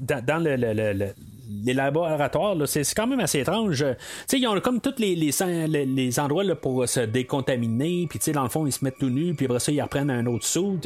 [0.01, 1.15] Dans, dans le, le- le- le-
[1.49, 3.79] les laboratoires, c'est, quand même assez étrange.
[3.79, 3.95] Tu
[4.27, 5.31] sais, ils ont comme tous les, les,
[5.69, 9.11] les, les endroits là, pour se décontaminer, puis dans le fond, ils se mettent tout
[9.11, 10.79] nus, puis après ça, ils reprennent un autre saut.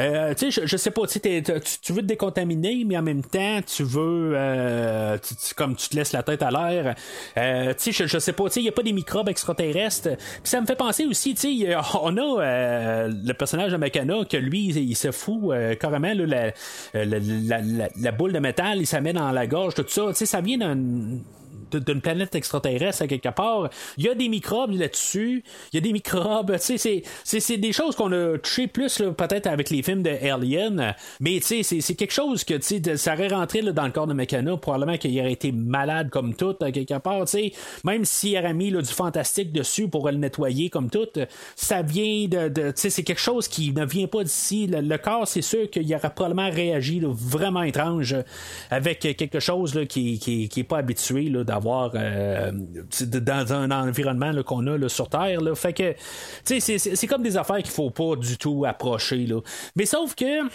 [0.00, 3.60] Euh, sais, je, je sais pas, tu, tu, veux te décontaminer, mais en même temps,
[3.66, 6.94] tu veux, euh, tu- tu- comme tu te laisses la tête à l'air.
[7.36, 10.16] Euh, je, je sais pas, il y a pas des microbes extraterrestres.
[10.16, 11.34] Puis ça me fait penser aussi,
[12.02, 16.52] on a euh, le personnage de Makana que lui, il, se fout euh, carrément là,
[16.94, 17.60] la, la,
[17.96, 20.06] la- boule de métal, il met dans la gorge, ça.
[20.08, 21.18] Tu sais, ça vient d'un de-
[21.78, 23.70] d'une planète extraterrestre à quelque part.
[23.98, 25.44] Il y a des microbes là-dessus.
[25.72, 26.52] Il y a des microbes.
[26.58, 30.94] Tu sais, c'est- des choses qu'on a touché plus peut-être avec les films de Alien.
[31.20, 33.92] Mais tu sais, c'est- quelque chose que tu sais, ça aurait rentré là, dans le
[33.92, 34.56] corps de Meccano.
[34.56, 37.24] Probablement qu'il aurait été malade comme tout à quelque part.
[37.26, 37.52] Tu sais,
[37.84, 41.06] même s'il aurait mis là, du fantastique dessus pour le nettoyer comme tout,
[41.56, 42.48] ça vient de.
[42.48, 44.66] de- tu sais, c'est quelque chose qui ne vient pas d'ici.
[44.66, 48.16] Le, le corps, c'est sûr qu'il aurait probablement réagi là, vraiment étrange
[48.70, 51.44] avec quelque chose là, qui, qui, qui est pas habitué là,
[51.94, 52.50] euh,
[53.20, 55.40] dans un environnement qu'on a sur Terre.
[55.54, 55.94] Fait que,
[56.44, 59.26] c'est- comme des affaires qu'il faut pas du tout approcher.
[59.26, 59.40] Là.
[59.76, 60.48] Mais sauf que,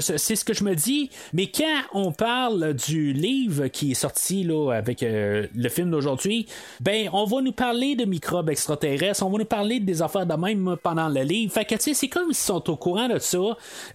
[0.00, 4.44] c'est ce que je me dis, mais quand on parle du livre qui est sorti
[4.44, 6.46] là, avec euh, le film d'aujourd'hui,
[6.80, 10.34] ben, on va nous parler de microbes extraterrestres, on va nous parler des affaires de
[10.34, 11.52] même pendant le livre.
[11.52, 13.38] Fait que, c'est comme s'ils sont au courant de ça.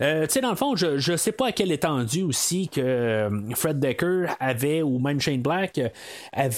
[0.01, 4.28] Euh, dans le fond, je, je sais pas à quelle étendue aussi que Fred Decker
[4.39, 5.89] avait, ou même Shane Black, euh,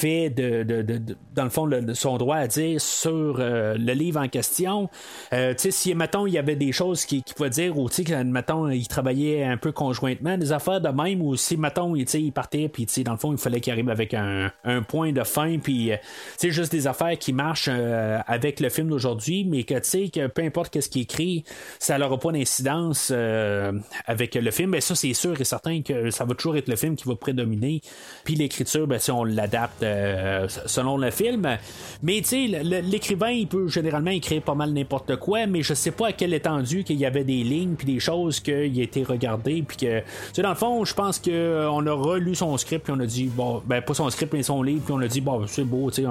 [0.01, 0.99] avait de,
[1.35, 4.89] dans le fond son droit à dire sur euh, le livre en question.
[5.33, 7.89] Euh, si, mettons, il y avait des choses qu'il qui pouvaient dire, ou
[8.25, 12.31] mettons, ils travaillaient un peu conjointement, des affaires de même, ou si, mettons, il, il
[12.31, 15.59] partait, puis dans le fond, il fallait qu'il arrive avec un, un point de fin,
[15.59, 15.97] puis, euh,
[16.39, 19.81] tu sais, juste des affaires qui marchent euh, avec le film d'aujourd'hui, mais que, tu
[19.83, 21.43] sais, que peu importe qu'est-ce qui est écrit,
[21.79, 23.71] ça n'aura pas d'incidence euh,
[24.05, 24.71] avec le film.
[24.71, 27.15] Mais ça, c'est sûr et certain que ça va toujours être le film qui va
[27.15, 27.81] prédominer.
[28.23, 31.57] Puis l'écriture, ben, si on l'adapte euh, selon le film.
[32.03, 35.91] Mais tu sais, l'écrivain, il peut généralement écrire pas mal n'importe quoi, mais je sais
[35.91, 39.03] pas à quelle étendue qu'il y avait des lignes puis des choses qui a été
[39.03, 42.35] regardé puis que, tu sais, dans le fond, je pense que euh, on a relu
[42.35, 44.93] son script puis on a dit bon, ben pas son script mais son livre puis
[44.93, 46.07] on a dit bon, c'est beau, tu sais,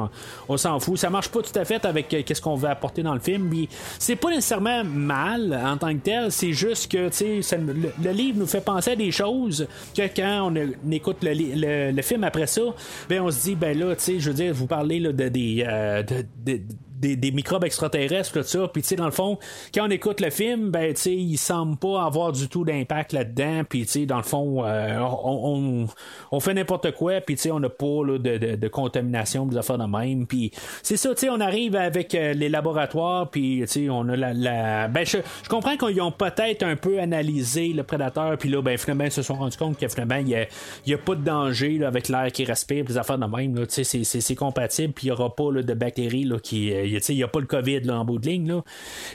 [0.49, 0.99] on, s'en fout.
[0.99, 3.49] Ça marche pas tout à fait avec euh, qu'est-ce qu'on veut apporter dans le film.
[3.49, 3.68] Puis
[3.99, 8.39] c'est pas nécessairement mal en tant que tel, c'est juste que, tu sais, le, livre
[8.39, 9.66] nous fait penser à des choses
[9.97, 12.62] que quand on, écoute le, le- film après ça,
[13.09, 15.29] ben on se dit ben là, tu sais, je veux dire, vous parlez là, de
[15.29, 16.62] des euh, de- de-
[17.01, 18.68] des, des microbes extraterrestres, tout ça.
[18.68, 19.38] Puis, tu sais, dans le fond,
[19.74, 23.12] quand on écoute le film, ben, tu sais, il semble pas avoir du tout d'impact
[23.12, 23.62] là-dedans.
[23.68, 25.86] Puis, tu sais, dans le fond, euh, on, on,
[26.30, 27.20] on fait n'importe quoi.
[27.20, 30.26] Puis, tu sais, on n'a pas là, de, de, de contamination, des affaires de même.
[30.26, 30.51] Puis,
[30.82, 33.30] c'est ça, tu sais, on arrive avec euh, les laboratoires.
[33.30, 34.34] Puis, tu sais, on a la.
[34.34, 34.88] la...
[34.88, 38.36] Ben, je, je comprends qu'ils ont peut-être un peu analysé le prédateur.
[38.36, 40.46] Puis là, ben, finalement, ils se sont rendus compte que finalement, il n'y a,
[40.86, 43.66] y a pas de danger là, avec l'air qui respire, des affaires de même.
[43.66, 44.92] Tu sais, c'est compatible.
[44.92, 46.72] Puis, il n'y aura pas là, de bactéries là, qui.
[46.74, 48.49] euh, il n'y a pas le COVID là, en bout de ligne.
[48.49, 48.64] Là.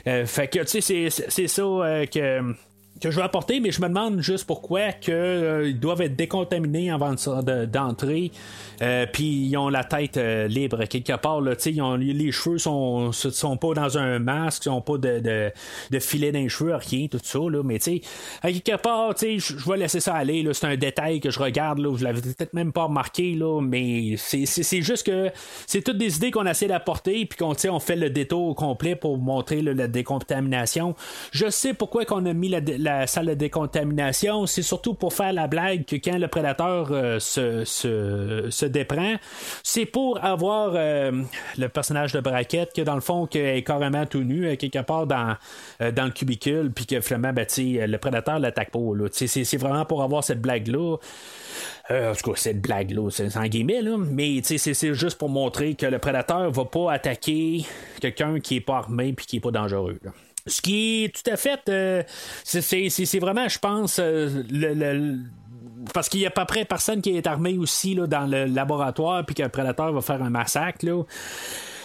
[0.06, 2.54] Euh, fait que, tu sais, c'est- ça euh, que
[3.00, 6.16] que je veux apporter, mais je me demande juste pourquoi que, euh, ils doivent être
[6.16, 7.14] décontaminés avant
[7.72, 8.30] d'entrer,
[8.82, 11.40] euh, puis ils ont la tête euh, libre quelque part.
[11.40, 15.20] Là, ils ont, les cheveux sont, sont pas dans un masque, ils ont pas de,
[15.20, 15.50] de,
[15.90, 17.38] de filet dans les cheveux, rien, tout ça.
[17.38, 18.00] Là, mais tu sais,
[18.42, 20.46] à quelque part, je vais laisser ça aller.
[20.52, 24.14] C'est un détail que je regarde, là, je l'avais peut-être même pas remarqué, là, mais
[24.16, 24.46] c'est-
[24.82, 25.30] juste que
[25.66, 28.94] c'est toutes des idées qu'on essaie d'apporter, puis qu'on on fait le détour au complet
[28.96, 30.94] pour montrer là, la décontamination.
[31.32, 35.32] Je sais pourquoi qu'on a mis la, la salle de décontamination, c'est surtout pour faire
[35.32, 39.16] la blague que quand le prédateur euh, se, déprend,
[39.62, 41.10] c'est pour avoir euh,
[41.58, 44.82] le personnage de Brackett que dans le fond qui est carrément tout nu euh, quelque
[44.82, 45.36] part dans,
[45.80, 48.78] le cubicule, puis que finalement ben, le prédateur l'attaque pas.
[48.78, 49.08] là.
[49.10, 50.96] C'est vraiment pour avoir cette blague-là.
[51.90, 53.96] Euh, en tout cas, cette blague-là, c'est en guillemets, là.
[53.98, 57.64] mais c'est juste pour montrer que le prédateur va pas attaquer
[58.00, 59.98] quelqu'un qui est pas armé puis qui est pas dangereux.
[60.04, 60.12] là.
[60.46, 61.60] Ce qui est tout à fait.
[61.68, 62.02] euh,
[62.44, 65.18] c'est- vraiment, je pense, euh, le- le-
[65.94, 69.24] parce qu'il y a pas près personne qui est armé aussi là, dans le laboratoire,
[69.24, 70.84] puis qu'un prédateur va faire un massacre.
[70.84, 71.02] Là.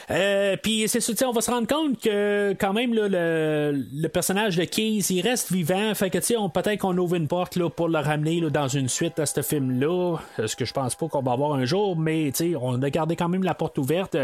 [0.10, 4.08] Euh, puis c'est ça, on va se rendre compte que quand même là, le, le
[4.10, 5.94] personnage de Keys, il reste vivant.
[5.96, 8.68] Fait que tu sais, peut-être qu'on ouvre une porte là, pour le ramener là, dans
[8.68, 10.18] une suite à ce film-là.
[10.46, 13.30] Ce que je pense pas qu'on va avoir un jour, mais on a gardé quand
[13.30, 14.18] même la porte ouverte.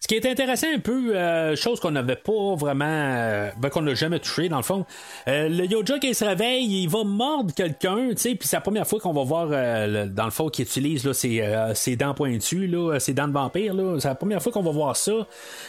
[0.00, 3.82] Ce qui est intéressant un peu, euh, chose qu'on n'avait pas vraiment, euh, ben, qu'on
[3.82, 4.84] n'a jamais touché dans le fond.
[5.28, 8.60] Euh, le Yoja qui se réveille, il va mordre quelqu'un, tu sais, puis c'est la
[8.60, 11.42] première fois qu'on va voir le- dans le fond qu'il utilise là, ses,
[11.74, 13.74] ses dents pointues, là, ses dents de vampire.
[13.74, 15.12] Là, c'est la première fois qu'on va voir ça.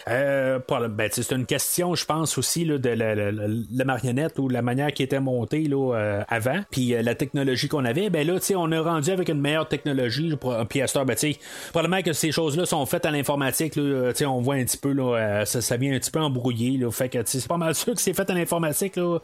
[0.08, 4.62] ben, c'est une question, je pense aussi là, de la, la- la- marionnette ou la
[4.62, 8.10] manière qui était montée là, avant, puis la technologie qu'on avait.
[8.10, 10.34] Ben là, tu sais, on est rendu avec une meilleure technologie.
[10.70, 11.40] Puis à cette heure, ben, tu sais,
[11.72, 13.76] probablement que ces choses-là sont faites à l'informatique.
[13.76, 16.12] là, euh, sais, on voit un petit peu, là, euh, ça, ça vient un petit
[16.12, 16.78] peu embrouillé.
[16.78, 19.20] Là, fait que c'est pas mal sûr que c'est fait à l'informatique là,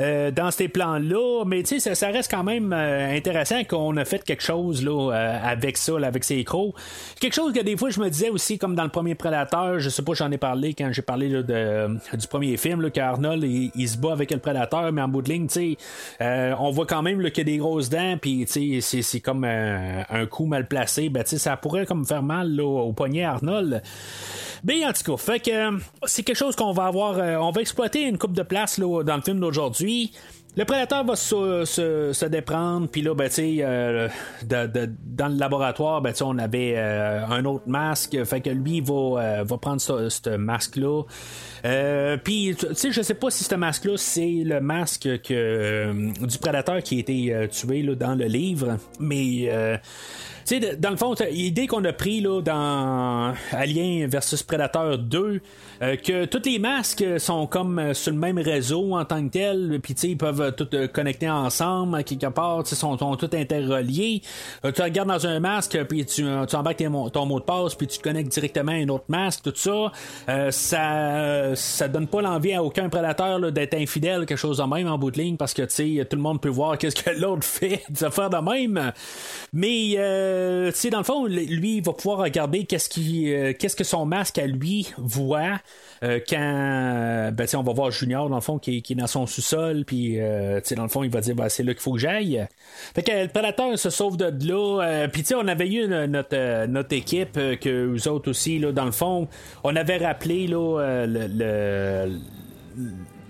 [0.00, 1.44] euh, dans ces plans-là.
[1.46, 5.38] Mais ça, ça reste quand même euh, intéressant qu'on a fait quelque chose là, euh,
[5.42, 6.74] avec ça, là, avec ces crocs.
[7.20, 9.88] Quelque chose que des fois, je me disais aussi, comme dans le premier Prédateur, je
[9.88, 13.42] sais pas, j'en ai parlé quand j'ai parlé là, de, du premier film, là, qu'Arnold,
[13.42, 15.46] il, il se bat avec le Prédateur, mais en bout de ligne,
[16.20, 19.20] euh, on voit quand même là, qu'il y a des grosses dents, puis c'est, c'est
[19.20, 21.08] comme euh, un coup mal placé.
[21.08, 23.82] Ben, ça pourrait comme faire mal là, au poignet Arnold.
[24.64, 27.18] Ben, en tout cas, fait que euh, c'est quelque chose qu'on va avoir.
[27.18, 30.12] euh, on va exploiter une coupe de place là, dans le film d'aujourd'hui.
[30.56, 34.08] Le prédateur va se, se, se déprendre, puis là, ben, tu euh,
[34.42, 39.58] dans le laboratoire, ben, on avait euh, un autre masque, fait que lui, va, va
[39.58, 41.02] prendre ce, masque-là.
[42.24, 45.92] Puis, tu sais, je sais pas si ce masque-là, c'est le masque que,
[46.24, 49.50] du prédateur qui a été tué là, dans le livre, mais.
[50.46, 55.40] Sais, dans le fond, l'idée qu'on a pris là, dans Alien versus Predator 2,
[55.82, 59.32] euh, que tous les masques sont comme euh, sur le même réseau en tant que
[59.32, 63.36] tel, puis ils peuvent euh, tout euh, connecter ensemble, quelque part, sais, sont, sont tous
[63.36, 64.22] interreliés.
[64.74, 66.82] Tu regardes dans un masque, puis tu, tu embarques
[67.12, 69.92] ton mot de passe, puis tu te connectes directement à un autre masque, tout ça.
[70.50, 74.98] Ça ça donne pas l'envie à aucun prédateur d'être infidèle, quelque chose de même en
[74.98, 75.62] bout de ligne, parce que
[76.02, 78.92] tout le monde peut voir qu'est-ce que l'autre fait, des affaires de même.
[79.52, 79.96] Mais
[80.36, 84.06] euh, dans le fond, lui, il va pouvoir regarder qu'est-ce qui, euh, qu'est-ce que son
[84.06, 85.60] masque à lui voit.
[86.02, 89.06] euh, quand ben, tu sais, on va voir Junior dans le fond qui, est- dans
[89.06, 91.92] son sous-sol puis euh, dans le fond il va dire ben, c'est là qu'il faut
[91.94, 92.46] que j'aille
[92.94, 95.88] fait que le prédateur se sauve de là euh, puis tu sais on avait eu
[95.88, 99.26] notre, euh, notre équipe euh, que vous autres aussi là, dans le fond
[99.64, 102.18] on avait rappelé là, euh, le,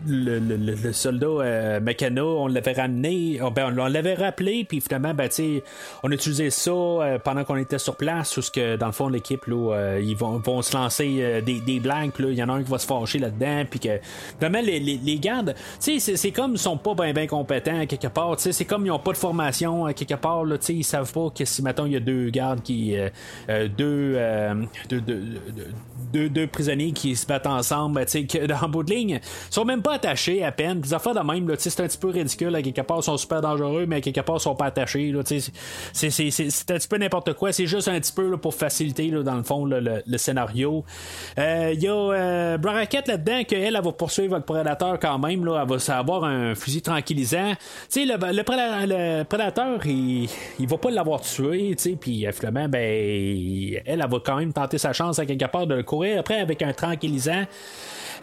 [0.07, 4.81] le- le- le soldat euh, Meccano, on l'avait ramené, oh, ben, on l'avait rappelé, puis
[4.81, 5.29] finalement, ben,
[6.03, 9.09] on a utilisé ça euh, pendant qu'on était sur place, où que, dans le fond,
[9.09, 12.49] l'équipe, là, euh, ils vont, vont se lancer euh, des, des blagues, il y en
[12.49, 13.99] a un qui va se fâcher là-dedans, puis que,
[14.41, 15.99] vraiment, les, les, les gardes, c'est-
[16.31, 19.17] comme ils sont pas bien ben compétents, quelque part, c'est comme ils ont pas de
[19.17, 22.31] formation, à quelque part, là, ils savent pas que si, mettons, il y a deux
[22.31, 23.09] gardes qui, euh,
[23.49, 24.55] euh, deux, euh,
[24.89, 29.53] deux, deux, deux- prisonniers qui se battent ensemble, ben, que le bout de ligne, ils
[29.55, 30.80] sont même pas attachés à peine.
[30.80, 32.55] Des affaires de même, c'est un petit peu ridicule.
[32.55, 35.12] À quelque part, ils sont super dangereux, mais quelque part, ils sont pas attachés.
[35.92, 37.53] C'est, un petit peu n'importe quoi.
[37.53, 40.18] C'est juste un petit peu là, pour faciliter, là, dans le fond, là, le, le
[40.18, 40.84] scénario.
[41.38, 45.44] Euh, Il y a euh, là-dedans qu'elle, elle va poursuivre le prédateur quand même.
[45.44, 47.53] Là, elle va avoir un fusil tranquillisant.
[47.90, 48.42] Tu sais, le, le,
[48.86, 50.28] le prédateur, il,
[50.59, 54.78] il va pas l'avoir tué, puis euh, finalement, ben, elle, elle va quand même tenter
[54.78, 57.44] sa chance à quelque part de le courir après avec un tranquillisant.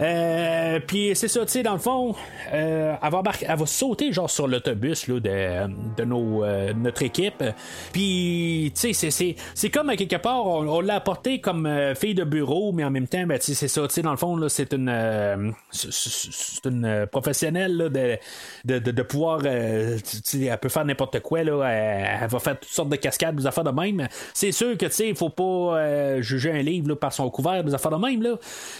[0.01, 2.15] Euh, puis c'est ça, tu sais, dans le fond,
[2.53, 6.73] euh, elle, va embarquer- elle va sauter genre sur l'autobus là, de, de nos, euh,
[6.73, 7.43] notre équipe.
[7.91, 12.23] Puis, tu sais, c'est- c'est, comme quelque part, on, l'a apporté comme euh, fille de
[12.23, 14.73] bureau, mais en même temps, ben, c'est ça, tu sais, dans le fond, là, c'est
[14.73, 18.17] une, euh, c'est- une professionnelle là, de,
[18.65, 19.47] de, de, de pouvoir, tu
[20.23, 23.35] sais, elle peut faire n'importe quoi, là, elle, elle va faire toutes sortes de cascades,
[23.35, 24.07] des affaires de même.
[24.33, 27.63] C'est sûr que, tu sais, il faut pas juger un livre là, par son couvert,
[27.63, 28.35] des affaires de même, là.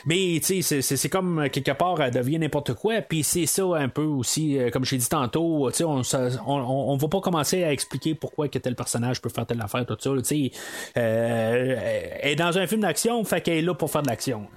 [0.06, 3.02] Mais, tu sais, c'est- c'est comme euh, quelque part, elle devient n'importe quoi.
[3.02, 6.02] Puis c'est ça un peu aussi, euh, comme j'ai dit tantôt, on,
[6.48, 10.12] on va pas commencer à expliquer pourquoi tel personnage peut faire telle affaire, tout ça.
[10.96, 11.76] euh,
[12.22, 14.48] elle est dans un film d'action, fait qu'elle est là pour faire de l'action.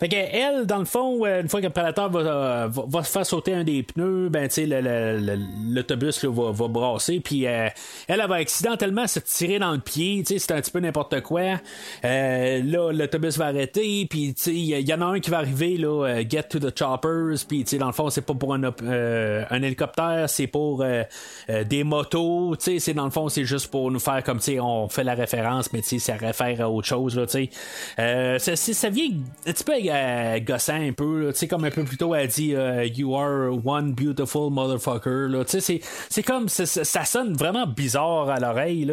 [0.00, 2.84] Fait que elle, dans le fond, euh, une fois que le prédateur va, euh, va,
[2.86, 5.38] va se faire sauter un des pneus, ben tu sais, le- le- le-
[5.74, 7.68] l'autobus va, va brasser, puis euh,
[8.08, 10.80] elle, elle va accidentellement se tirer dans le pied, tu sais, c'est un petit peu
[10.80, 11.60] n'importe quoi.
[12.04, 15.76] Euh, là, l'autobus va arrêter, puis il y, y en a un qui va arriver,
[15.76, 19.44] là, euh, get to the choppers, puis dans le fond, c'est pas pour un, euh,
[19.50, 20.84] un hélicoptère, c'est pour
[21.64, 24.58] des motos, tu sais, c'est dans le fond, c'est juste pour nous faire comme, tu
[24.60, 27.48] on fait la référence, mais tu sais, ça réfère à autre chose, là, tu
[27.96, 28.38] sais.
[28.38, 29.10] Ça, ça vient
[29.64, 32.84] peu euh, gossant un peu, tu sais, comme un peu plus tôt, elle dit euh,
[32.84, 38.90] You are one beautiful motherfucker, tu sais, c'est- comme, ça sonne vraiment bizarre à l'oreille.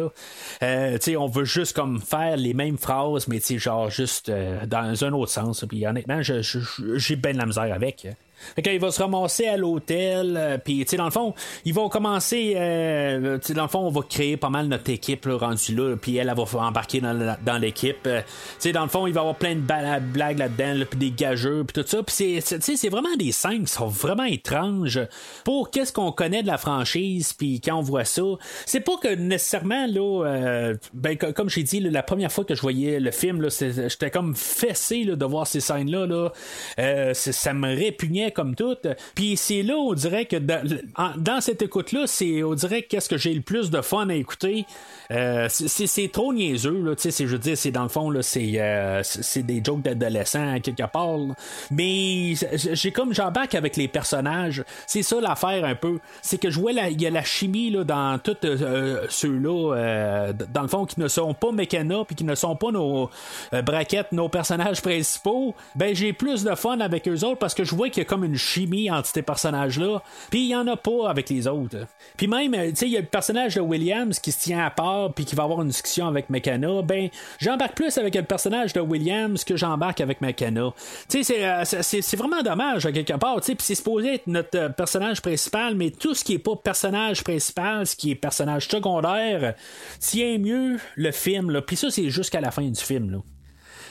[0.62, 3.90] Euh, tu sais, on veut juste comme faire les mêmes phrases, mais tu sais, genre
[3.90, 8.06] juste euh, dans un autre sens, puis honnêtement, j'ai bien de la misère avec.
[8.54, 11.34] Fait qu'il va se ramasser à l'hôtel, euh, puis, tu sais, dans le fond,
[11.64, 14.90] ils vont commencer, euh, tu sais, dans le fond, on va créer pas mal notre
[14.90, 18.06] équipe, là, rendue là, puis elle, elle va embarquer dans, l'équipe.
[18.06, 18.26] Euh, tu
[18.58, 21.10] sais, dans le fond, il va y avoir plein de blagues là-dedans, là, puis des
[21.10, 22.02] gageux, puis tout ça.
[22.02, 25.00] Puis, c'est- vraiment des scènes qui sont vraiment étranges
[25.44, 28.22] pour qu'est-ce qu'on connaît de la franchise, puis quand on voit ça,
[28.66, 32.44] c'est pas que nécessairement, là, euh, ben, co- comme j'ai dit, là, la première fois
[32.44, 36.06] que je voyais le film, là, j'étais comme fessé de voir ces scènes-là.
[36.06, 36.32] Là.
[36.78, 38.76] Euh, ça me répugnait comme tout.
[39.14, 43.34] Puis c'est là, on dirait que dans, cette écoute-là, c'est, on dirait qu'est-ce que j'ai
[43.34, 44.66] le plus de fun à écouter.
[45.10, 49.00] Euh, c'est- trop niaiseux, là, tu sais, je veux dire, c'est dans le fond, euh,
[49.02, 51.18] c'est des jokes d'adolescents quelque part.
[51.70, 54.64] Mais j'ai comme j'embarque avec les personnages.
[54.86, 55.98] C'est ça l'affaire un peu.
[56.22, 60.62] C'est que je vois il y a la chimie là, dans tous euh, ceux-là, dans
[60.62, 63.10] le fond, qui ne sont pas Mécana puis qui ne sont pas nos
[63.64, 65.54] braquettes, nos personnages principaux.
[65.76, 68.08] Ben j'ai plus de fun avec eux autres parce que je vois qu'il y a
[68.08, 70.02] comme une chimie entre ces personnages-là.
[70.30, 71.86] Puis il y en a pas avec les autres.
[72.16, 74.64] Puis même, euh, tu sais, il y a le personnage de Williams qui se tient
[74.64, 76.82] à part puis qui va avoir une discussion avec Mécana.
[76.82, 77.08] Ben
[77.38, 80.72] j'embarque plus avec le personnage de Williams que j'embarque avec Mécana.
[81.08, 83.40] Tu sais, c'est, euh, vraiment dommage quelque part.
[83.40, 86.38] tu sais, Puis c'est supposé être notre euh, personnage principal, mais tout ce qui est
[86.38, 89.54] pas personnage principal, ce qui est personnage secondaire,
[89.98, 91.60] tient mieux le film.
[91.66, 93.10] Puis ça, c'est jusqu'à la fin du film.
[93.10, 93.18] Là.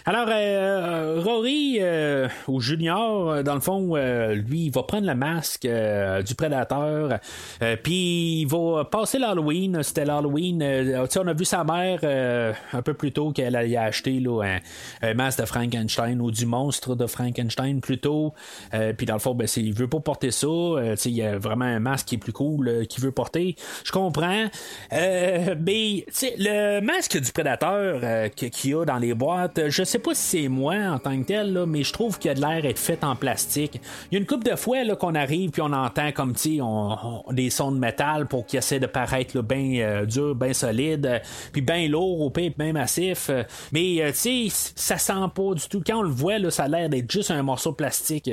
[0.03, 5.05] Alors, euh, Rory, euh, ou Junior, euh, dans le fond, euh, lui, il va prendre
[5.05, 7.19] le masque euh, du prédateur,
[7.61, 9.83] euh, puis il va passer l'Halloween.
[9.83, 10.63] C'était l'Halloween.
[10.63, 14.57] euh, on a vu sa mère euh, un peu plus tôt qu'elle allait acheter là,
[15.03, 18.33] un, masque de Frankenstein ou du monstre de Frankenstein plutôt.
[18.73, 20.47] Euh, puis dans le fond, ben, il veut pas porter ça.
[20.47, 23.55] Euh, il y a vraiment un masque qui est plus cool euh, qu'il veut porter.
[23.83, 24.45] Je comprends.
[24.93, 26.05] Euh, mais
[26.39, 30.47] le masque du prédateur euh, qu'il y a dans les boîtes, je pas si c'est
[30.47, 32.79] moi en tant que tel, là, mais je trouve qu'il y a de l'air être
[32.79, 33.79] fait en plastique.
[34.11, 37.23] Il y a une couple de fois qu'on arrive puis on entend comme sais, on,
[37.31, 41.19] des sons de métal pour qu'il essaie de paraître bien dur, bien solide, euh,
[41.51, 43.29] puis bien lourd, au bien massif.
[43.29, 45.81] Euh, mais euh, tu sais, ça sent pas du tout.
[45.85, 48.29] Quand on le voit, là, ça a l'air d'être juste un morceau de plastique.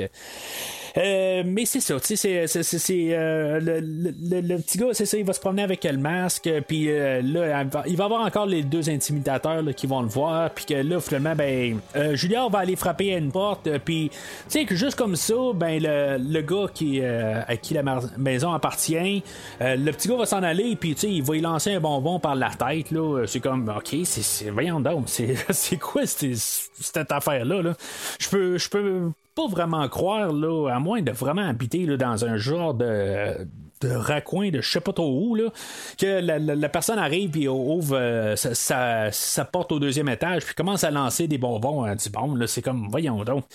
[0.99, 5.17] Euh, mais c'est ça, tu sais, c'est, euh, le, le- le petit gars, c'est ça,
[5.17, 8.63] il va se promener avec le masque, puis euh, là, il va- avoir encore les
[8.63, 11.79] deux intimidateurs là, qui vont le voir, puis que là, finalement, ben,
[12.15, 14.17] Junior va aller frapper à une porte, puis, tu
[14.49, 17.83] sais, que juste comme ça, ben, le, le gars qui, à qui la
[18.17, 19.23] maison appartient,
[19.61, 22.19] le petit gars va s'en aller, puis, tu sais, il va y lancer un bonbon
[22.19, 27.73] par la tête, là, c'est comme, ok, c'est, voyons donc, c'est, quoi cette, affaire-là, là?
[28.19, 29.11] Je peux, je peux
[29.47, 33.47] vraiment croire, là, à moins de vraiment habiter là, dans un genre de
[33.81, 35.49] de raccoin de je sais pas trop où là
[35.97, 40.43] que la, la- la personne arrive et ouvre euh, sa, sa- porte au deuxième étage
[40.45, 43.45] puis commence à lancer des bonbons elle dit bon là c'est comme voyons donc.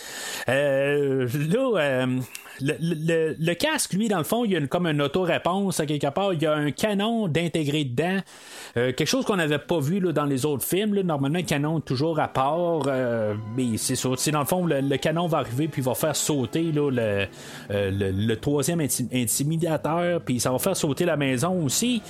[0.49, 2.07] Euh, là euh,
[2.61, 5.81] le, le- le casque lui dans le fond il y a une- comme une auto-réponse
[5.81, 6.33] à quelque part.
[6.33, 8.21] Il y a un canon d'intégrer dedans
[8.77, 11.03] Euh, quelque chose qu'on n'avait pas vu là, dans les autres films là.
[11.05, 14.09] normalement le canon toujours à part euh, mais c'est ça.
[14.33, 17.27] Dans le fond le, le canon va arriver puis va faire sauter là, le,
[17.71, 22.03] euh, le, troisième inti- intimidateur puis ça va faire sauter la maison aussi.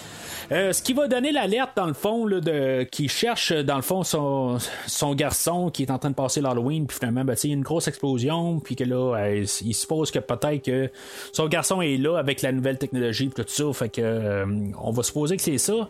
[0.52, 4.02] Euh, ce qui va donner l'alerte dans le fond de qui cherche dans le fond
[4.02, 6.86] son, son garçon qui est en train de passer l'Halloween.
[6.86, 8.60] Puis finalement ben, il y a une grosse explosion.
[8.60, 10.90] Puis que là euh, il suppose que peut-être que
[11.32, 13.72] son garçon est là avec la nouvelle technologie puis tout ça.
[13.72, 14.46] Fait que euh,
[14.80, 15.88] on va supposer que c'est ça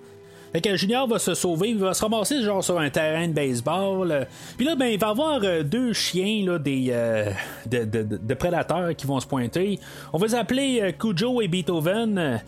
[0.54, 3.32] fait que Junior va se sauver, il va se ramasser genre sur un terrain de
[3.32, 4.12] baseball.
[4.12, 4.24] euh,
[4.56, 7.28] Puis là, ben, il va avoir euh, deux chiens là, des, euh,
[7.66, 9.80] de, de- de- de prédateurs qui vont se pointer.
[10.12, 12.40] On va les appeler euh, Cujo et Beethoven.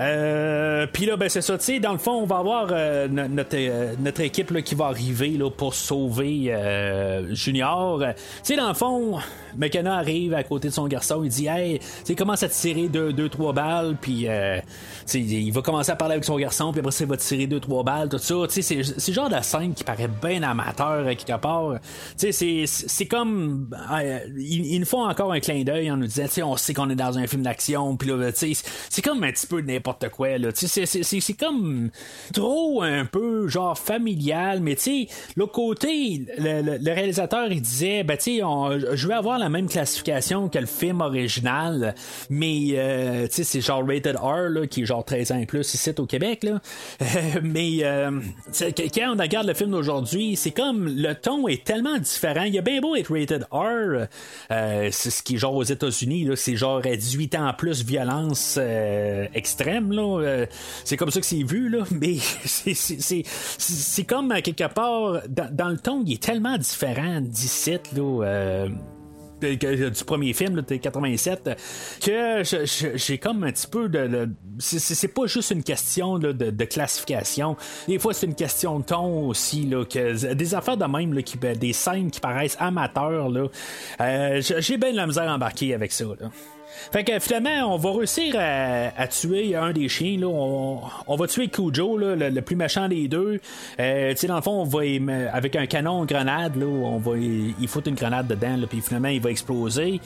[0.00, 3.06] Euh, Puis là, ben, c'est ça, tu sais, dans le fond, on va avoir euh,
[3.08, 7.98] no- notre, euh, notre équipe là, qui va arriver là, pour sauver euh, Junior.
[8.00, 9.18] Tu sais, dans le fond,
[9.58, 13.12] McKenna arrive à côté de son garçon, il dit Hey, il commence à tirer deux,
[13.12, 14.58] deux trois balles, puis euh,
[15.12, 17.82] il va commencer à parler avec son garçon, puis après il va tirer deux, trois
[17.82, 18.34] balles, tout ça.
[18.48, 21.74] Tu sais, c'est le genre de scène qui paraît bien amateur, quelque part.
[22.16, 23.68] C'est- comme.
[23.92, 26.88] euh, ils, ils nous font encore un clin d'œil en nous disant, on sait qu'on
[26.90, 28.52] est dans un film d'action, puis là, sais,
[28.88, 29.89] c'est comme un petit peu n'importe
[30.54, 31.90] c'est- comme
[32.34, 38.40] trop un peu, genre, familial, mais tu l'autre côté, le, réalisateur, il disait, ben, tu
[38.94, 41.94] je vais avoir la même classification que le film original,
[42.28, 45.90] mais, euh, c'est genre rated R, là, qui est genre 13 ans et plus ici
[45.98, 46.60] au Québec, là.
[47.42, 48.10] mais, euh,
[48.52, 52.42] sais, que- quand on regarde le film d'aujourd'hui, c'est comme le ton est tellement différent.
[52.44, 54.06] Il y a bien beau être rated R,
[54.50, 57.52] euh, c'est ce qui est genre aux États-Unis, là, c'est genre à 18 ans en
[57.54, 59.26] plus violence euh,
[59.88, 60.20] là.
[60.20, 60.46] Euh,
[60.84, 61.84] c'est comme ça que c'est vu, là.
[61.90, 68.02] Mais c'est- comme à quelque part, dans, le ton, il est tellement différent d'ici, là.
[68.02, 68.68] euh,
[69.40, 71.50] du premier film de 87
[72.04, 72.42] que
[72.96, 74.28] j'ai comme un petit peu de,
[74.58, 77.56] c'est pas juste une question de, classification
[77.88, 79.84] des fois c'est une question de ton aussi là,
[80.34, 83.48] des affaires de même là, ben, des scènes qui paraissent amateurs là,
[84.40, 86.30] j'ai bien de la misère à embarquer avec ça là.
[86.92, 90.18] Fait que finalement, on va réussir à, tuer un des chiens.
[90.18, 90.26] Là.
[90.28, 93.40] On, va tuer Cujo, le, plus méchant des deux.
[93.78, 94.80] Euh, dans le fond, on va
[95.32, 99.20] avec un canon grenade, là, on va il fout une grenade dedans, puis finalement il
[99.20, 100.00] va exploser.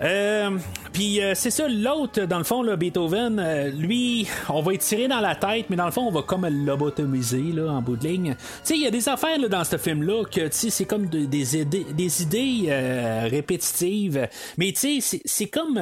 [0.00, 0.50] Euh,
[0.92, 5.08] puis euh, c'est ça, l'autre, dans le fond, là, Beethoven, euh, lui, on va tirer
[5.08, 7.96] dans la tête, mais dans le fond, on va comme le lobotomiser là, en bout
[7.96, 8.34] de ligne.
[8.34, 11.56] Tu sais, il y a des affaires là, dans ce film-là que c'est comme des
[11.56, 15.80] idées, des idées répétitives, mais tu sais, c'est comme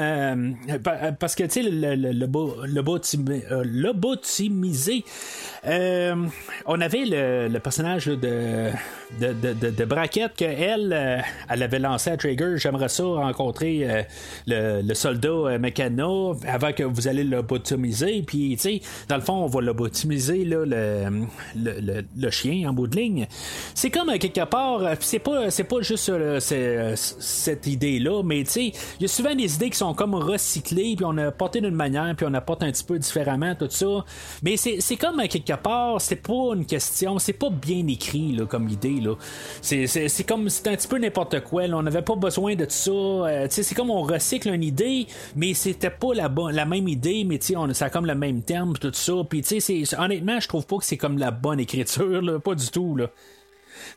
[1.19, 5.05] parce que tu sais, le, le, le, lobotomiser,
[5.65, 8.71] on avait le, personnage de,
[9.21, 12.55] de, de, de, Brackett qu'elle, elle avait lancé à Trigger.
[12.57, 14.06] J'aimerais ça rencontrer
[14.47, 18.23] le, soldat euh, mécano avant que vous allez le lobotomiser.
[18.27, 21.27] Puis, tu sais, dans le fond, on va lobotomiser là, le,
[21.57, 23.27] le, le, chien en bout de ligne.
[23.75, 26.11] C'est comme euh, quelque part, euh, c'est pas, c'est pas juste
[26.97, 28.67] cette idée-là, mais tu sais,
[28.99, 31.75] il y a souvent des idées qui sont comme recyclées, puis on a porté d'une
[31.75, 34.05] manière, puis on apporte un petit peu différemment, tout ça.
[34.43, 38.69] Mais c'est comme quelque part, c'est pas une question, c'est pas bien écrit là, comme
[38.69, 39.01] idée.
[39.01, 39.15] là
[39.63, 41.65] C'est comme, c'est un petit peu n'importe quoi.
[41.65, 43.49] on n'avait pas besoin de tout ça.
[43.51, 47.39] sais, c'est comme on recycle une idée, mais c'était pas la, la même idée, mais
[47.39, 49.15] tu sais, ça a comme le même terme, tout ça.
[49.29, 52.55] Puis tu sais, honnêtement, je trouve pas que c'est comme la bonne écriture, là, pas
[52.55, 52.97] du tout.
[52.97, 53.11] Là.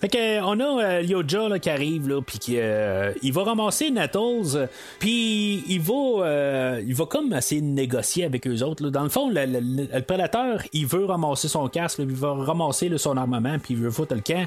[0.01, 3.43] Fait que, on a euh, Yoja là, qui arrive, là, puis qui euh, il va
[3.43, 4.67] ramasser Nettles,
[4.99, 8.83] puis il va, euh, il va comme essayer de négocier avec eux autres.
[8.83, 8.89] Là.
[8.89, 13.57] Dans le fond, le, prédateur, il veut ramasser son casque, il va ramasser son armement,
[13.59, 14.45] puis il veut foutre le camp.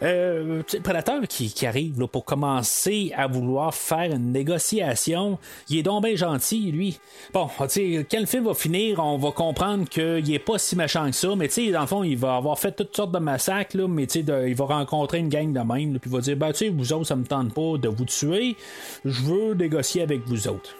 [0.00, 6.16] le prédateur qui, arrive pour commencer à vouloir faire une négociation, il est donc bien
[6.16, 6.98] gentil, lui.
[7.32, 11.16] Bon, quand le film va finir, on va comprendre qu'il est pas si méchant que
[11.16, 14.04] ça, mais dans le fond, il va avoir fait toutes sortes de massacres, là, mais
[14.04, 17.06] il va rencontrer une gang de même, puis va dire Ben, tu sais, vous autres,
[17.06, 18.56] ça me tente pas de vous tuer,
[19.04, 20.74] je veux négocier avec vous autres.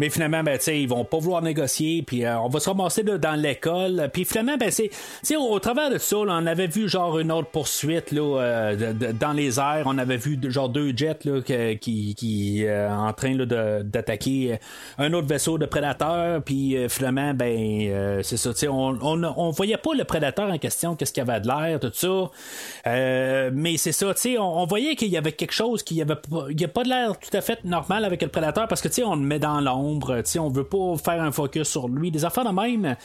[0.00, 3.38] Mais finalement, ben, ils vont pas vouloir négocier, puis euh, on va se ramasser dans
[3.38, 4.08] l'école.
[4.10, 8.10] Puis finalement, ben, c'est, au, travers de ça, on avait vu genre une autre poursuite
[8.10, 9.82] là, euh, dans les airs.
[9.84, 13.44] On avait vu genre deux jets là, qui, qui euh, en train là,
[13.82, 14.58] d'attaquer
[14.96, 16.42] un autre vaisseau de prédateurs.
[16.44, 18.52] Puis finalement, ben, c'est ça.
[18.70, 21.92] On, on, on voyait pas le prédateur en question, qu'est-ce qu'il avait de l'air, tout
[21.92, 23.50] ça.
[23.52, 26.58] mais c'est ça, on, on voyait qu'il y avait quelque chose qui avait pas, il
[26.58, 29.14] y a pas de l'air tout à fait normal avec le prédateur parce que on
[29.14, 29.89] le met dans l'ombre
[30.38, 32.96] on veut pas faire un focus sur lui, des affaires de même.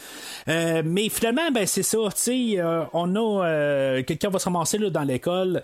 [0.48, 5.04] Euh, mais finalement, ben c'est ça, euh, on a euh, quelqu'un va se ramasser dans
[5.04, 5.62] l'école.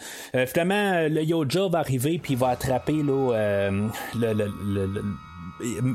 [0.48, 5.04] finalement, le Yoja va arriver puis il va attraper le, le,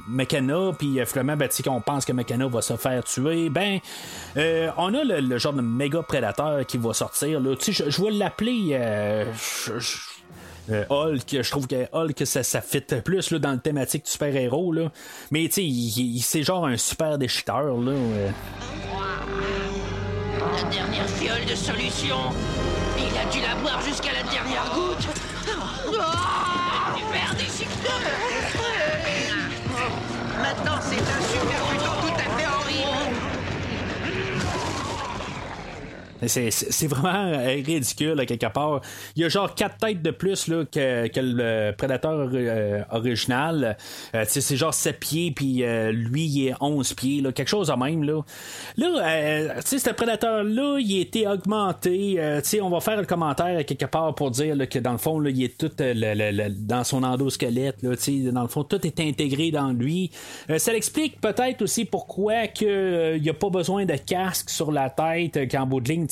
[0.08, 3.80] Mekana, puis finalement, ben, on pense que Mekana va se faire tuer, ben,
[4.76, 7.42] on a le, genre de méga prédateur qui va sortir.
[7.42, 8.78] Je, je vais l'appeler.
[10.90, 14.72] Hulk, je trouve que Hulk, ça, ça fit plus là, dans le thématique du super-héros.
[14.72, 14.90] Là.
[15.30, 17.76] Mais tu sais, c'est genre un super déchiteur.
[17.76, 17.92] Là,
[20.56, 22.16] La dernière fiole de solution,
[22.98, 25.06] il a dû la boire jusqu'à la dernière goutte.
[25.88, 25.92] Oh
[26.96, 28.00] super déchiteur
[30.42, 31.25] Maintenant, c'est un
[36.26, 38.80] C'est vraiment ridicule, quelque part.
[39.14, 43.76] Il y a genre quatre têtes de plus là, que, que le prédateur euh, original.
[44.14, 47.20] Euh, c'est genre 7 pieds, puis euh, lui, il est 11 pieds.
[47.20, 48.02] Là, quelque chose de même.
[48.02, 48.22] Là,
[48.76, 52.18] là ce prédateur-là, il a été augmenté.
[52.60, 55.58] on va faire le commentaire quelque part pour dire que dans le fond, il est
[55.58, 57.82] tout dans son endosquelette.
[57.82, 57.94] Là,
[58.32, 60.10] dans le fond, tout est intégré dans lui.
[60.56, 65.50] ça l'explique peut-être aussi pourquoi il n'y a pas besoin de casque sur la tête
[65.50, 66.06] qu'en bout de ligne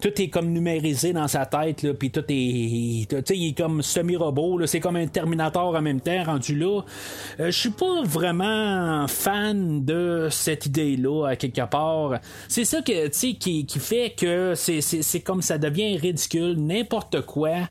[0.00, 2.32] tout est comme numérisé dans sa tête, puis tout est.
[2.32, 6.82] il est comme semi-robot, c'est comme un Terminator en même temps rendu là.
[7.40, 12.18] Euh, je suis pas vraiment fan de cette idée-là, à quelque part.
[12.48, 17.68] C'est ça que, qui, qui fait que c'est comme ça devient ridicule, n'importe quoi.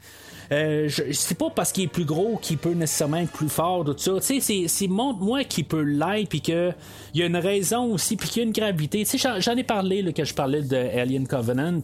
[0.52, 3.96] Euh, c'est pas parce qu'il est plus gros qu'il peut nécessairement être plus fort, tout
[3.98, 4.14] ça.
[4.20, 6.76] Tu sais, c'est montre-moi qu'il peut l'être, puis qu'il
[7.14, 9.06] y a une raison aussi, puis qu'il y a une gravité.
[9.06, 11.82] Tu sais, j'en ai parlé, là, que je parlais de Alien Covenant Covenant,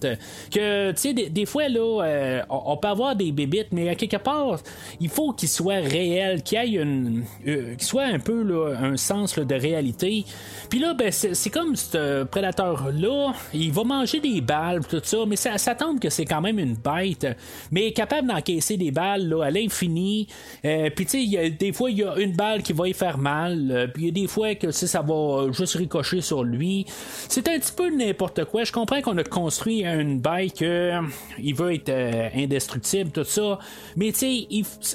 [0.50, 3.96] que, tu sais, des, des, fois, là, euh, on, peut avoir des bébites, mais à
[3.96, 4.60] quelque part,
[5.00, 8.96] il faut qu'ils soient réels, qu'il ait une, euh, qu'il soit un peu, là, un
[8.96, 10.24] sens là, de réalité.
[10.70, 15.36] Puis là, ben, c'est comme ce prédateur-là, il va manger des balles, tout ça, mais
[15.36, 17.28] ça, ça que c'est quand même une bête,
[17.72, 20.28] mais capable d'encaisser des balles là, à l'infini.
[20.66, 23.18] Euh, puis tu sais, des fois, il y a une balle qui va y faire
[23.18, 26.86] mal, euh, puis il y a des fois que ça va juste ricocher sur lui.
[27.30, 28.64] C'est un petit peu n'importe quoi.
[28.64, 30.22] Je comprends qu'on a construit une
[30.58, 31.00] que
[31.40, 33.60] il veut être euh, indestructible, tout ça,
[33.96, 34.46] mais tu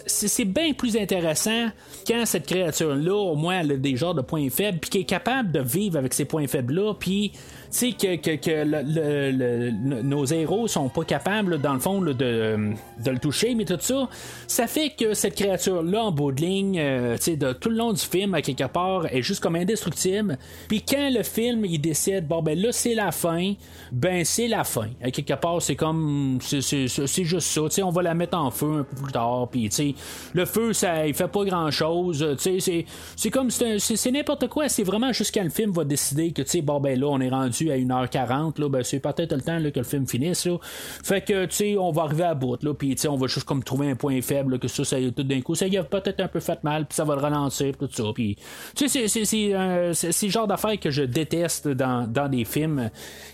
[0.06, 1.68] sais, c'est bien plus intéressant
[2.06, 5.04] quand cette créature-là, au moins, elle a des genres de points faibles, puis qui est
[5.04, 7.32] capable de vivre avec ces points faibles-là, puis
[7.70, 13.18] tu sais, que, que, nos héros sont pas capables, dans le fond, de, de, le
[13.18, 14.08] toucher, mais tout ça,
[14.46, 18.00] ça fait que cette créature-là, en bout de ligne, euh, de tout le long du
[18.02, 20.38] film, à quelque part, est juste comme indestructible.
[20.68, 23.54] Puis quand le film, il décide, bon, ben là, c'est la fin,
[23.92, 24.88] ben c'est la fin.
[25.02, 28.50] À quelque part, c'est comme, c'est juste ça, tu sais, on va la mettre en
[28.50, 29.94] feu un peu plus tard, puis tu
[30.34, 32.86] le feu, ça, il fait pas grand-chose, tu sais,
[33.16, 36.48] c'est comme, c'est n'importe quoi, c'est vraiment juste quand le film va décider que, tu
[36.48, 39.58] sais, bon, ben là, on est rendu à 1h40, là, ben, c'est peut-être le temps
[39.58, 40.46] là, que le film finisse.
[40.46, 40.58] Là.
[41.04, 43.62] Fait que, tu sais, on va arriver à bout, là, puis on va juste comme
[43.62, 46.28] trouver un point faible, que ça, ça tout d'un coup, ça y a peut-être un
[46.28, 48.04] peu fait mal, puis ça va le ralentir, tout ça.
[48.14, 48.36] Puis,
[48.74, 52.90] tu sais, c'est euh, le genre d'affaires que je déteste dans, dans des films,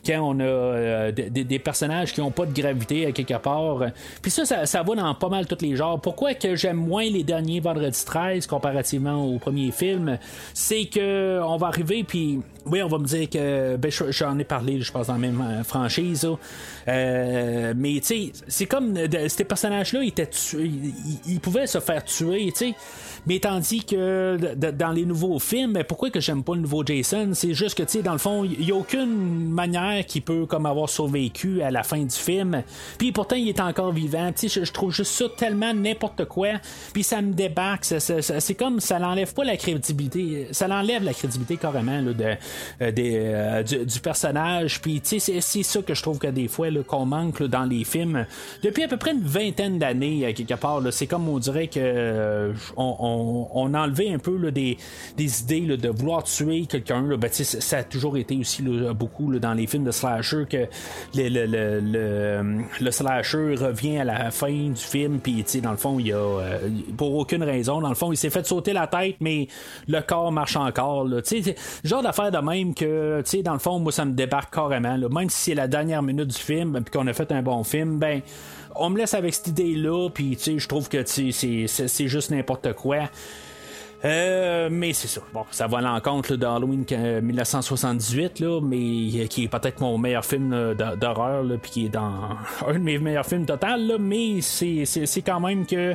[0.07, 3.85] quand on a euh, des, personnages qui n'ont pas de gravité à quelque part.
[4.21, 6.01] Puis ça, ça, va dans pas mal tous les genres.
[6.01, 10.19] Pourquoi que j'aime moins les derniers Vendredi 13 comparativement au premier film,
[10.55, 14.45] c'est que on va arriver, puis oui, on va me dire que ben, j'en ai
[14.45, 16.29] parlé, je pense, dans la même euh, franchise.
[16.89, 18.97] Euh, mais tu sais, c'est comme
[19.29, 20.13] ces personnages-là, ils,
[20.55, 20.93] ils,
[21.27, 22.75] ils, pouvaient se faire tuer, tu sais.
[23.27, 27.31] Mais tandis que dans les nouveaux films, pourquoi que j'aime pas le nouveau Jason?
[27.35, 30.47] C'est juste que, tu sais, dans le fond, il y a aucune manière qu'il peut
[30.47, 32.63] comme avoir survécu à la fin du film.
[32.99, 34.33] Puis pourtant, il est encore vivant.
[34.33, 36.49] Tu sais, je, trouve juste ça tellement n'importe quoi.
[36.93, 37.85] Puis ça me débarque.
[37.85, 40.49] C'est comme ça l'enlève pas la crédibilité.
[40.51, 42.25] Ça l'enlève la crédibilité carrément là, de,
[42.83, 44.81] euh, euh, du, personnage.
[44.81, 47.85] Puis tu sais, c'est ça que je trouve que des fois qu'on manque dans les
[47.85, 48.27] films.
[48.63, 52.53] Depuis à peu près une vingtaine d'années, quelque part, c'est comme on dirait que euh,
[52.77, 54.77] on on, a enlevé un peu des,
[55.19, 57.03] idées de vouloir tuer quelqu'un.
[57.17, 58.63] Ben, ça a toujours été aussi
[58.95, 60.67] beaucoup dans les films de slasher que
[61.15, 66.17] le, slasher revient à la fin du film, puis dans le fond, il y a
[66.17, 69.49] euh, pour aucune raison, dans le fond, il s'est fait sauter la tête, mais
[69.89, 71.05] le corps marche encore.
[71.05, 71.21] Là,
[71.85, 74.97] genre d'affaire de même que, dans le fond, moi, ça me débarque carrément.
[74.97, 77.99] Même si c'est la dernière minute du film, puis qu'on a fait un bon film,
[77.99, 78.23] ben
[78.77, 83.09] on me laisse avec cette idée-là, puis je trouve que c'est juste n'importe quoi.
[84.05, 85.21] Euh, mais c'est ça.
[85.33, 86.85] Bon, ça va à l'encontre d'Halloween
[87.23, 92.31] 1978, là, mais qui est peut-être mon meilleur film d'horreur, puis qui est dans
[92.67, 95.95] un de mes meilleurs films total, là, mais c'est quand même que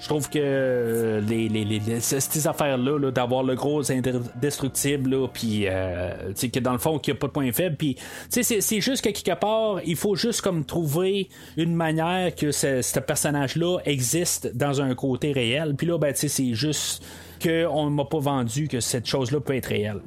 [0.00, 6.32] je trouve que euh, les, les, les, ces affaires-là, d'avoir le gros indestructible, puis euh,
[6.34, 7.96] que dans le fond, qu'il n'y a pas de point faible, puis
[8.30, 13.78] c'est juste qu'à quelque part, il faut juste comme trouver une manière que ce, personnage-là
[13.84, 15.74] existe dans un côté réel.
[15.76, 17.04] Puis là, ben, c'est juste
[17.42, 20.00] qu'on ne m'a pas vendu que cette chose-là peut être réelle.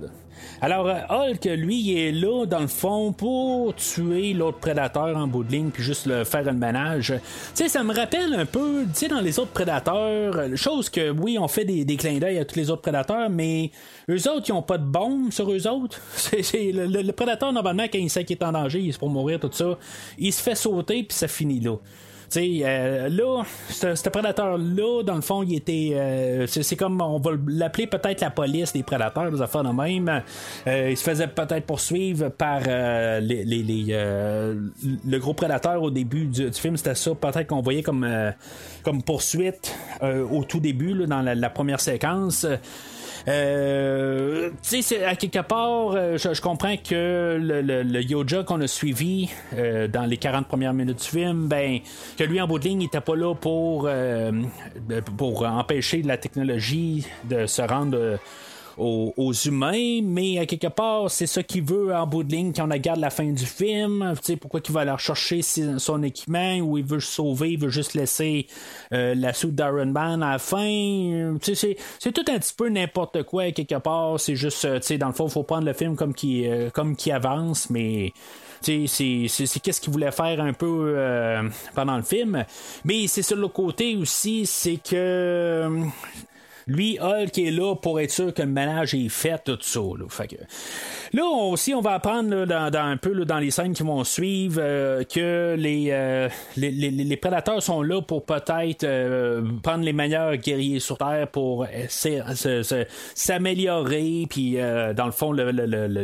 [0.62, 5.28] Alors, euh, Hulk, lui, il est là, dans le fond, pour tuer l'autre prédateur en
[5.28, 7.14] bout de ligne, puis juste le faire un ménage.
[7.56, 10.89] Tu sais, ça me rappelle un peu, tu sais, dans les autres prédateurs, euh, chose
[10.89, 13.72] que, oui, on fait des, clins d'œil à tous les autres prédateurs, mais
[14.10, 16.00] eux autres, ils ont pas de bombe sur eux autres.
[16.34, 19.50] Le, prédateur, normalement, quand il sait qu'il est en danger, il est pour mourir, tout
[19.52, 19.78] ça,
[20.18, 21.76] il se fait sauter, puis ça finit là.
[22.38, 25.91] Euh, là, ce, prédateur-là, dans le fond, il était.
[25.93, 30.21] Euh, c'est comme, on va l'appeler peut-être la police des prédateurs, des affaires de même.
[30.67, 36.77] Euh, il se faisait peut-être poursuivre par les, le gros prédateur au début du, film.
[36.77, 38.07] C'était ça, peut-être qu'on voyait comme,
[38.84, 42.45] comme poursuite au tout début, dans la première séquence.
[43.28, 48.67] Euh, tu sais, à quelque part, euh, je, comprends que le, le, Yoja qu'on a
[48.67, 51.80] suivi euh, dans les 40 premières minutes du film, ben,
[52.17, 54.32] que lui en bout de ligne, il était pas là pour, euh,
[55.17, 58.19] pour empêcher la technologie de se rendre
[58.78, 62.67] aux, humains, mais à quelque part, c'est ça qu'il veut en bout de ligne quand
[62.67, 64.13] on regarde la fin du film.
[64.17, 67.69] Tu sais, pourquoi il va aller chercher son équipement ou il veut sauver, il veut
[67.69, 68.47] juste laisser
[68.91, 71.38] euh, la soude d'Iron Man à la fin.
[71.41, 74.19] Sais, c'est tout un petit peu n'importe quoi quelque part.
[74.19, 76.69] C'est juste, euh, dans le fond, il faut prendre le film comme qui, euh,
[77.11, 78.13] avance, mais
[78.61, 78.86] c'est
[79.61, 80.95] qu'est-ce qu'il voulait faire un peu
[81.76, 82.45] pendant le film.
[82.86, 85.69] Mais c'est sur le côté aussi, c'est que
[86.68, 89.80] lui, Hulk est là pour être sûr que le ménage est fait, tout ça.
[89.80, 90.36] Là, que,
[91.14, 94.61] là aussi, on va apprendre dans, un peu dans les scènes qui vont suivre
[95.03, 98.86] que les, les, les, les, prédateurs sont là pour peut-être
[99.61, 101.66] prendre les meilleurs guerriers sur Terre pour
[103.16, 104.57] s'améliorer, puis
[104.95, 106.03] dans le fond, le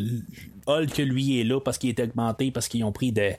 [0.69, 3.31] Hulk, lui, est là parce qu'il est augmenté, parce qu'ils ont pris de,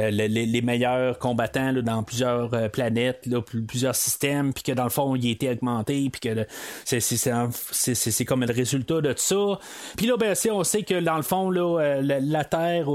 [0.00, 3.28] euh, les, meilleurs combattants dans plusieurs euh, planètes,
[3.66, 6.46] plusieurs systèmes, puis que dans le fond, il a été augmenté, puis que
[6.84, 9.58] c'est comme le résultat de tout ça.
[9.96, 12.86] Puis là, ben, on sait que dans le fond, là, euh, la, Terre,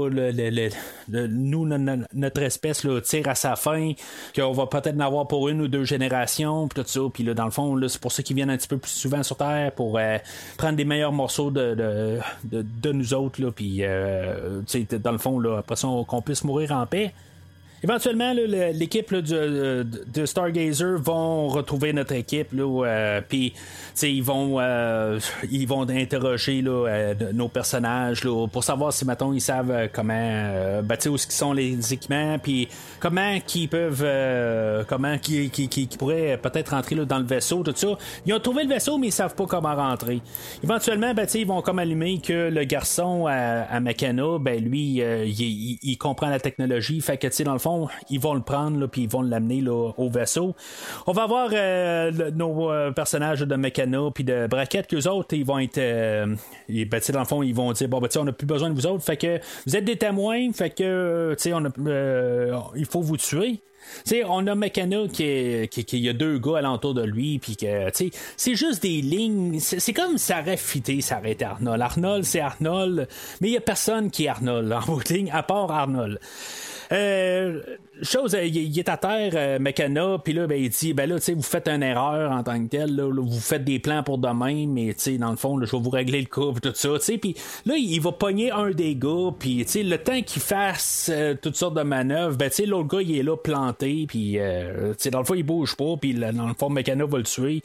[1.08, 3.92] nous, notre espèce tire à sa fin,
[4.34, 7.00] qu'on va peut-être en avoir pour une ou deux générations, puis tout ça.
[7.12, 9.22] Puis là, dans le fond, c'est pour ça qu'ils viennent un petit peu plus souvent
[9.22, 9.98] sur Terre pour
[10.56, 12.20] prendre des meilleurs morceaux de, de,
[12.82, 14.62] de nous autres, puis euh,
[15.02, 15.76] dans le fond, là, après
[16.06, 17.12] qu'on puisse mourir en paix.
[17.82, 23.54] Éventuellement, l'équipe de, de, Stargazer vont retrouver notre équipe, euh, puis
[24.02, 25.18] ils vont euh,
[25.50, 28.20] ils vont interroger là, nos personnages
[28.52, 32.68] pour savoir si mettons ils savent comment ben, où sont les équipements, puis
[32.98, 34.06] comment qu'ils peuvent
[34.86, 37.96] comment qui, qui, pourraient peut-être rentrer dans le vaisseau, tout ça.
[38.26, 40.20] Ils ont trouvé le vaisseau, mais ils savent pas comment rentrer.
[40.62, 45.96] Éventuellement, ben, ils vont comme allumer que le garçon à, à ben lui, il, il,
[45.98, 47.69] comprend la technologie, fait que dans le fond
[48.08, 50.54] ils vont le prendre, puis ils vont l'amener au vaisseau.
[51.06, 55.44] On va voir euh, nos euh, personnages de Meccano puis de Braquette, qu'eux autres, ils
[55.44, 55.78] vont être.
[55.78, 56.34] Euh,
[56.68, 58.86] ben, dans le fond, ils vont dire bon, ben, on n'a plus besoin de vous
[58.86, 63.60] autres, fait que vous êtes des témoins, fait que, on il faut vous tuer.
[64.04, 67.90] sais on a Meccano qui, qui, a deux gars alentour de lui, puis que
[68.36, 69.58] c'est juste des lignes.
[69.60, 71.82] C'est comme ça aurait fité, ça aurait Arnold.
[71.82, 73.08] Arnold, c'est Arnold,
[73.40, 76.18] mais il y a personne qui est Arnold en bout de ligne, à part Arnold.
[76.90, 81.16] Eh, chose, euh, il, est à terre, euh, puis là, ben, il dit, ben là,
[81.18, 84.02] tu sais, vous faites une erreur en tant que tel, là, vous faites des plans
[84.02, 86.72] pour demain, mais tu sais, dans le fond, je vais vous régler le coup, tout
[86.74, 87.34] ça, tu sais, puis
[87.66, 91.34] là, il va pogner un des gars, puis tu sais, le temps qu'il fasse euh,
[91.40, 94.94] toutes sortes de manœuvres, ben tu sais, l'autre gars, il est là planté, puis tu
[94.98, 97.62] sais, dans le fond, il bouge pas, puis dans le fond, Mecano va le tuer.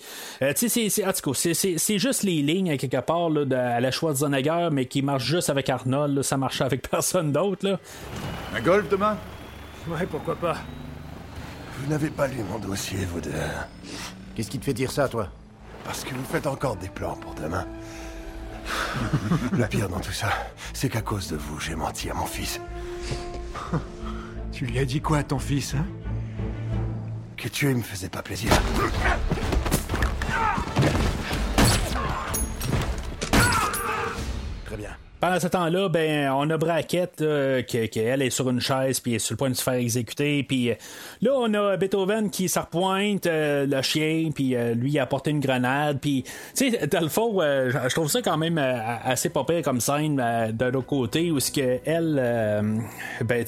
[0.56, 4.86] tu sais, c'est, c'est juste les lignes, quelque part, là, de, à la Schwarzenegger, mais
[4.86, 7.80] qui marche juste avec Arnold, là, ça marche avec personne d'autre, là.
[8.56, 9.18] Un golf demain?
[9.88, 10.58] Ouais, pourquoi pas.
[11.78, 13.32] Vous n'avez pas lu mon dossier, vous deux.
[14.34, 15.30] Qu'est-ce qui te fait dire ça, toi?
[15.84, 17.68] Parce que vous faites encore des plans pour demain.
[19.52, 20.30] Le pire dans tout ça,
[20.74, 22.60] c'est qu'à cause de vous, j'ai menti à mon fils.
[24.52, 25.86] Tu lui as dit quoi à ton fils, hein?
[27.38, 28.52] Que tuer me faisait pas plaisir.
[34.66, 34.96] Très bien.
[35.26, 39.16] Pendant ce temps-là, ben, on a Braquette euh, qui, elle est sur une chaise puis
[39.16, 40.44] est sur le point de se faire exécuter.
[40.44, 40.76] Puis euh,
[41.24, 45.40] là, on a Beethoven qui s'arpointe euh, le chien puis lui il a apporté une
[45.40, 45.98] grenade.
[46.00, 46.26] Puis
[46.56, 50.18] tu sais, le fond, je trouve ça quand même assez pas comme scène
[50.54, 52.86] de l'autre côté où ce que elle,
[53.24, 53.46] ben,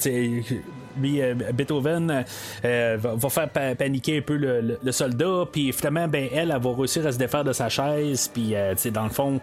[0.98, 1.20] lui,
[1.52, 2.24] Beethoven
[2.62, 7.12] va, faire paniquer un peu le, soldat, puis finalement, ben, elle, elle, va réussir à
[7.12, 8.54] se défaire de sa chaise, puis,
[8.92, 9.40] dans le fond,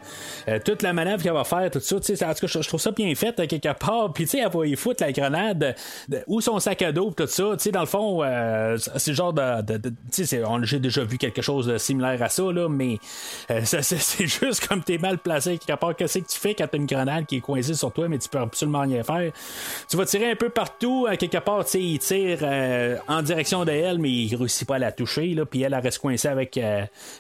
[0.64, 3.14] toute la manœuvre qu'elle va faire, tout ça, en tout cas, je, trouve ça bien
[3.15, 4.14] fait euh, quelque part.
[4.14, 5.76] Puis, elle va y foutre la grenade
[6.27, 7.52] ou son sac à dos, tout ça.
[7.53, 9.77] Tu sais, dans le fond, euh, c'est genre de.
[10.11, 12.98] tu sais, j'ai déjà vu quelque chose de similaire à ça, là, mais
[13.52, 15.95] euh, c'est juste comme t'es mal placé quelque part.
[15.95, 18.30] Qu'est-ce que tu fais quand t'as une grenade qui est coincée sur toi, mais tu
[18.30, 19.32] peux absolument rien faire?
[19.90, 22.39] Tu vas tirer un peu partout, à quelque part, sais, il tire
[23.07, 26.27] en direction d'elle, mais il réussit pas à la toucher, là, puis elle, reste coincée
[26.27, 26.59] avec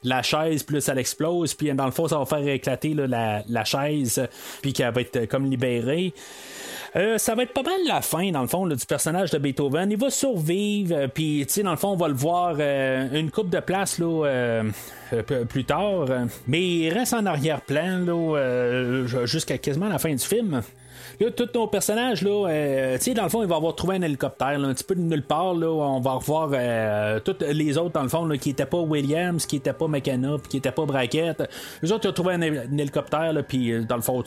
[0.03, 4.27] la chaise, plus elle explose, puis dans le fond, ça va faire éclater la, chaise,
[4.61, 6.13] puis qu'elle va être euh, comme libérée.
[6.95, 9.91] Euh, ça va être pas mal la fin, dans le fond, du personnage de Beethoven.
[9.91, 13.31] Il va survivre, euh, puis, tu sais, dans le fond, on va le voir une
[13.31, 14.63] coupe de place là,
[15.49, 16.07] plus tard.
[16.47, 18.05] mais il reste en arrière-plan
[19.25, 20.61] jusqu'à quasiment la fin du film.
[21.19, 23.95] Là, tous nos personnages, là, euh, tu sais, dans le fond, il va avoir trouvé
[23.95, 27.77] un hélicoptère, un petit peu de nulle part, là, on va revoir euh, tous les
[27.77, 30.57] autres, dans le fond, là, qui n'étaient pas Williams, qui n'étaient pas McKenna, puis qui
[30.57, 31.43] n'étaient pas Brackett.
[31.81, 34.23] Les autres, ils ont trouvé un, hélicoptère, là, puis euh, dans le fond,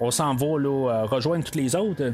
[0.00, 2.12] on s'en va, là, rejoindre tous les autres.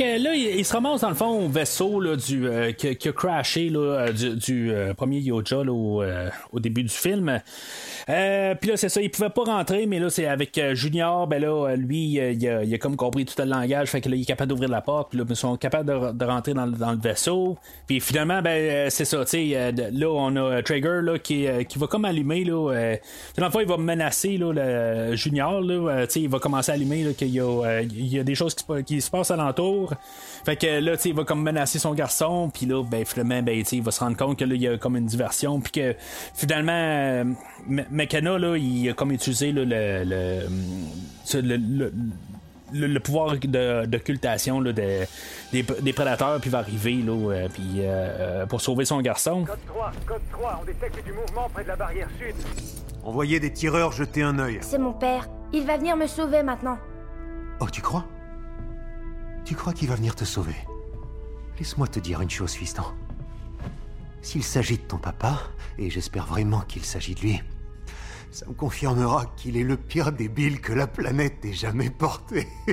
[0.00, 4.10] Là, il, se ramasse dans le fond au vaisseau là, du, qui, a crashé là,
[4.12, 6.02] du, premier Yoja au,
[6.52, 7.40] au, début du film.
[8.08, 11.26] Euh, puis là, c'est ça, il pouvait pas rentrer, mais là, c'est avec euh, Junior,
[11.26, 14.08] ben là, euh, lui, il a, il, a, comme compris tout le langage, fait que
[14.08, 16.66] là, il est capable d'ouvrir la porte, puis là, ils sont capables de, rentrer dans,
[16.66, 17.56] le vaisseau.
[17.86, 21.86] Puis finalement, ben, c'est ça, tu sais, là, on a Traeger, là, qui, qui va
[21.86, 22.96] comme allumer, là,
[23.36, 27.14] dans le il va menacer, là, Junior, là, tu sais, il va commencer à allumer,
[27.16, 29.81] qu'il y a, il y a des choses qui, qui se passent alentour.
[30.44, 33.42] Fait que là, tu sais, il va comme menacer son garçon, puis là, ben, finalement,
[33.42, 35.06] ben, tu sais, il va se rendre compte que là, il y a comme une
[35.06, 35.94] diversion, puis que
[36.34, 37.24] finalement, euh,
[37.70, 41.92] M- McKenna, là, il a comme utilisé là, le, le, le- le-
[42.74, 45.06] le- le pouvoir de- d'occultation là, de-
[45.52, 49.00] des, des prédateurs, puis il va arriver, là, euh, puis euh, euh, pour sauver son
[49.02, 49.44] garçon.
[49.44, 52.34] Code 3, code 3, on détecte du mouvement près de la barrière sud.
[53.04, 54.58] Envoyez des tireurs jeter un œil.
[54.62, 55.28] C'est mon père.
[55.52, 56.78] Il va venir me sauver maintenant.
[57.60, 58.04] Oh, tu crois?
[59.44, 60.56] Tu crois qu'il va venir te sauver?
[61.58, 62.84] Laisse-moi te dire une chose, fiston.
[64.20, 65.40] S'il s'agit de ton papa,
[65.78, 67.42] et j'espère vraiment qu'il s'agit de lui,
[68.30, 72.48] ça me confirmera qu'il est le pire débile que la planète ait jamais porté.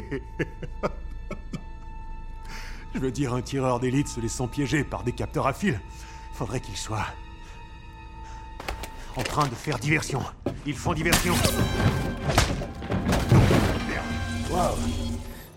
[2.93, 5.79] Je veux dire, un tireur d'élite se laissant piéger par des capteurs à fil.
[6.33, 7.07] Faudrait qu'il soit
[9.15, 10.21] en train de faire diversion.
[10.65, 11.33] Ils font diversion.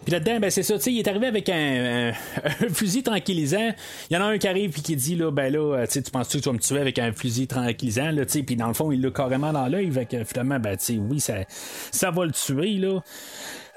[0.05, 2.13] Puis là-dedans, ben c'est ça, tu sais, il est arrivé avec un, un-
[2.67, 3.73] un fusil tranquillisant.
[4.11, 6.03] Il y en a un qui arrive puis qui dit là, ben là, euh, tu
[6.03, 8.69] penses-tu que tu vas me tuer avec un fusil tranquillisant, là, tu sais, puis dans
[8.69, 11.35] le fond, il l'a carrément dans l'œil, fait que finalement, ben tu sais, oui, ça,
[11.93, 13.01] ça va le tuer, là.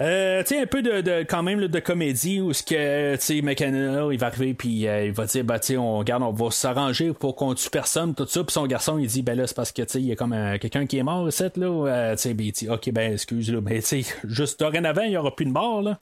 [0.02, 3.16] Euh, tu sais, un peu de, de- quand même là, de comédie où ce que,
[3.16, 5.98] tu sais, McKenna, il va arriver puis euh, il va dire, ben tu sais, on
[6.00, 8.44] regarde, on va s'arranger pour qu'on tue personne, tout ça.
[8.44, 10.18] Puis son garçon, il dit, ben là, c'est parce que, tu sais, il y a
[10.18, 11.68] comme euh, quelqu'un qui est mort, cette là.
[11.68, 15.04] Euh, tu sais, ben, il dit, ok, ben excuse, là, ben tu sais, juste dorénavant,
[15.04, 15.98] il y aura plus de mort, là.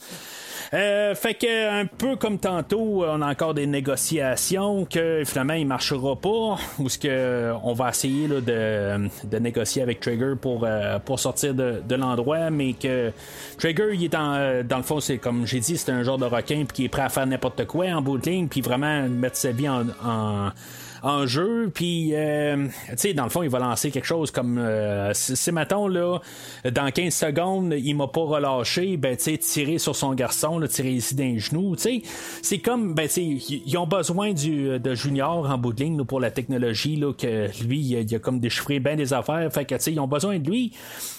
[0.73, 5.68] Euh, fait que un peu comme tantôt, on a encore des négociations que finalement il
[5.68, 10.64] marchera pas, ou ce que on va essayer là, de, de négocier avec Trigger pour,
[10.64, 13.11] euh, pour sortir de, de l'endroit, mais que
[13.57, 16.18] Trigger il est en, euh, dans le fond c'est comme j'ai dit c'est un genre
[16.18, 18.61] de requin puis qui est prêt à faire n'importe quoi en bout de ligne puis
[18.61, 20.49] vraiment mettre sa vie en, en
[21.03, 24.57] en jeu, puis euh, tu sais, dans le fond, il va lancer quelque chose comme
[24.57, 26.19] euh, si, là,
[26.71, 30.67] dans 15 secondes, il m'a pas relâché, ben, tu sais, tirer sur son garçon, là,
[30.69, 32.01] tirer ici d'un genou, tu sais,
[32.41, 35.97] c'est comme, ben, tu sais, ils ont besoin du, de Junior en bout de ligne
[35.97, 39.65] là, pour la technologie, là, que lui, il a, comme déchiffré bien des affaires, fait
[39.65, 40.71] que, tu sais, ils ont besoin de lui,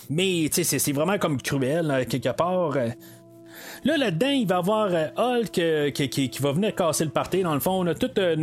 [0.09, 2.75] mais, tu sais, c'est- c'est vraiment comme cruel, là, quelque part.
[3.85, 7.05] Là, là-dedans, il va y avoir euh, Hulk euh, qui, qui- qui va venir casser
[7.05, 7.43] le party.
[7.43, 8.35] Dans le fond, on a toute euh,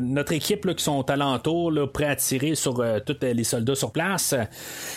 [0.00, 3.74] notre équipe là, qui sont alentour, là, prêts à tirer sur euh, tous les soldats
[3.74, 4.34] sur place.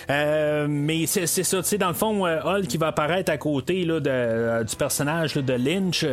[0.09, 3.83] Euh, mais c'est ça, tu sais, dans le fond, Hulk qui va apparaître à côté
[3.83, 6.05] là, de, du personnage là, de Lynch.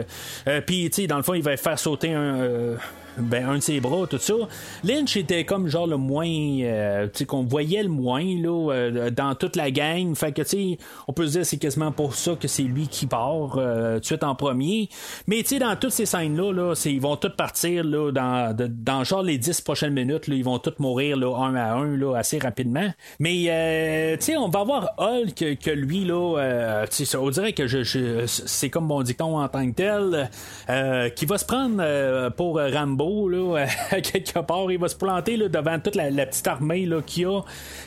[0.49, 2.77] Euh, Puis, tu sais, dans le fond, il va faire sauter un...
[3.19, 4.35] ben, un de ses bras, tout ça.
[4.83, 9.11] Lynch était comme genre le moins, euh, tu sais, qu'on voyait le moins, là, euh,
[9.11, 10.15] dans toute la gang.
[10.15, 10.79] Fait que, tu sais,
[11.09, 14.01] on peut se dire c'est quasiment pour ça que c'est lui qui part, euh, tout
[14.01, 14.89] de suite en premier.
[15.27, 19.05] Mais, tu sais, dans toutes ces scènes-là, là, ils vont tous partir, là, dans, dans
[19.05, 22.17] genre les 10 prochaines minutes, là, ils vont tous mourir, là, un à un, là,
[22.17, 22.89] assez rapidement.
[23.21, 27.31] Mais, euh, tu sais, on va voir Hulk que lui, là, euh, tu sais, on
[27.31, 30.31] dirait que je, je- c'est comme mon dicton en tant que tel,
[30.71, 33.67] euh, qui va se prendre pour Rambo, là,
[34.01, 34.71] quelque part.
[34.71, 37.41] Il va se planter là, devant toute la, la petite armée là, qu'il y a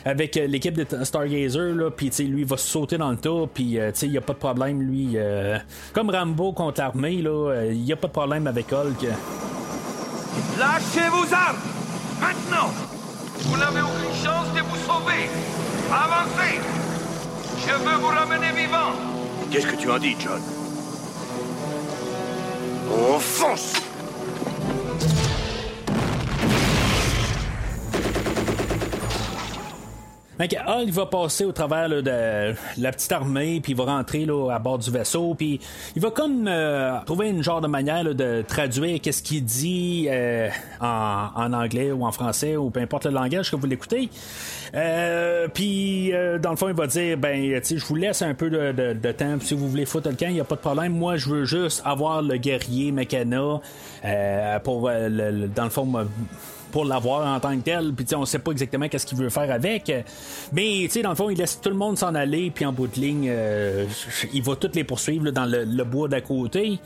[0.04, 1.74] avec euh, l'équipe de Stargazer.
[1.74, 3.46] Là, puis, tu sais, lui, il va se sauter dans le tas.
[3.52, 5.12] Puis, euh, tu sais, il n'y a pas de problème, lui.
[5.16, 5.58] euh,
[5.92, 9.06] comme Rambo contre l'armée, là, euh, il n'y a pas de problème avec Hulk.
[10.58, 11.56] Lâchez vos armes
[12.20, 12.70] Maintenant
[13.38, 15.28] Vous n'avez aucune chance de vous sauver
[15.90, 16.60] Avancez
[17.66, 18.92] Je veux vous ramener vivant
[19.50, 20.40] Qu'est-ce que tu en dis, John?
[22.90, 23.74] On fonce
[30.38, 33.84] Fait que Hulk va passer au travers là, de la petite armée, puis il va
[33.84, 35.58] rentrer là, à bord du vaisseau, puis
[35.96, 40.06] il va comme euh, trouver une genre de manière là, de traduire qu'est-ce qu'il dit
[40.08, 40.48] euh,
[40.80, 44.08] en, en anglais ou en français ou peu importe le langage que vous l'écoutez.
[44.74, 48.34] Euh, puis euh, dans le fond, il va dire ben, tu je vous laisse un
[48.34, 49.36] peu de, de- de temps.
[49.40, 50.92] Si vous voulez foutre le camp, il n'y a pas de problème.
[50.92, 53.60] Moi, je veux juste avoir le guerrier Mekana
[54.04, 55.86] euh, pour, euh, le- le- dans le fond,
[56.70, 57.92] pour l'avoir en tant que tel.
[57.94, 59.92] Puis on sait pas exactement qu'est-ce qu'il veut faire avec.
[60.52, 62.50] Mais tu sais, dans le fond, il laisse tout le monde s'en aller.
[62.54, 63.86] Puis en bout de ligne, euh,
[64.32, 66.78] il va tous les poursuivre dans le bois d'à côté.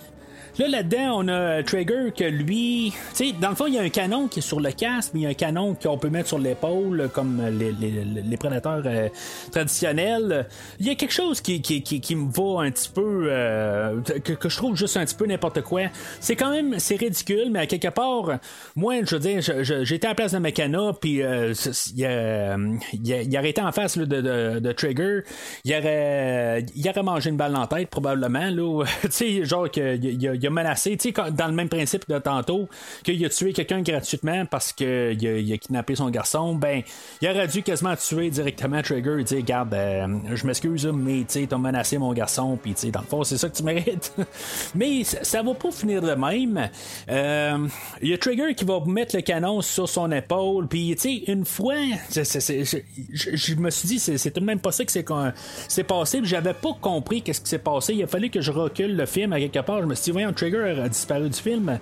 [0.58, 2.92] Là, là-dedans, on a Trigger que lui.
[3.16, 5.12] Tu sais, dans le fond, il y a un canon qui est sur le casque,
[5.14, 8.36] mais il y a un canon qu'on peut mettre sur l'épaule, comme les, les- les
[8.36, 9.08] prédateurs euh,
[9.50, 10.46] traditionnels.
[10.78, 13.26] Il y a quelque chose qui, qui, qui, me va un petit peu.
[13.30, 15.82] euh, que, je trouve juste un petit peu n'importe quoi.
[16.20, 16.78] C'est quand même.
[16.78, 18.38] C'est ridicule, mais à quelque part,
[18.76, 21.54] moi, je veux dire, j'étais à la place de Mecana, puis euh,
[21.96, 25.20] il, il, aurait été en face là, de, de, de Trigger.
[25.64, 28.50] Il aurait, il aurait mangé une balle en tête, probablement.
[28.50, 28.84] là.
[29.02, 32.08] tu sais, genre qu'il y, a- il a menacé, tu sais, dans le même principe
[32.08, 32.68] de tantôt,
[33.04, 36.82] qu'il a tué quelqu'un gratuitement parce qu'il a, il a kidnappé son garçon, ben,
[37.20, 41.46] il aurait dû quasiment tuer directement Trigger et dire, regarde, euh, je m'excuse, mais tu
[41.46, 44.14] t'as menacé mon garçon, puis tu sais, dans le fond, c'est ça que tu mérites.
[44.74, 46.70] mais ça, va pas finir de même.
[47.08, 47.68] Euh,
[48.00, 51.32] il y a Trigger qui va mettre le canon sur son épaule, puis tu sais,
[51.32, 51.74] une fois,
[52.10, 56.76] je me suis dit, c'est tout de même pas ça que c'est passé, j'avais pas
[56.80, 57.94] compris qu'est-ce qui s'est passé.
[57.94, 59.80] Il a fallu que je recule le film à quelque part.
[59.80, 61.80] Je me suis dit, voyons, Trigger a disparu du film.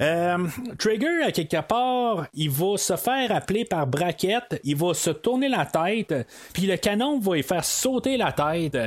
[0.00, 0.46] Euh,
[0.78, 5.48] Trigger, à quelque part, il va se faire appeler par Braquette, il va se tourner
[5.48, 6.14] la tête,
[6.52, 8.78] puis le canon va lui faire sauter la tête.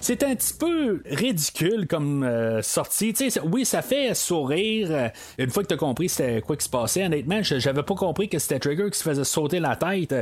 [0.00, 3.14] C'est un petit peu ridicule comme euh, sortie.
[3.44, 5.10] oui, ça fait sourire.
[5.38, 8.28] Une fois que tu as compris c'était quoi qui se passait, honnêtement, j'avais pas compris
[8.28, 10.14] que c'était Trigger qui se faisait sauter la tête.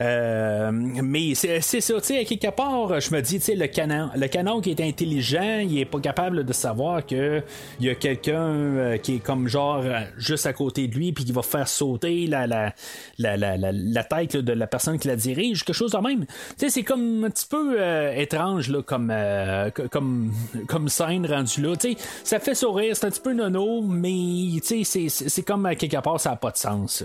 [0.00, 3.66] Euh, mais c'est ça, tu sais, à quelque part, je me dis, tu sais, le
[3.66, 7.42] canon, le canon qui est intelligent, il est pas capable de savoir que
[7.80, 9.82] il y a quelqu'un qui est comme genre
[10.16, 12.72] juste à côté de lui, puis qui va faire sauter la, la,
[13.18, 16.26] la, la, tête de la personne qui la dirige, quelque chose de même.
[16.26, 20.32] Tu sais, c'est comme un petit peu euh, étrange, là, comme, euh, comme,
[20.68, 21.76] comme scène rendue là.
[21.76, 25.66] Tu sais, ça fait sourire, c'est un petit peu nono, mais tu sais, c'est comme
[25.66, 27.04] à quelque part, ça n'a pas de sens.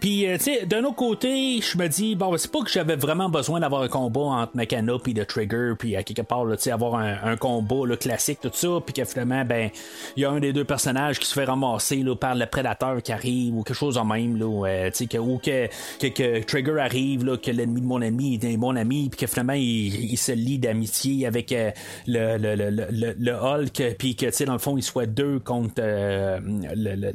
[0.00, 2.96] Puis, euh, tu sais, d'un autre côté, je me dis, bon, c'est pas que j'avais
[2.96, 6.56] vraiment besoin d'avoir un combat entre Mechana puis The Trigger, puis à quelque part, tu
[6.58, 9.70] sais, avoir un, combat là, classique, tout ça, puis que finalement, ben,
[10.16, 13.02] il y a un des deux personnages qui se fait ramasser là, par le prédateur
[13.02, 15.68] qui arrive, ou quelque chose en même, là, euh, que, ou que,
[16.00, 19.54] que, Trigger arrive, là, que l'ennemi de mon ami est mon ami, puis que finalement,
[19.54, 21.70] il, se lie d'amitié avec euh,
[22.06, 27.12] le, le, le, le, Hulk, puis que, dans le fond, il soit deux contre le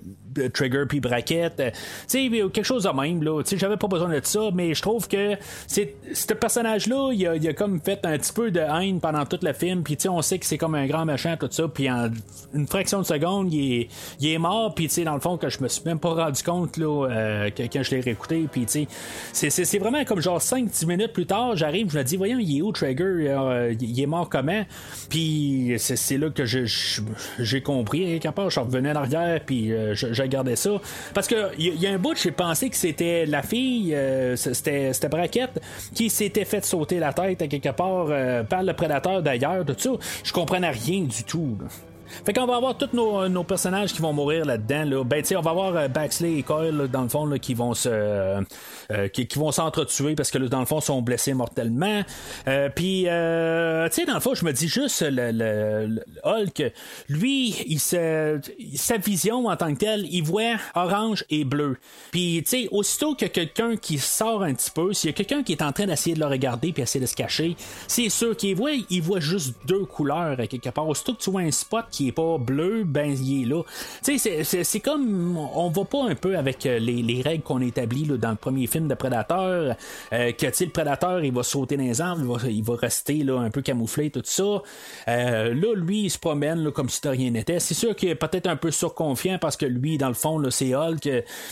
[0.53, 1.59] Trigger puis Braquette.
[1.59, 1.71] Euh,
[2.07, 3.41] tu sais, quelque chose de même, là.
[3.43, 5.35] Tu sais, j'avais pas besoin de ça, mais je trouve que
[5.67, 9.39] ce personnage-là, il a, il a, comme fait un petit peu de haine pendant tout
[9.41, 11.67] le film, puis tu sais, on sait que c'est comme un grand machin, tout ça,
[11.67, 12.09] puis en
[12.53, 13.87] une fraction de seconde, il est,
[14.19, 16.13] il est mort, puis tu sais, dans le fond, que je me suis même pas
[16.13, 18.87] rendu compte, là, euh, que, quand je l'ai réécouté, puis tu
[19.33, 22.57] sais, c'est, vraiment comme genre 5-10 minutes plus tard, j'arrive, je me dis, voyons, il
[22.57, 24.63] est où Trigger, euh, il est mort comment,
[25.09, 30.55] puis c'est, là que j'ai compris, quelque part, je revenu en arrière, puis j'ai regardais
[30.55, 30.71] ça.
[31.13, 34.91] Parce que il y, a un bout, j'ai pensé que c'était la fille, euh, c'était,
[35.09, 35.61] Braquette,
[35.93, 39.75] qui s'était fait sauter la tête à quelque part euh, par le prédateur d'ailleurs, tout
[39.77, 39.91] ça.
[40.23, 41.57] Je comprenais rien du tout.
[42.25, 44.83] Fait qu'on va avoir tous nos, personnages qui vont mourir là-dedans.
[44.85, 45.03] Là.
[45.03, 48.41] Ben, on va avoir euh, Baxley et Coyle, dans le fond, qui vont se euh,
[48.91, 52.03] euh, qui, vont s'entretuer parce que, dans le fond, sont blessés mortellement.
[52.75, 56.71] Puis, tu sais, dans le fond, je me dis juste, le, Hulk,
[57.09, 58.39] lui, il se,
[58.75, 61.77] sa vision en tant que telle, il voit orange et bleu.
[62.11, 65.43] Puis, tu sais, aussitôt que quelqu'un qui sort un petit peu, s'il y a quelqu'un
[65.43, 67.55] qui est en train d'essayer de le regarder puis essayer de se cacher,
[67.87, 70.87] c'est sûr qu'il voit, il voit juste deux couleurs quelque part.
[70.87, 73.63] Aussitôt que tu vois un spot qui est pas bleu, ben il est là.
[74.03, 78.05] Tu sais, c'est comme on va pas un peu avec euh, les, règles qu'on établit
[78.05, 79.75] là, dans le premier film de Prédateur,
[80.13, 83.49] euh, que le Prédateur il va sauter dans les arbres, il va, rester là, un
[83.49, 84.43] peu camouflé, tout ça.
[84.43, 87.59] Euh, là, lui, il se promène là, comme si de rien n'était.
[87.59, 90.75] C'est sûr qu'il est peut-être un peu surconfiant parce que lui, dans le fond, c'est
[90.75, 91.09] Hulk,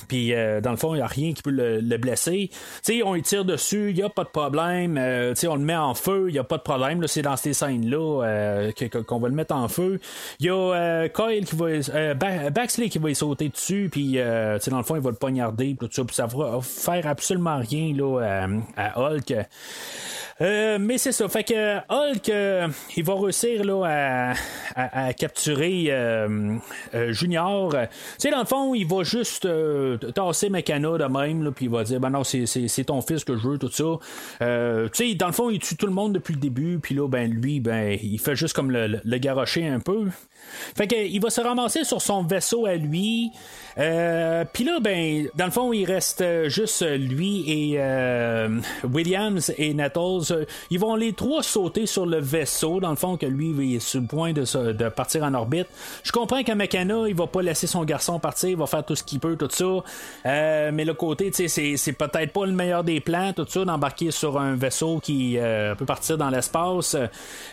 [0.08, 0.32] puis
[0.62, 2.50] dans le fond, il n'y a rien qui peut le, blesser.
[2.52, 4.96] Tu sais, on lui tire dessus, il n'y a pas de problème.
[5.30, 7.06] tu sais, on le met en feu, il n'y a pas de problème.
[7.08, 8.72] C'est dans ces scènes-là
[9.08, 10.00] qu'on va le mettre en feu.
[10.40, 11.66] Il y a euh, Kyle qui va.
[11.66, 15.16] Euh, Baxley qui va y sauter dessus, puis euh, dans le fond, il va le
[15.16, 19.34] poignarder, tout ça, puis ça va faire absolument rien là, à Hulk.
[20.42, 21.30] Euh, mais c'est ça.
[21.30, 22.68] Fait que Hulk, euh,
[22.98, 24.34] il va réussir là,
[24.76, 26.58] à, capturer euh,
[27.10, 27.72] Junior.
[27.72, 27.78] Tu
[28.18, 29.48] sais, dans le fond, il va juste
[30.14, 33.48] tasser Mecana de même, puis il va dire Ben non, c'est ton fils que je
[33.48, 33.86] veux, tout ça.
[34.40, 37.08] tu sais, dans le fond, il tue tout le monde depuis le début, puis là,
[37.08, 40.10] ben lui, ben, il fait juste comme le, le, garocher un peu.
[40.78, 43.32] Fait que il va se ramasser sur son vaisseau à lui.
[43.76, 47.80] Puis là, ben, dans le fond, il reste juste lui et
[48.84, 53.26] Williams et Nettles ils vont les trois sauter sur le vaisseau, dans le fond, que
[53.26, 55.68] lui il est sur le point de, partir en orbite.
[56.04, 58.96] Je comprends qu'un Mechana, il va pas laisser son garçon partir, il va faire tout
[58.96, 59.66] ce qu'il peut, tout ça.
[60.26, 63.66] Euh, mais le côté, tu sais, c'est peut-être pas le meilleur des plans, tout ça,
[63.66, 66.96] d'embarquer sur un vaisseau qui euh, peut partir dans l'espace.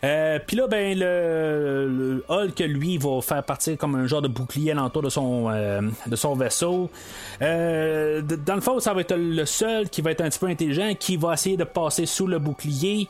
[0.04, 4.72] Euh, puis là, ben, le, Hulk, lui, va faire partir comme un genre de bouclier
[4.72, 5.50] alentour de son,
[6.12, 6.90] de son vaisseau.
[7.40, 10.92] dans le fond, ça va être le seul qui va être un petit peu intelligent,
[10.98, 13.08] qui va essayer de passer sous le bouclier.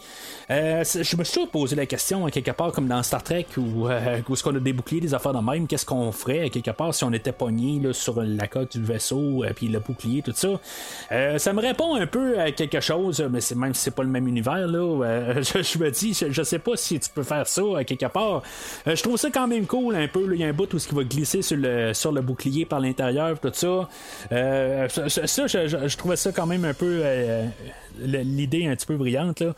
[0.51, 3.89] Euh, je me suis toujours posé la question, quelque part, comme dans Star Trek, où,
[3.89, 6.95] euh, est-ce qu'on a des boucliers, des affaires de même, qu'est-ce qu'on ferait, quelque part,
[6.95, 10.61] si on était pogné sur la coque du vaisseau, puis le bouclier, tout ça.
[11.39, 14.09] ça me répond un peu à quelque chose, mais c'est, même si c'est pas le
[14.09, 18.07] même univers, là, je, me dis, je, sais pas si tu peux faire ça, quelque
[18.07, 18.43] part.
[18.87, 20.29] je trouve ça quand même cool, un peu.
[20.33, 22.65] Il y a un bout où ce qui va glisser sur le, sur le bouclier
[22.65, 23.89] par l'intérieur, tout ça.
[24.31, 27.03] ça, je, trouvais ça quand même un peu
[28.01, 29.41] l'idée un petit peu brillante.
[29.41, 29.55] Là.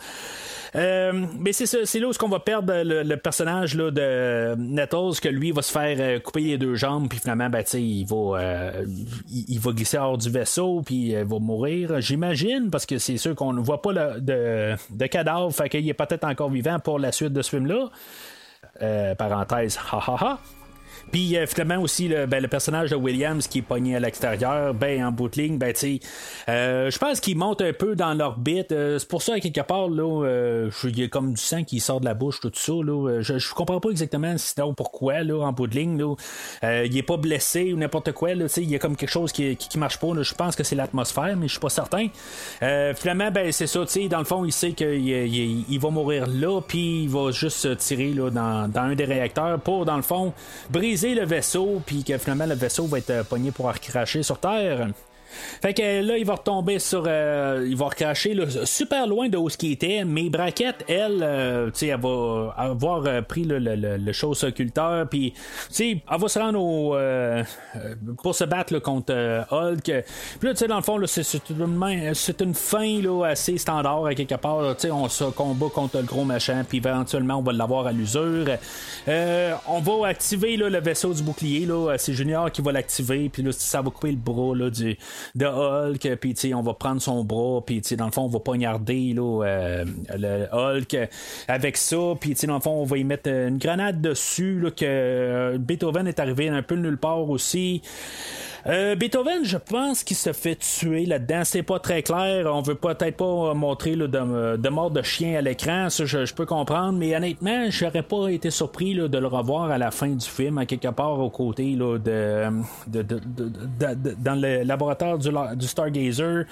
[0.77, 5.29] Euh, mais c'est c'est là où on va perdre le, personnage là, de Nettles, que
[5.29, 8.85] lui va se faire euh, couper les deux jambes, puis finalement, ben, il va, euh,
[9.31, 12.01] il, va glisser hors du vaisseau, puis il va mourir.
[12.01, 15.95] J'imagine, parce que c'est sûr qu'on ne voit pas de, de cadavre, fait qu'il est
[15.95, 17.91] peut-être encore vivant pour la suite de ce film-là.
[19.17, 20.39] parenthèse, ha.
[21.11, 25.05] Puis euh, finalement aussi ben, le, personnage de Williams qui est pogné à l'extérieur, ben
[25.05, 26.01] en bout de ligne, ben tu
[26.49, 28.73] euh, je pense qu'il monte un peu dans l'orbite.
[28.73, 32.01] Euh, c'est pour ça quelque part là, il y a comme du sang qui sort
[32.01, 33.21] de la bouche tout ça là.
[33.21, 36.15] Je, je comprends pas exactement sinon pourquoi là en bout de ligne là.
[36.85, 38.47] il est pas blessé ou n'importe quoi là.
[38.57, 40.09] Il y a comme quelque chose qui, qui, marche pas.
[40.21, 42.09] Je pense que c'est l'atmosphère, mais je suis pas certain.
[42.95, 43.85] finalement ben c'est ça.
[44.11, 48.13] Dans le fond, il sait qu'il il, va mourir là, puis il va juste tirer
[48.13, 50.33] là dans, dans un des réacteurs pour dans le fond
[50.71, 54.39] briser le vaisseau, puis que finalement le vaisseau va être euh, pogné pour recracher sur
[54.39, 54.89] Terre.
[55.63, 57.05] Fait que là, il va retomber sur.
[57.07, 60.05] Euh, il va recracher super loin de où ce qui était.
[60.05, 64.45] Mais Braquette, elle, euh, tu sais, elle va avoir euh, pris le, le, le, chose
[64.45, 65.09] occulteur.
[65.09, 65.41] Puis, tu
[65.71, 66.97] sais, elle va se rendre au,
[68.23, 69.83] pour se battre contre Hulk.
[69.83, 74.07] Puis là, tu sais, dans le fond, c'est, une, c'est une fin là, assez standard
[74.07, 74.77] à quelque part.
[74.77, 76.65] Tu sais, on se combat contre le gros machin.
[76.69, 78.47] Puis éventuellement, on va l'avoir à l'usure.
[79.07, 81.67] on va activer là, le vaisseau du bouclier.
[81.67, 81.97] Là.
[81.99, 83.29] C'est Junior qui va l'activer.
[83.29, 84.97] Puis là, ça va couper le bras là, du,
[85.35, 89.13] de Hulk, puis on va prendre son bras, puis dans le fond, on va poignarder
[89.15, 89.85] là, euh,
[90.17, 90.97] le Hulk
[91.49, 94.85] avec ça, puis dans le fond, on va y mettre une grenade dessus, là, que
[94.85, 97.83] euh, Beethoven est arrivé un peu nulle part aussi.
[98.67, 101.43] Euh, Beethoven, je pense qu'il se fait tuer là-dedans.
[101.45, 102.47] C'est pas très clair.
[102.53, 104.07] On veut peut-être pas montrer de,
[104.57, 105.91] de, mort de chien à l'écran.
[105.91, 106.99] Ça, je, peux comprendre.
[106.99, 110.67] Mais honnêtement, j'aurais pas été surpris de le revoir à la fin du film, à
[110.67, 112.49] quelque part aux côtés de,
[112.87, 116.45] dans le laboratoire du, Stargazer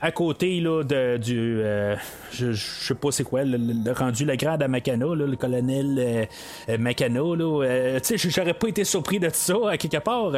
[0.00, 1.60] à côté là, de, du.
[1.62, 1.96] Euh,
[2.32, 5.96] je, je sais pas c'est quoi, le, rendu le grade à Macana, là, le colonel
[5.98, 6.26] euh,
[6.68, 6.76] euh.
[7.16, 10.32] Euh, sais, j'aurais pas été surpris de ça à quelque part.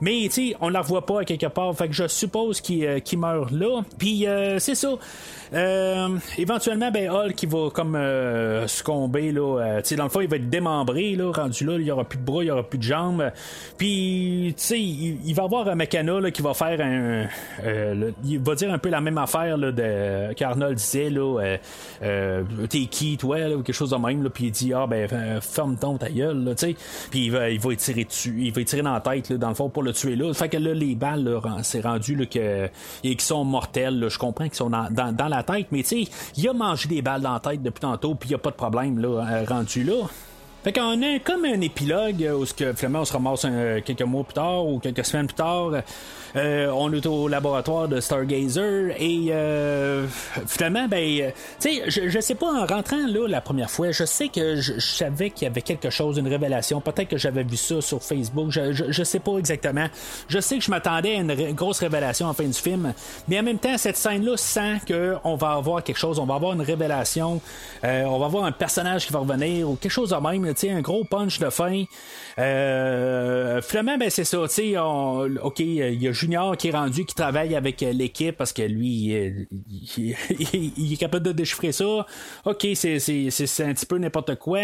[0.00, 1.74] Mais tu sais, on la voit pas à quelque part.
[1.76, 3.82] Fait que je suppose qu'il meurt là.
[3.98, 4.26] Puis
[4.58, 4.96] c'est ça.
[5.54, 9.60] Euh, éventuellement, ben Hulk qui va comme euh, succomber là.
[9.60, 12.18] Euh, dans le fond, il va être démembré là, rendu là, il y aura plus
[12.18, 13.30] de bras, il y aura plus de jambes.
[13.78, 17.26] Puis, tu sais, il, va avoir un mécano là, qui va faire un,
[17.64, 21.56] euh, il va dire un peu la même affaire là, de qu'Arnold disait là,
[22.68, 25.08] t'es qui toi ou quelque chose de même là, puis il dit ah ben
[25.40, 26.54] ferme ton ta gueule.
[27.10, 29.48] Puis il va, il va tirer dessus, il va tirer dans la tête là, dans
[29.48, 30.32] le fond pour le tuer là.
[30.34, 32.68] Fait que là les balles c'est rendu là que
[33.02, 34.06] et qui sont mortelles.
[34.08, 36.88] Je comprends qu'ils sont dans, dans, dans la tête, mais tu sais, il a mangé
[36.88, 39.08] des balles dans la tête depuis tantôt, puis il n'y a pas de problème là,
[39.08, 40.06] euh, rendu là.
[40.64, 43.46] Fait qu'on a comme un épilogue où ce que, finalement on se ramasse
[43.84, 45.72] quelques mois plus tard ou quelques semaines plus tard.
[46.36, 50.06] Euh, on est au laboratoire de Stargazer et euh,
[50.46, 51.30] finalement, ben, euh,
[51.60, 54.56] tu sais, je, je sais pas, en rentrant là la première fois, je sais que
[54.56, 56.80] je, savais qu'il y avait quelque chose, une révélation.
[56.80, 59.86] Peut-être que j'avais vu ça sur Facebook, je, je, sais pas exactement.
[60.28, 62.92] Je sais que je m'attendais à une grosse révélation en fin du film,
[63.28, 66.54] mais en même temps, cette scène-là sent qu'on va avoir quelque chose, on va avoir
[66.54, 67.40] une révélation,
[67.82, 71.04] on va avoir un personnage qui va revenir ou quelque chose de même, un gros
[71.04, 71.84] punch de fin.
[72.38, 77.14] Euh, finalement, ben c'est ça, sais, ok, il y a Junior qui est rendu, qui
[77.14, 79.46] travaille avec l'équipe parce que lui,
[79.96, 82.06] il, est capable de déchiffrer ça.
[82.44, 84.60] Ok, c'est, un petit peu n'importe quoi.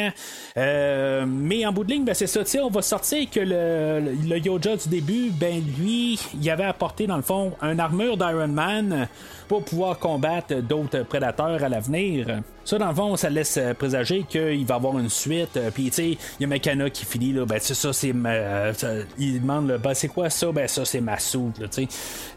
[0.56, 4.38] Euh, mais en bout de ligne, ben c'est ça, on va sortir que le, le
[4.38, 9.08] Yoja du début, ben lui, il avait apporté dans le fond un armure d'Iron Man
[9.50, 12.40] pour pouvoir combattre d'autres prédateurs à l'avenir.
[12.64, 15.58] Ça, dans le fond, ça laisse présager qu'il va y avoir une suite.
[15.74, 18.14] Puis, tu sais, il y a Mekana qui finit, là, ben, ça, c'est.
[19.18, 20.52] il demande, ben, c'est quoi ça?
[20.52, 21.88] Ben, ça, c'est ma soude, tu sais.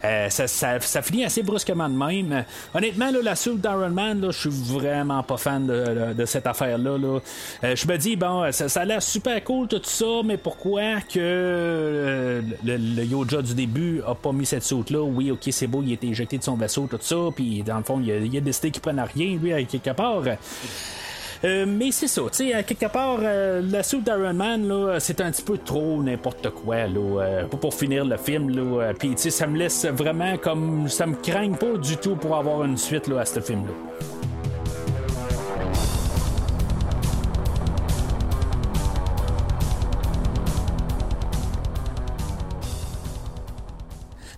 [0.04, 2.44] Euh, ça, ça, finit assez brusquement de même.
[2.74, 6.98] Honnêtement, là, la soude d'Iron Man, là, je suis vraiment pas fan de, cette affaire-là.
[6.98, 7.20] Là.
[7.62, 11.20] Euh, je me dis, bon, ça, a l'air super cool, tout ça, mais pourquoi que
[11.20, 15.00] euh, le, le, Yoja du début a pas mis cette soude-là?
[15.00, 17.84] Oui, ok, c'est beau, il été éjecté de son vaisseau, tout ça, puis dans le
[17.84, 20.22] fond, il a, il a décidé qu'il à rien, lui, à quelque part.
[21.44, 25.20] Euh, mais c'est ça, tu sais, quelque part, euh, la soupe d'Iron Man, là, c'est
[25.20, 28.82] un petit peu trop n'importe quoi, là, euh, pour finir le film, là.
[28.82, 30.88] Euh, puis, tu sais, ça me laisse vraiment comme.
[30.88, 33.74] Ça me craint pas du tout pour avoir une suite, là, à ce film-là.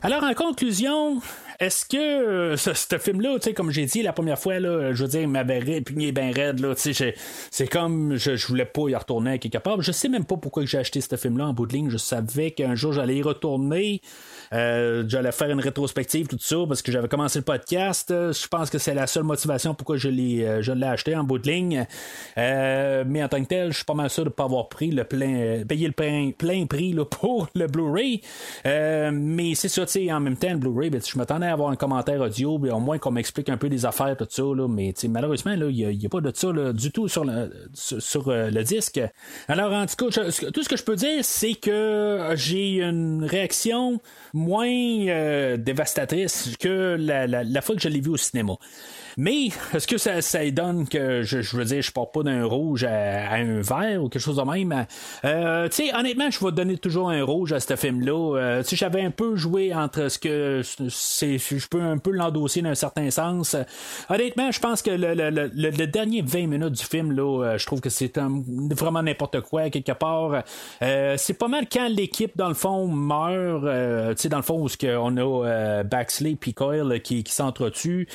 [0.02, 1.20] Alors, en conclusion,
[1.58, 5.08] est-ce que euh, ce, ce film-là, comme j'ai dit la première fois, là, je veux
[5.08, 9.38] dire, il m'avait pugné bien raide, là, c'est comme je, je voulais pas y retourner
[9.38, 9.80] quelque part.
[9.82, 11.90] Je sais même pas pourquoi j'ai acheté ce film-là en bout de ligne.
[11.90, 14.00] Je savais qu'un jour j'allais y retourner.
[14.52, 18.08] Euh, j'allais faire une rétrospective, tout ça, parce que j'avais commencé le podcast.
[18.10, 21.24] Je pense que c'est la seule motivation pourquoi je l'ai, euh, je l'ai acheté en
[21.24, 21.86] bout de ligne.
[22.38, 24.68] Euh, mais en tant que tel, je suis pas mal sûr de ne pas avoir
[24.68, 28.20] pris le plein, payer le plein, plein prix là, pour le Blu-ray.
[28.64, 31.70] mais c'est ça, tu sais, en même temps, le Blu-ray, ben, je m'attendais à avoir
[31.70, 34.94] un commentaire audio, au moins qu'on m'explique un peu des affaires, tout ça, là, mais
[35.08, 39.00] malheureusement, il n'y a, pas de ça du tout sur le, sur, le disque.
[39.48, 44.00] Alors, en tout cas, tout ce que je peux dire, c'est que j'ai une réaction
[44.36, 48.54] moins euh, dévastatrice que la, la, fois que je l'ai vu au cinéma.
[49.16, 52.44] Mais est-ce que ça, ça donne que je, je veux dire, je porte pas d'un
[52.44, 54.86] rouge à, un vert ou quelque chose de même?
[55.24, 58.36] Euh, tu sais, honnêtement, je vais donner toujours un rouge à ce film-là.
[58.36, 60.60] Euh, sais, j'avais un peu joué entre ce que
[60.90, 63.56] c'est, je peux un peu l'endosser d'un certain sens.
[64.10, 67.64] Honnêtement, je pense que le, le, le, dernier 20 minutes du film, là, euh, je
[67.64, 70.42] trouve que c'est vraiment n'importe quoi quelque part.
[70.82, 73.64] Euh, c'est pas mal quand l'équipe, dans le fond, meurt.
[73.64, 78.08] Euh, tu sais, dans le fond, où on a Baxley puis Coyle qui, qui s'entretuent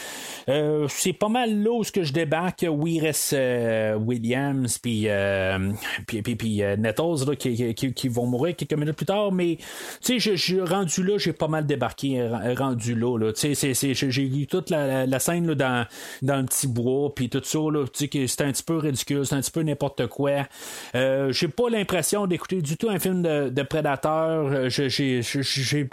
[0.93, 2.65] c'est pas mal là où ce que je débarque.
[2.69, 5.71] Oui, il euh, Williams puis, euh,
[6.07, 9.31] puis, puis, puis euh, Nettles là, qui, qui, qui, vont mourir quelques minutes plus tard.
[9.31, 9.57] Mais
[10.01, 12.27] tu sais, je suis rendu là, j'ai pas mal débarqué
[12.57, 13.17] rendu là.
[13.17, 13.33] là.
[13.33, 15.85] Tu sais, j'ai eu toute la, la scène là, dans,
[16.21, 17.59] dans le petit bois puis tout ça.
[17.59, 20.47] Là, tu sais, c'est un petit peu ridicule, c'est un petit peu n'importe quoi.
[20.93, 24.69] j'ai pas l'impression d'écouter du tout un film de, de prédateur.
[24.69, 25.21] J'ai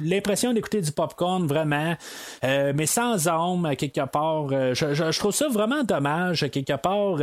[0.01, 1.97] l'impression d'écouter du popcorn vraiment,
[2.43, 4.49] mais sans âme quelque part.
[4.75, 7.19] Je, je, trouve ça vraiment dommage, quelque part.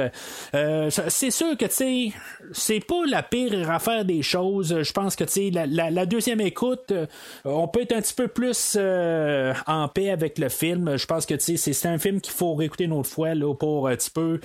[0.54, 2.12] Euh, c'est sûr que, tu sais,
[2.52, 4.82] c'est pas la pire affaire des choses.
[4.82, 7.06] Je pense que, tu sais, la, deuxième écoute, euh,
[7.44, 10.98] on peut être un petit peu plus euh, en paix avec le film.
[10.98, 13.54] Je pense que, tu sais, c'est un film qu'il faut réécouter une autre fois, là,
[13.54, 14.40] pour un petit peu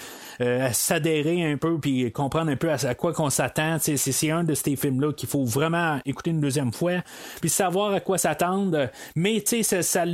[0.73, 3.77] s'adhérer un peu, puis comprendre un peu à, quoi qu'on s'attend.
[3.81, 7.03] C'est un de ces films-là qu'il faut vraiment écouter une deuxième fois,
[7.41, 8.89] puis savoir à quoi s'attendre.
[9.15, 10.05] Mais, tu sais, ça,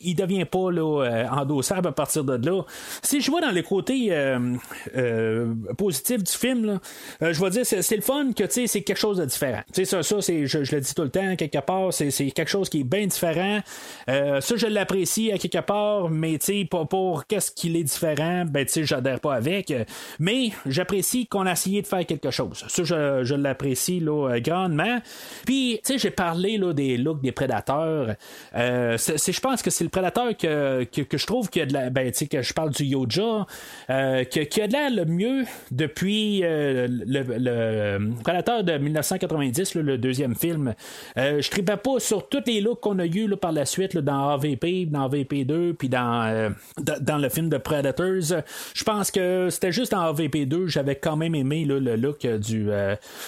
[0.00, 2.62] il devient pas, là, endossable à partir de là.
[3.02, 4.54] Si je vois dans les côtés euh,
[4.96, 6.80] euh, positifs du film,
[7.22, 9.62] euh, je vais dire c'est, le fun que c'est quelque chose de différent.
[9.72, 12.80] ça, ça c'est, je, le dis tout le temps, quelque part, c'est, quelque chose qui
[12.80, 13.60] est bien différent.
[14.06, 16.38] ça, je l'apprécie à quelque part, mais
[16.70, 19.72] pour, pour qu'est-ce qu'il est différent, ben j'adhère pas avec.
[20.18, 22.64] Mais j'apprécie qu'on a essayé de faire quelque chose.
[22.68, 24.02] Ça, je, je l'apprécie
[24.42, 25.00] grandement.
[25.46, 28.14] Puis, tu sais, j'ai parlé là, des looks des prédateurs.
[28.54, 31.90] je pense que c'est le prédateur que, que, je trouve que de la.
[31.90, 33.46] Ben, que je parle du Yoja,
[33.90, 40.74] euh, qui a l'air le mieux depuis euh, le, le, de 1990, le deuxième film.
[41.16, 44.30] Euh, je ne pas sur tous les looks qu'on a eu par la suite dans
[44.30, 48.42] AVP, dans AVP 2, puis dans, dans le film de Predators.
[48.74, 52.68] Je pense que c'était juste dans AVP 2, j'avais quand même aimé le look du,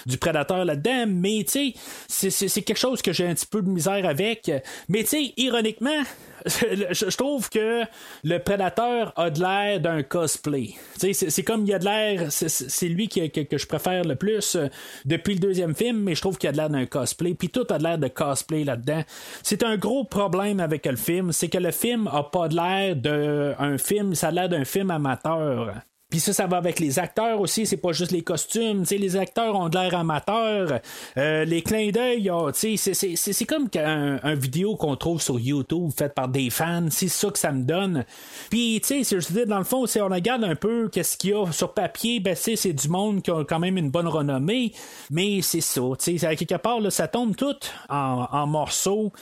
[0.07, 1.75] du Prédateur là-dedans, mais tu
[2.09, 4.51] sais, c'est quelque chose que j'ai un petit peu de misère avec.
[4.89, 6.03] Mais tu sais, ironiquement,
[6.47, 7.83] je trouve que
[8.25, 10.75] le prédateur a de l'air d'un cosplay.
[10.97, 14.69] C'est comme il a de l'air, c'est lui qui, que, je préfère le plus euh,
[15.05, 17.35] depuis le deuxième film, mais je trouve qu'il a de l'air d'un cosplay.
[17.35, 19.03] Puis tout a de l'air de cosplay là-dedans.
[19.43, 22.97] C'est un gros problème avec le film, c'est que le film a pas de l'air
[22.97, 25.75] d'un film, ça a l'air d'un film amateur.
[26.11, 28.85] Puis ça, ça va avec les acteurs aussi, c'est pas juste les costumes.
[28.85, 30.81] sais les acteurs ont de l'air amateurs.
[31.17, 36.29] Euh, les clins d'œil, c'est comme un, un vidéo qu'on trouve sur YouTube fait par
[36.29, 36.89] des fans.
[36.91, 38.05] C'est ça que ça me donne.
[38.51, 41.31] Puis, tu sais, je dis, dans le fond, si on regarde un peu qu'est-ce qu'il
[41.31, 44.73] y a sur papier, ben, c'est du monde qui a quand même une bonne renommée.
[45.11, 47.57] Mais c'est ça, tu sais, quelque part, là, ça tombe tout
[47.89, 49.13] en, en morceaux.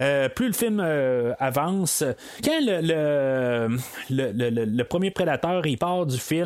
[0.00, 2.04] Euh, plus le film euh, avance,
[2.44, 3.68] quand le
[4.10, 6.37] le, premier prédateur il part du film,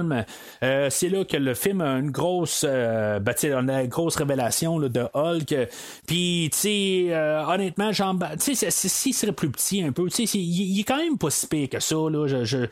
[0.63, 4.79] euh, c'est là que le film a une grosse, ben, on a une grosse révélation
[4.79, 5.69] de Hulk.
[6.07, 7.11] Puis, sais,
[7.47, 11.47] honnêtement, tu sais, s'il serait plus petit un peu, il, est quand même pas si
[11.47, 11.97] pire que ça.
[11.97, 12.67] Là, je, je,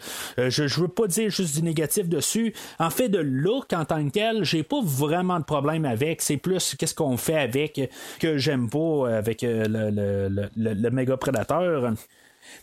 [0.48, 2.55] je, veux pas dire juste du négatif dessus.
[2.78, 6.22] En fait, de look en tant que tel, j'ai pas vraiment de problème avec.
[6.22, 11.92] C'est plus qu'est-ce qu'on fait avec que j'aime pas avec le, le, le, méga prédateur.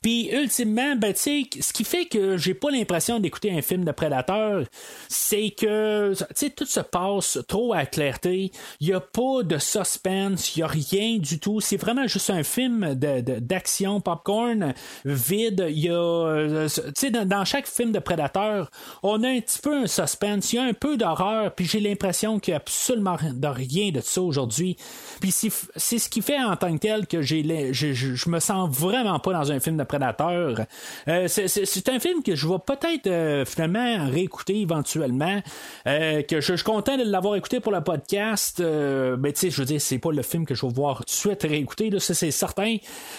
[0.02, 4.64] Puis ultimement, ben, ce qui fait que j'ai pas l'impression d'écouter un film de prédateur,
[5.08, 6.14] c'est que
[6.50, 8.52] tout se passe trop à clarté.
[8.80, 11.60] Il n'y a pas de suspense, il n'y a rien du tout.
[11.62, 14.74] C'est vraiment juste un film d'action popcorn
[15.06, 15.66] vide.
[15.70, 16.68] Il y a, euh,
[17.12, 18.70] dans, dans chaque film de prédateur,
[19.04, 21.80] on a un petit peu un suspense, il y a un peu d'horreur, puis j'ai
[21.80, 24.78] l'impression qu'il n'y a absolument rien de ça aujourd'hui.
[25.20, 29.34] Puis c'est ce qui fait en tant que tel que je, me sens vraiment pas
[29.34, 30.62] dans un film de prédateur.
[31.08, 35.42] Euh, c'est un film que je vais peut-être euh, finalement réécouter éventuellement.
[35.88, 38.62] Euh, que je, suis content de l'avoir écouté pour le podcast.
[38.62, 41.06] mais tu sais, je veux dire, c'est pas le film que je vais voir tout
[41.06, 42.78] de suite réécouter, là, ça c'est certain.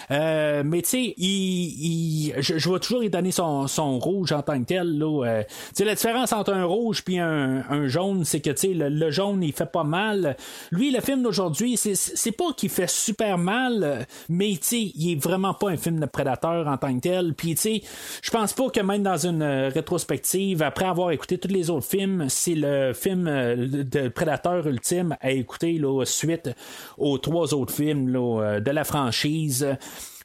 [0.09, 4.65] mais tu sais, il, je, vais toujours y donner son, son rouge en tant que
[4.65, 4.97] tel.
[4.97, 5.43] Là,
[5.79, 9.53] la différence entre un rouge puis un, un jaune, c'est que le, le jaune, il
[9.53, 10.35] fait pas mal.
[10.71, 15.69] Lui, le film d'aujourd'hui, c'est pas qu'il fait super mal, mais il est vraiment pas
[15.69, 17.33] un film de prédateur en tant que tel.
[17.33, 17.83] Puis,
[18.21, 21.87] je pense pas que même dans une euh, rétrospective, après avoir écouté tous les autres
[21.87, 26.49] films, c'est le film euh, de prédateur ultime à écouter là, suite
[26.97, 29.67] aux trois autres films euh, de la franchise.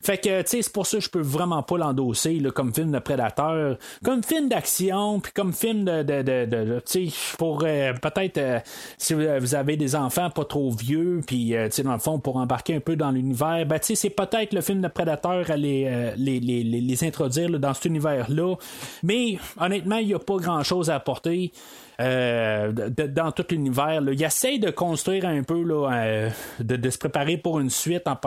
[0.04, 2.92] Fait que, tu sais, c'est pour ça que je peux vraiment pas l'endosser comme film
[2.92, 7.94] de prédateur, comme film d'action, puis comme film de, de, de, tu sais, pour euh,
[7.94, 8.58] peut-être euh,
[8.98, 12.18] si vous avez des enfants pas trop vieux, puis euh, tu sais, dans le fond,
[12.18, 15.50] pour embarquer un peu dans l'univers, ben tu sais, c'est peut-être le film de prédateur
[15.50, 18.56] à les, les, les, les, introduire dans cet univers-là.
[19.02, 21.50] Mais honnêtement, il n'y a pas grand-chose à apporter.
[22.00, 24.02] Euh, dans tout l'univers.
[24.10, 28.18] Il essaie de construire un peu, là, euh, de, se préparer pour une suite en,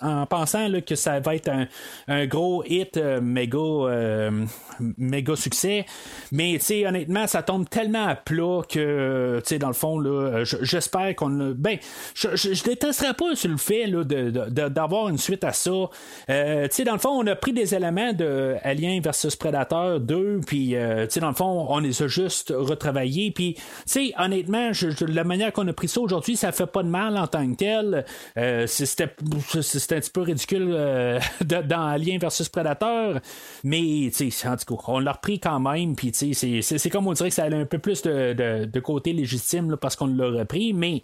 [0.00, 1.50] en pensant là, que ça va être
[2.06, 4.30] un, gros hit euh, méga,
[4.96, 5.86] méga succès.
[6.30, 10.02] Mais honnêtement, ça tombe tellement à plat que dans le fond,
[10.44, 11.54] j'espère qu'on.
[11.56, 11.78] Ben,
[12.14, 13.90] je, je, détesterais pas le fait
[14.70, 15.70] d'avoir une suite à ça.
[15.70, 15.88] dans
[16.28, 21.34] le fond, on a pris des éléments de Alien versus Predator 2, puis dans le
[21.34, 24.70] fond, on les a juste retravaillés puis, tu sais, honnêtement,
[25.08, 27.56] la manière qu'on a pris ça aujourd'hui, ça fait pas de mal en tant que
[27.56, 28.04] tel.
[28.36, 33.20] Euh, c'était un petit peu ridicule euh, dans Alien versus Predator,
[33.64, 35.96] mais, tu sais, en tout cas, on l'a repris quand même.
[35.96, 39.12] Puis, tu sais, c'est comme on dirait que ça a un peu plus de, côté
[39.12, 41.02] légitime parce qu'on l'a repris, mais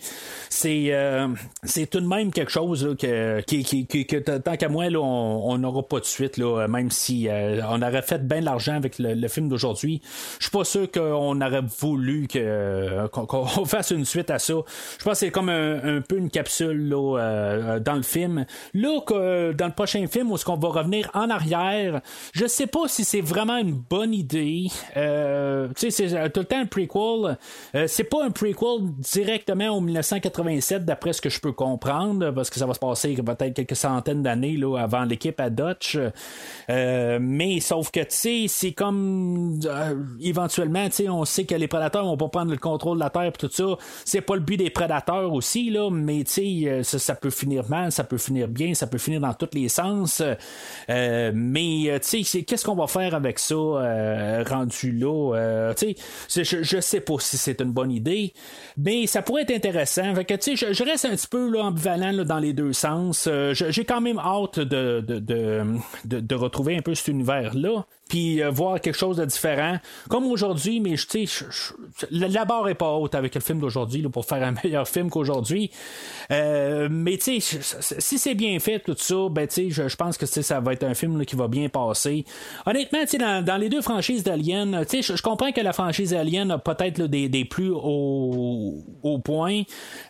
[0.48, 1.28] c'est euh,
[1.64, 6.04] c'est tout de même quelque chose que, que, tant qu'à moi, on n'aura pas de
[6.04, 7.28] suite, là, même si
[7.68, 10.00] on aurait fait bien de l'argent avec le, le film d'aujourd'hui.
[10.38, 12.01] Je suis pas sûr qu'on aurait voulu
[12.36, 14.54] euh, qu'on, fasse une suite à ça.
[14.98, 18.44] Je pense que c'est comme un, peu une capsule là, euh, dans le film.
[18.74, 22.00] Là, que, dans le prochain film, où est-ce qu'on va revenir en arrière,
[22.32, 24.66] je sais pas si c'est vraiment une bonne idée.
[24.96, 27.38] Euh, tu sais, c'est tout le temps un prequel.
[27.86, 32.58] c'est pas un prequel directement au 1987, d'après ce que je peux comprendre, parce que
[32.58, 35.98] ça va se passer peut-être quelques centaines d'années là, avant l'équipe à Dutch.
[36.68, 39.60] mais sauf que, tu sais, c'est comme
[40.20, 43.10] éventuellement, tu sais, on sait que les prédateurs vont pas prendre le contrôle de la
[43.10, 43.76] Terre et tout ça.
[44.04, 47.92] C'est pas le but des prédateurs aussi, là, mais euh, ça, ça, peut finir mal,
[47.92, 50.22] ça peut finir bien, ça peut finir dans tous les sens.
[50.90, 55.72] Euh, mais euh, qu'est-ce qu'on va faire avec ça rendu là?
[55.74, 58.32] je, je sais pas si c'est une bonne idée,
[58.76, 60.14] mais ça pourrait être intéressant.
[60.14, 63.28] Que, je, je reste un petit peu ambivalent dans les deux sens.
[63.52, 68.78] J'ai quand même hâte de, de, de, de, retrouver un peu cet univers-là puis voir
[68.78, 69.78] quelque chose de différent.
[70.10, 71.24] Comme aujourd'hui, mais sais,
[72.10, 75.70] la barre est pas haute avec le film d'aujourd'hui pour faire un meilleur film qu'aujourd'hui.
[76.30, 77.60] Euh, mais tu sais,
[77.98, 80.92] si c'est bien fait tout ça, ben sais, je, pense que ça va être un
[80.92, 82.26] film qui va bien passer.
[82.66, 86.12] Honnêtement, tu sais, dans, les deux franchises d'Alien, tu sais, je comprends que la franchise
[86.12, 89.62] Alien a peut-être des, des, plus au, au point.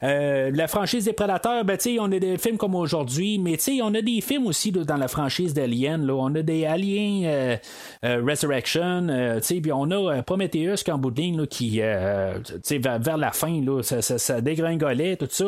[0.03, 3.57] Euh, la franchise des Prédateurs, ben tu sais, on a des films comme aujourd'hui, mais
[3.59, 6.11] tu sais, on a des films aussi dans la franchise d'Alien.
[6.11, 7.57] On a des Aliens euh,
[8.03, 12.39] Resurrection, tu sais, puis on a Prometheus en bout de ligne qui, euh,
[12.71, 15.45] vers, vers, la fin, là, ça, dégringolait, tout ça.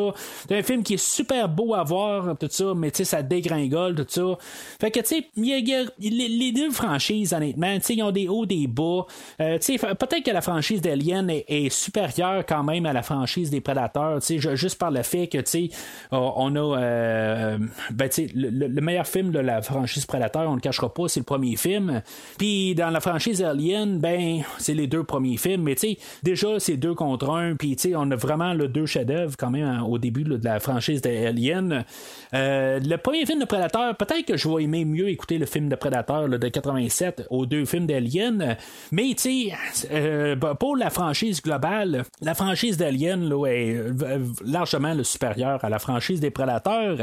[0.47, 4.05] C'est un film qui est super beau à voir, tout ça, mais ça dégringole, tout
[4.07, 4.37] ça.
[4.79, 9.05] Fait que, tu sais, les, deux franchises, honnêtement, ils ont des hauts, des bas.
[9.41, 14.19] Euh, peut-être que la franchise d'Alien est, supérieure quand même à la franchise des Prédateurs,
[14.21, 15.69] juste par le fait que, tu
[16.11, 17.57] on a, euh,
[17.91, 21.21] ben, le, le, meilleur film de la franchise Prédateur, on ne le cachera pas, c'est
[21.21, 22.01] le premier film.
[22.37, 26.59] Puis dans la franchise Alien, ben, c'est les deux premiers films, mais tu sais, déjà,
[26.59, 29.83] c'est deux contre un, puis tu sais, on a vraiment le deux chefs-d'œuvre quand même
[29.83, 31.85] au début de la franchise d'Alien.
[32.33, 35.69] Euh, le premier film de Predator, peut-être que je vais aimer mieux écouter le film
[35.69, 38.57] de Predator de 87 aux deux films d'Alien,
[38.91, 43.79] mais tu sais, euh, pour la franchise globale, la franchise d'Alien est
[44.43, 46.97] largement le supérieur à la franchise des Prédateurs,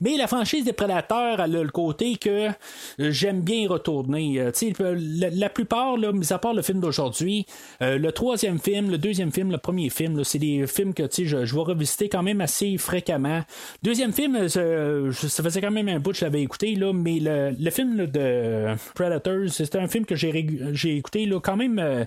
[0.00, 2.48] mais la franchise des Prédateurs a le côté que
[2.98, 4.50] j'aime bien retourner.
[4.80, 7.46] Euh, la, plupart, là, mis à part le film d'aujourd'hui,
[7.80, 11.54] le troisième film, le deuxième film, le premier film, c'est des films que je, je
[11.54, 13.42] vais revisiter quand même assez fréquemment.
[13.82, 17.70] Deuxième film, ça faisait quand même un bout que je l'avais écouté, là, mais le,
[17.70, 22.04] film de Predators, c'était un film que j'ai écouté là, quand même euh,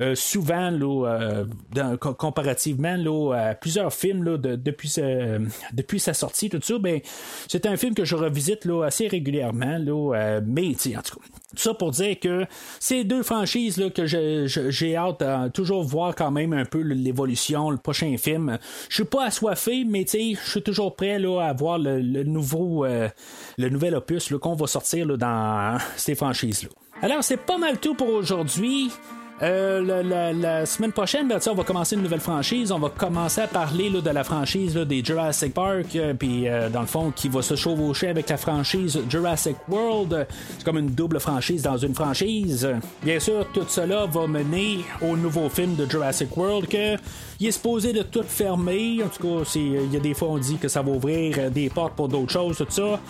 [0.00, 1.44] euh, souvent, là,
[1.76, 4.94] euh, comparativement là, à plusieurs films là, depuis,
[5.72, 6.78] depuis sa sortie, tout ça.
[6.78, 7.00] Ben,
[7.48, 11.74] c'est un film que je revisite là, assez régulièrement, là, mais en tout cas, ça
[11.74, 12.44] pour dire que
[12.80, 17.70] ces deux franchises là, que j'ai hâte à toujours voir quand même un peu l'évolution,
[17.70, 18.58] le prochain film.
[18.88, 23.08] Je suis pas assoiffé, mais je suis toujours prêt là, à voir le, nouveau euh,
[23.58, 26.70] le nouvel opus qu'on va sortir là, dans ces franchises-là.
[27.02, 28.90] Alors c'est pas mal tout pour aujourd'hui.
[29.42, 32.70] Euh, la, semaine prochaine, ben, on va commencer une nouvelle franchise.
[32.70, 36.80] On va commencer à parler de la franchise des Jurassic Park, euh, puis euh, dans
[36.80, 40.26] le fond, qui va se chevaucher avec la franchise Jurassic World.
[40.56, 42.68] C'est comme une double franchise dans une franchise.
[43.02, 46.96] Bien sûr, tout cela va mener au nouveau film de Jurassic World que
[47.40, 49.02] il est supposé de tout fermer.
[49.02, 51.68] En tout cas, il y a des fois on dit que ça va ouvrir des
[51.68, 53.00] portes pour d'autres choses, tout ça.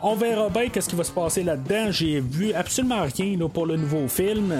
[0.00, 1.90] On verra bien qu'est-ce qui va se passer là-dedans.
[1.90, 4.54] J'ai vu absolument rien pour le nouveau film.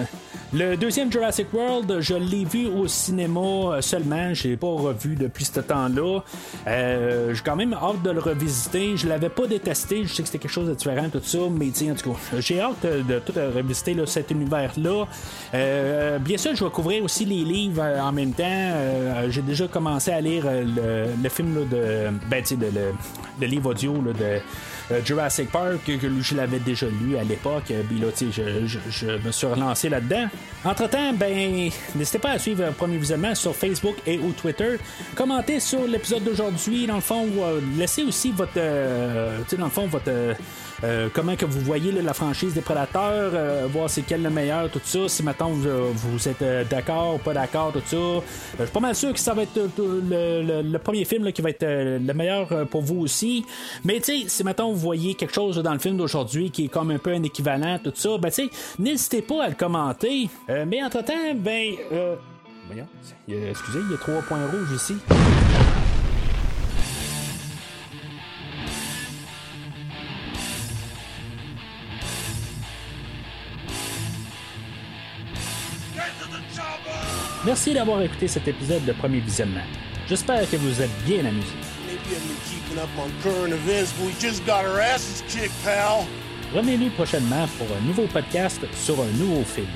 [0.52, 4.34] Le deuxième Jurassic World, je l'ai vu au cinéma euh, seulement.
[4.34, 6.20] Je l'ai pas revu depuis ce temps-là.
[6.66, 8.96] Euh, j'ai quand même hâte de le revisiter.
[8.96, 10.04] Je l'avais pas détesté.
[10.04, 11.38] Je sais que c'était quelque chose de différent, tout ça.
[11.52, 15.06] Mais en tout cas, j'ai hâte de tout revisiter cet univers-là.
[15.54, 18.72] Euh, bien sûr, je vais couvrir aussi les livres en même temps.
[19.28, 22.10] j'ai déjà commencé à lire le, film de.
[22.28, 22.94] Ben, tu sais, le,
[23.40, 24.38] le, livre audio de euh,
[25.04, 27.64] Jurassic Park, que je l'avais déjà lu à l'époque.
[27.88, 30.26] Puis là, je, je, je, me suis relancé là-dedans.
[30.64, 34.78] Entre-temps, ben, n'hésitez pas à suivre le premier visionnement sur Facebook et ou Twitter.
[35.14, 39.86] Commentez sur l'épisode d'aujourd'hui, dans le fond, euh, laissez aussi votre, euh, dans le fond,
[39.86, 40.10] votre
[40.84, 44.70] euh, comment que vous voyez la franchise des Prédateurs, euh, voir c'est quel le meilleur,
[44.70, 45.08] tout ça.
[45.08, 47.96] Si maintenant vous, êtes euh, d'accord ou pas d'accord, tout ça.
[48.58, 51.66] je suis pas mal sûr que ça va être le, premier film qui va être
[51.66, 53.44] le meilleur pour vous aussi.
[53.84, 56.68] Mais tu sais, si maintenant vous voyez quelque chose dans le film d'aujourd'hui qui est
[56.68, 60.28] comme un peu un équivalent, tout ça, ben tu sais, n'hésitez pas à le commenter.
[60.66, 61.74] mais entre-temps, ben...
[62.66, 62.86] Voyons,
[63.28, 64.94] excusez, il y a trois points rouges ici.
[77.48, 79.64] Merci d'avoir écouté cet épisode de Premier Visionnement.
[80.06, 81.46] J'espère que vous êtes bien amusés.
[86.54, 89.66] Revenez-nous prochainement pour un nouveau podcast sur un nouveau film.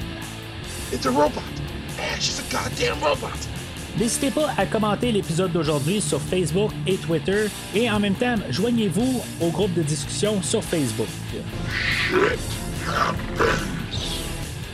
[3.98, 9.22] N'hésitez pas à commenter l'épisode d'aujourd'hui sur Facebook et Twitter et en même temps, joignez-vous
[9.40, 11.08] au groupe de discussion sur Facebook.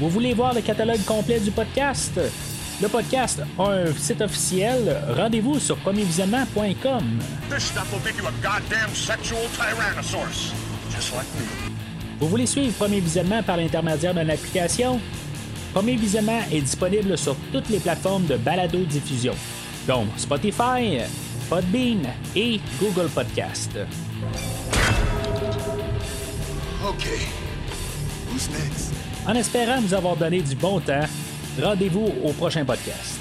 [0.00, 2.18] Vous voulez voir le catalogue complet du podcast?
[2.80, 5.02] Le podcast a un site officiel.
[5.16, 7.18] Rendez-vous sur premiervisionnement.com.
[12.20, 15.00] Vous voulez suivre Premier Visionnement par l'intermédiaire d'une application?
[15.74, 19.34] Premier Visionnement est disponible sur toutes les plateformes de balado-diffusion,
[19.88, 21.00] dont Spotify,
[21.50, 22.02] Podbean
[22.36, 23.72] et Google Podcast.
[29.26, 31.04] En espérant nous avoir donné du bon temps,
[31.60, 33.20] Rendez-vous au prochain podcast.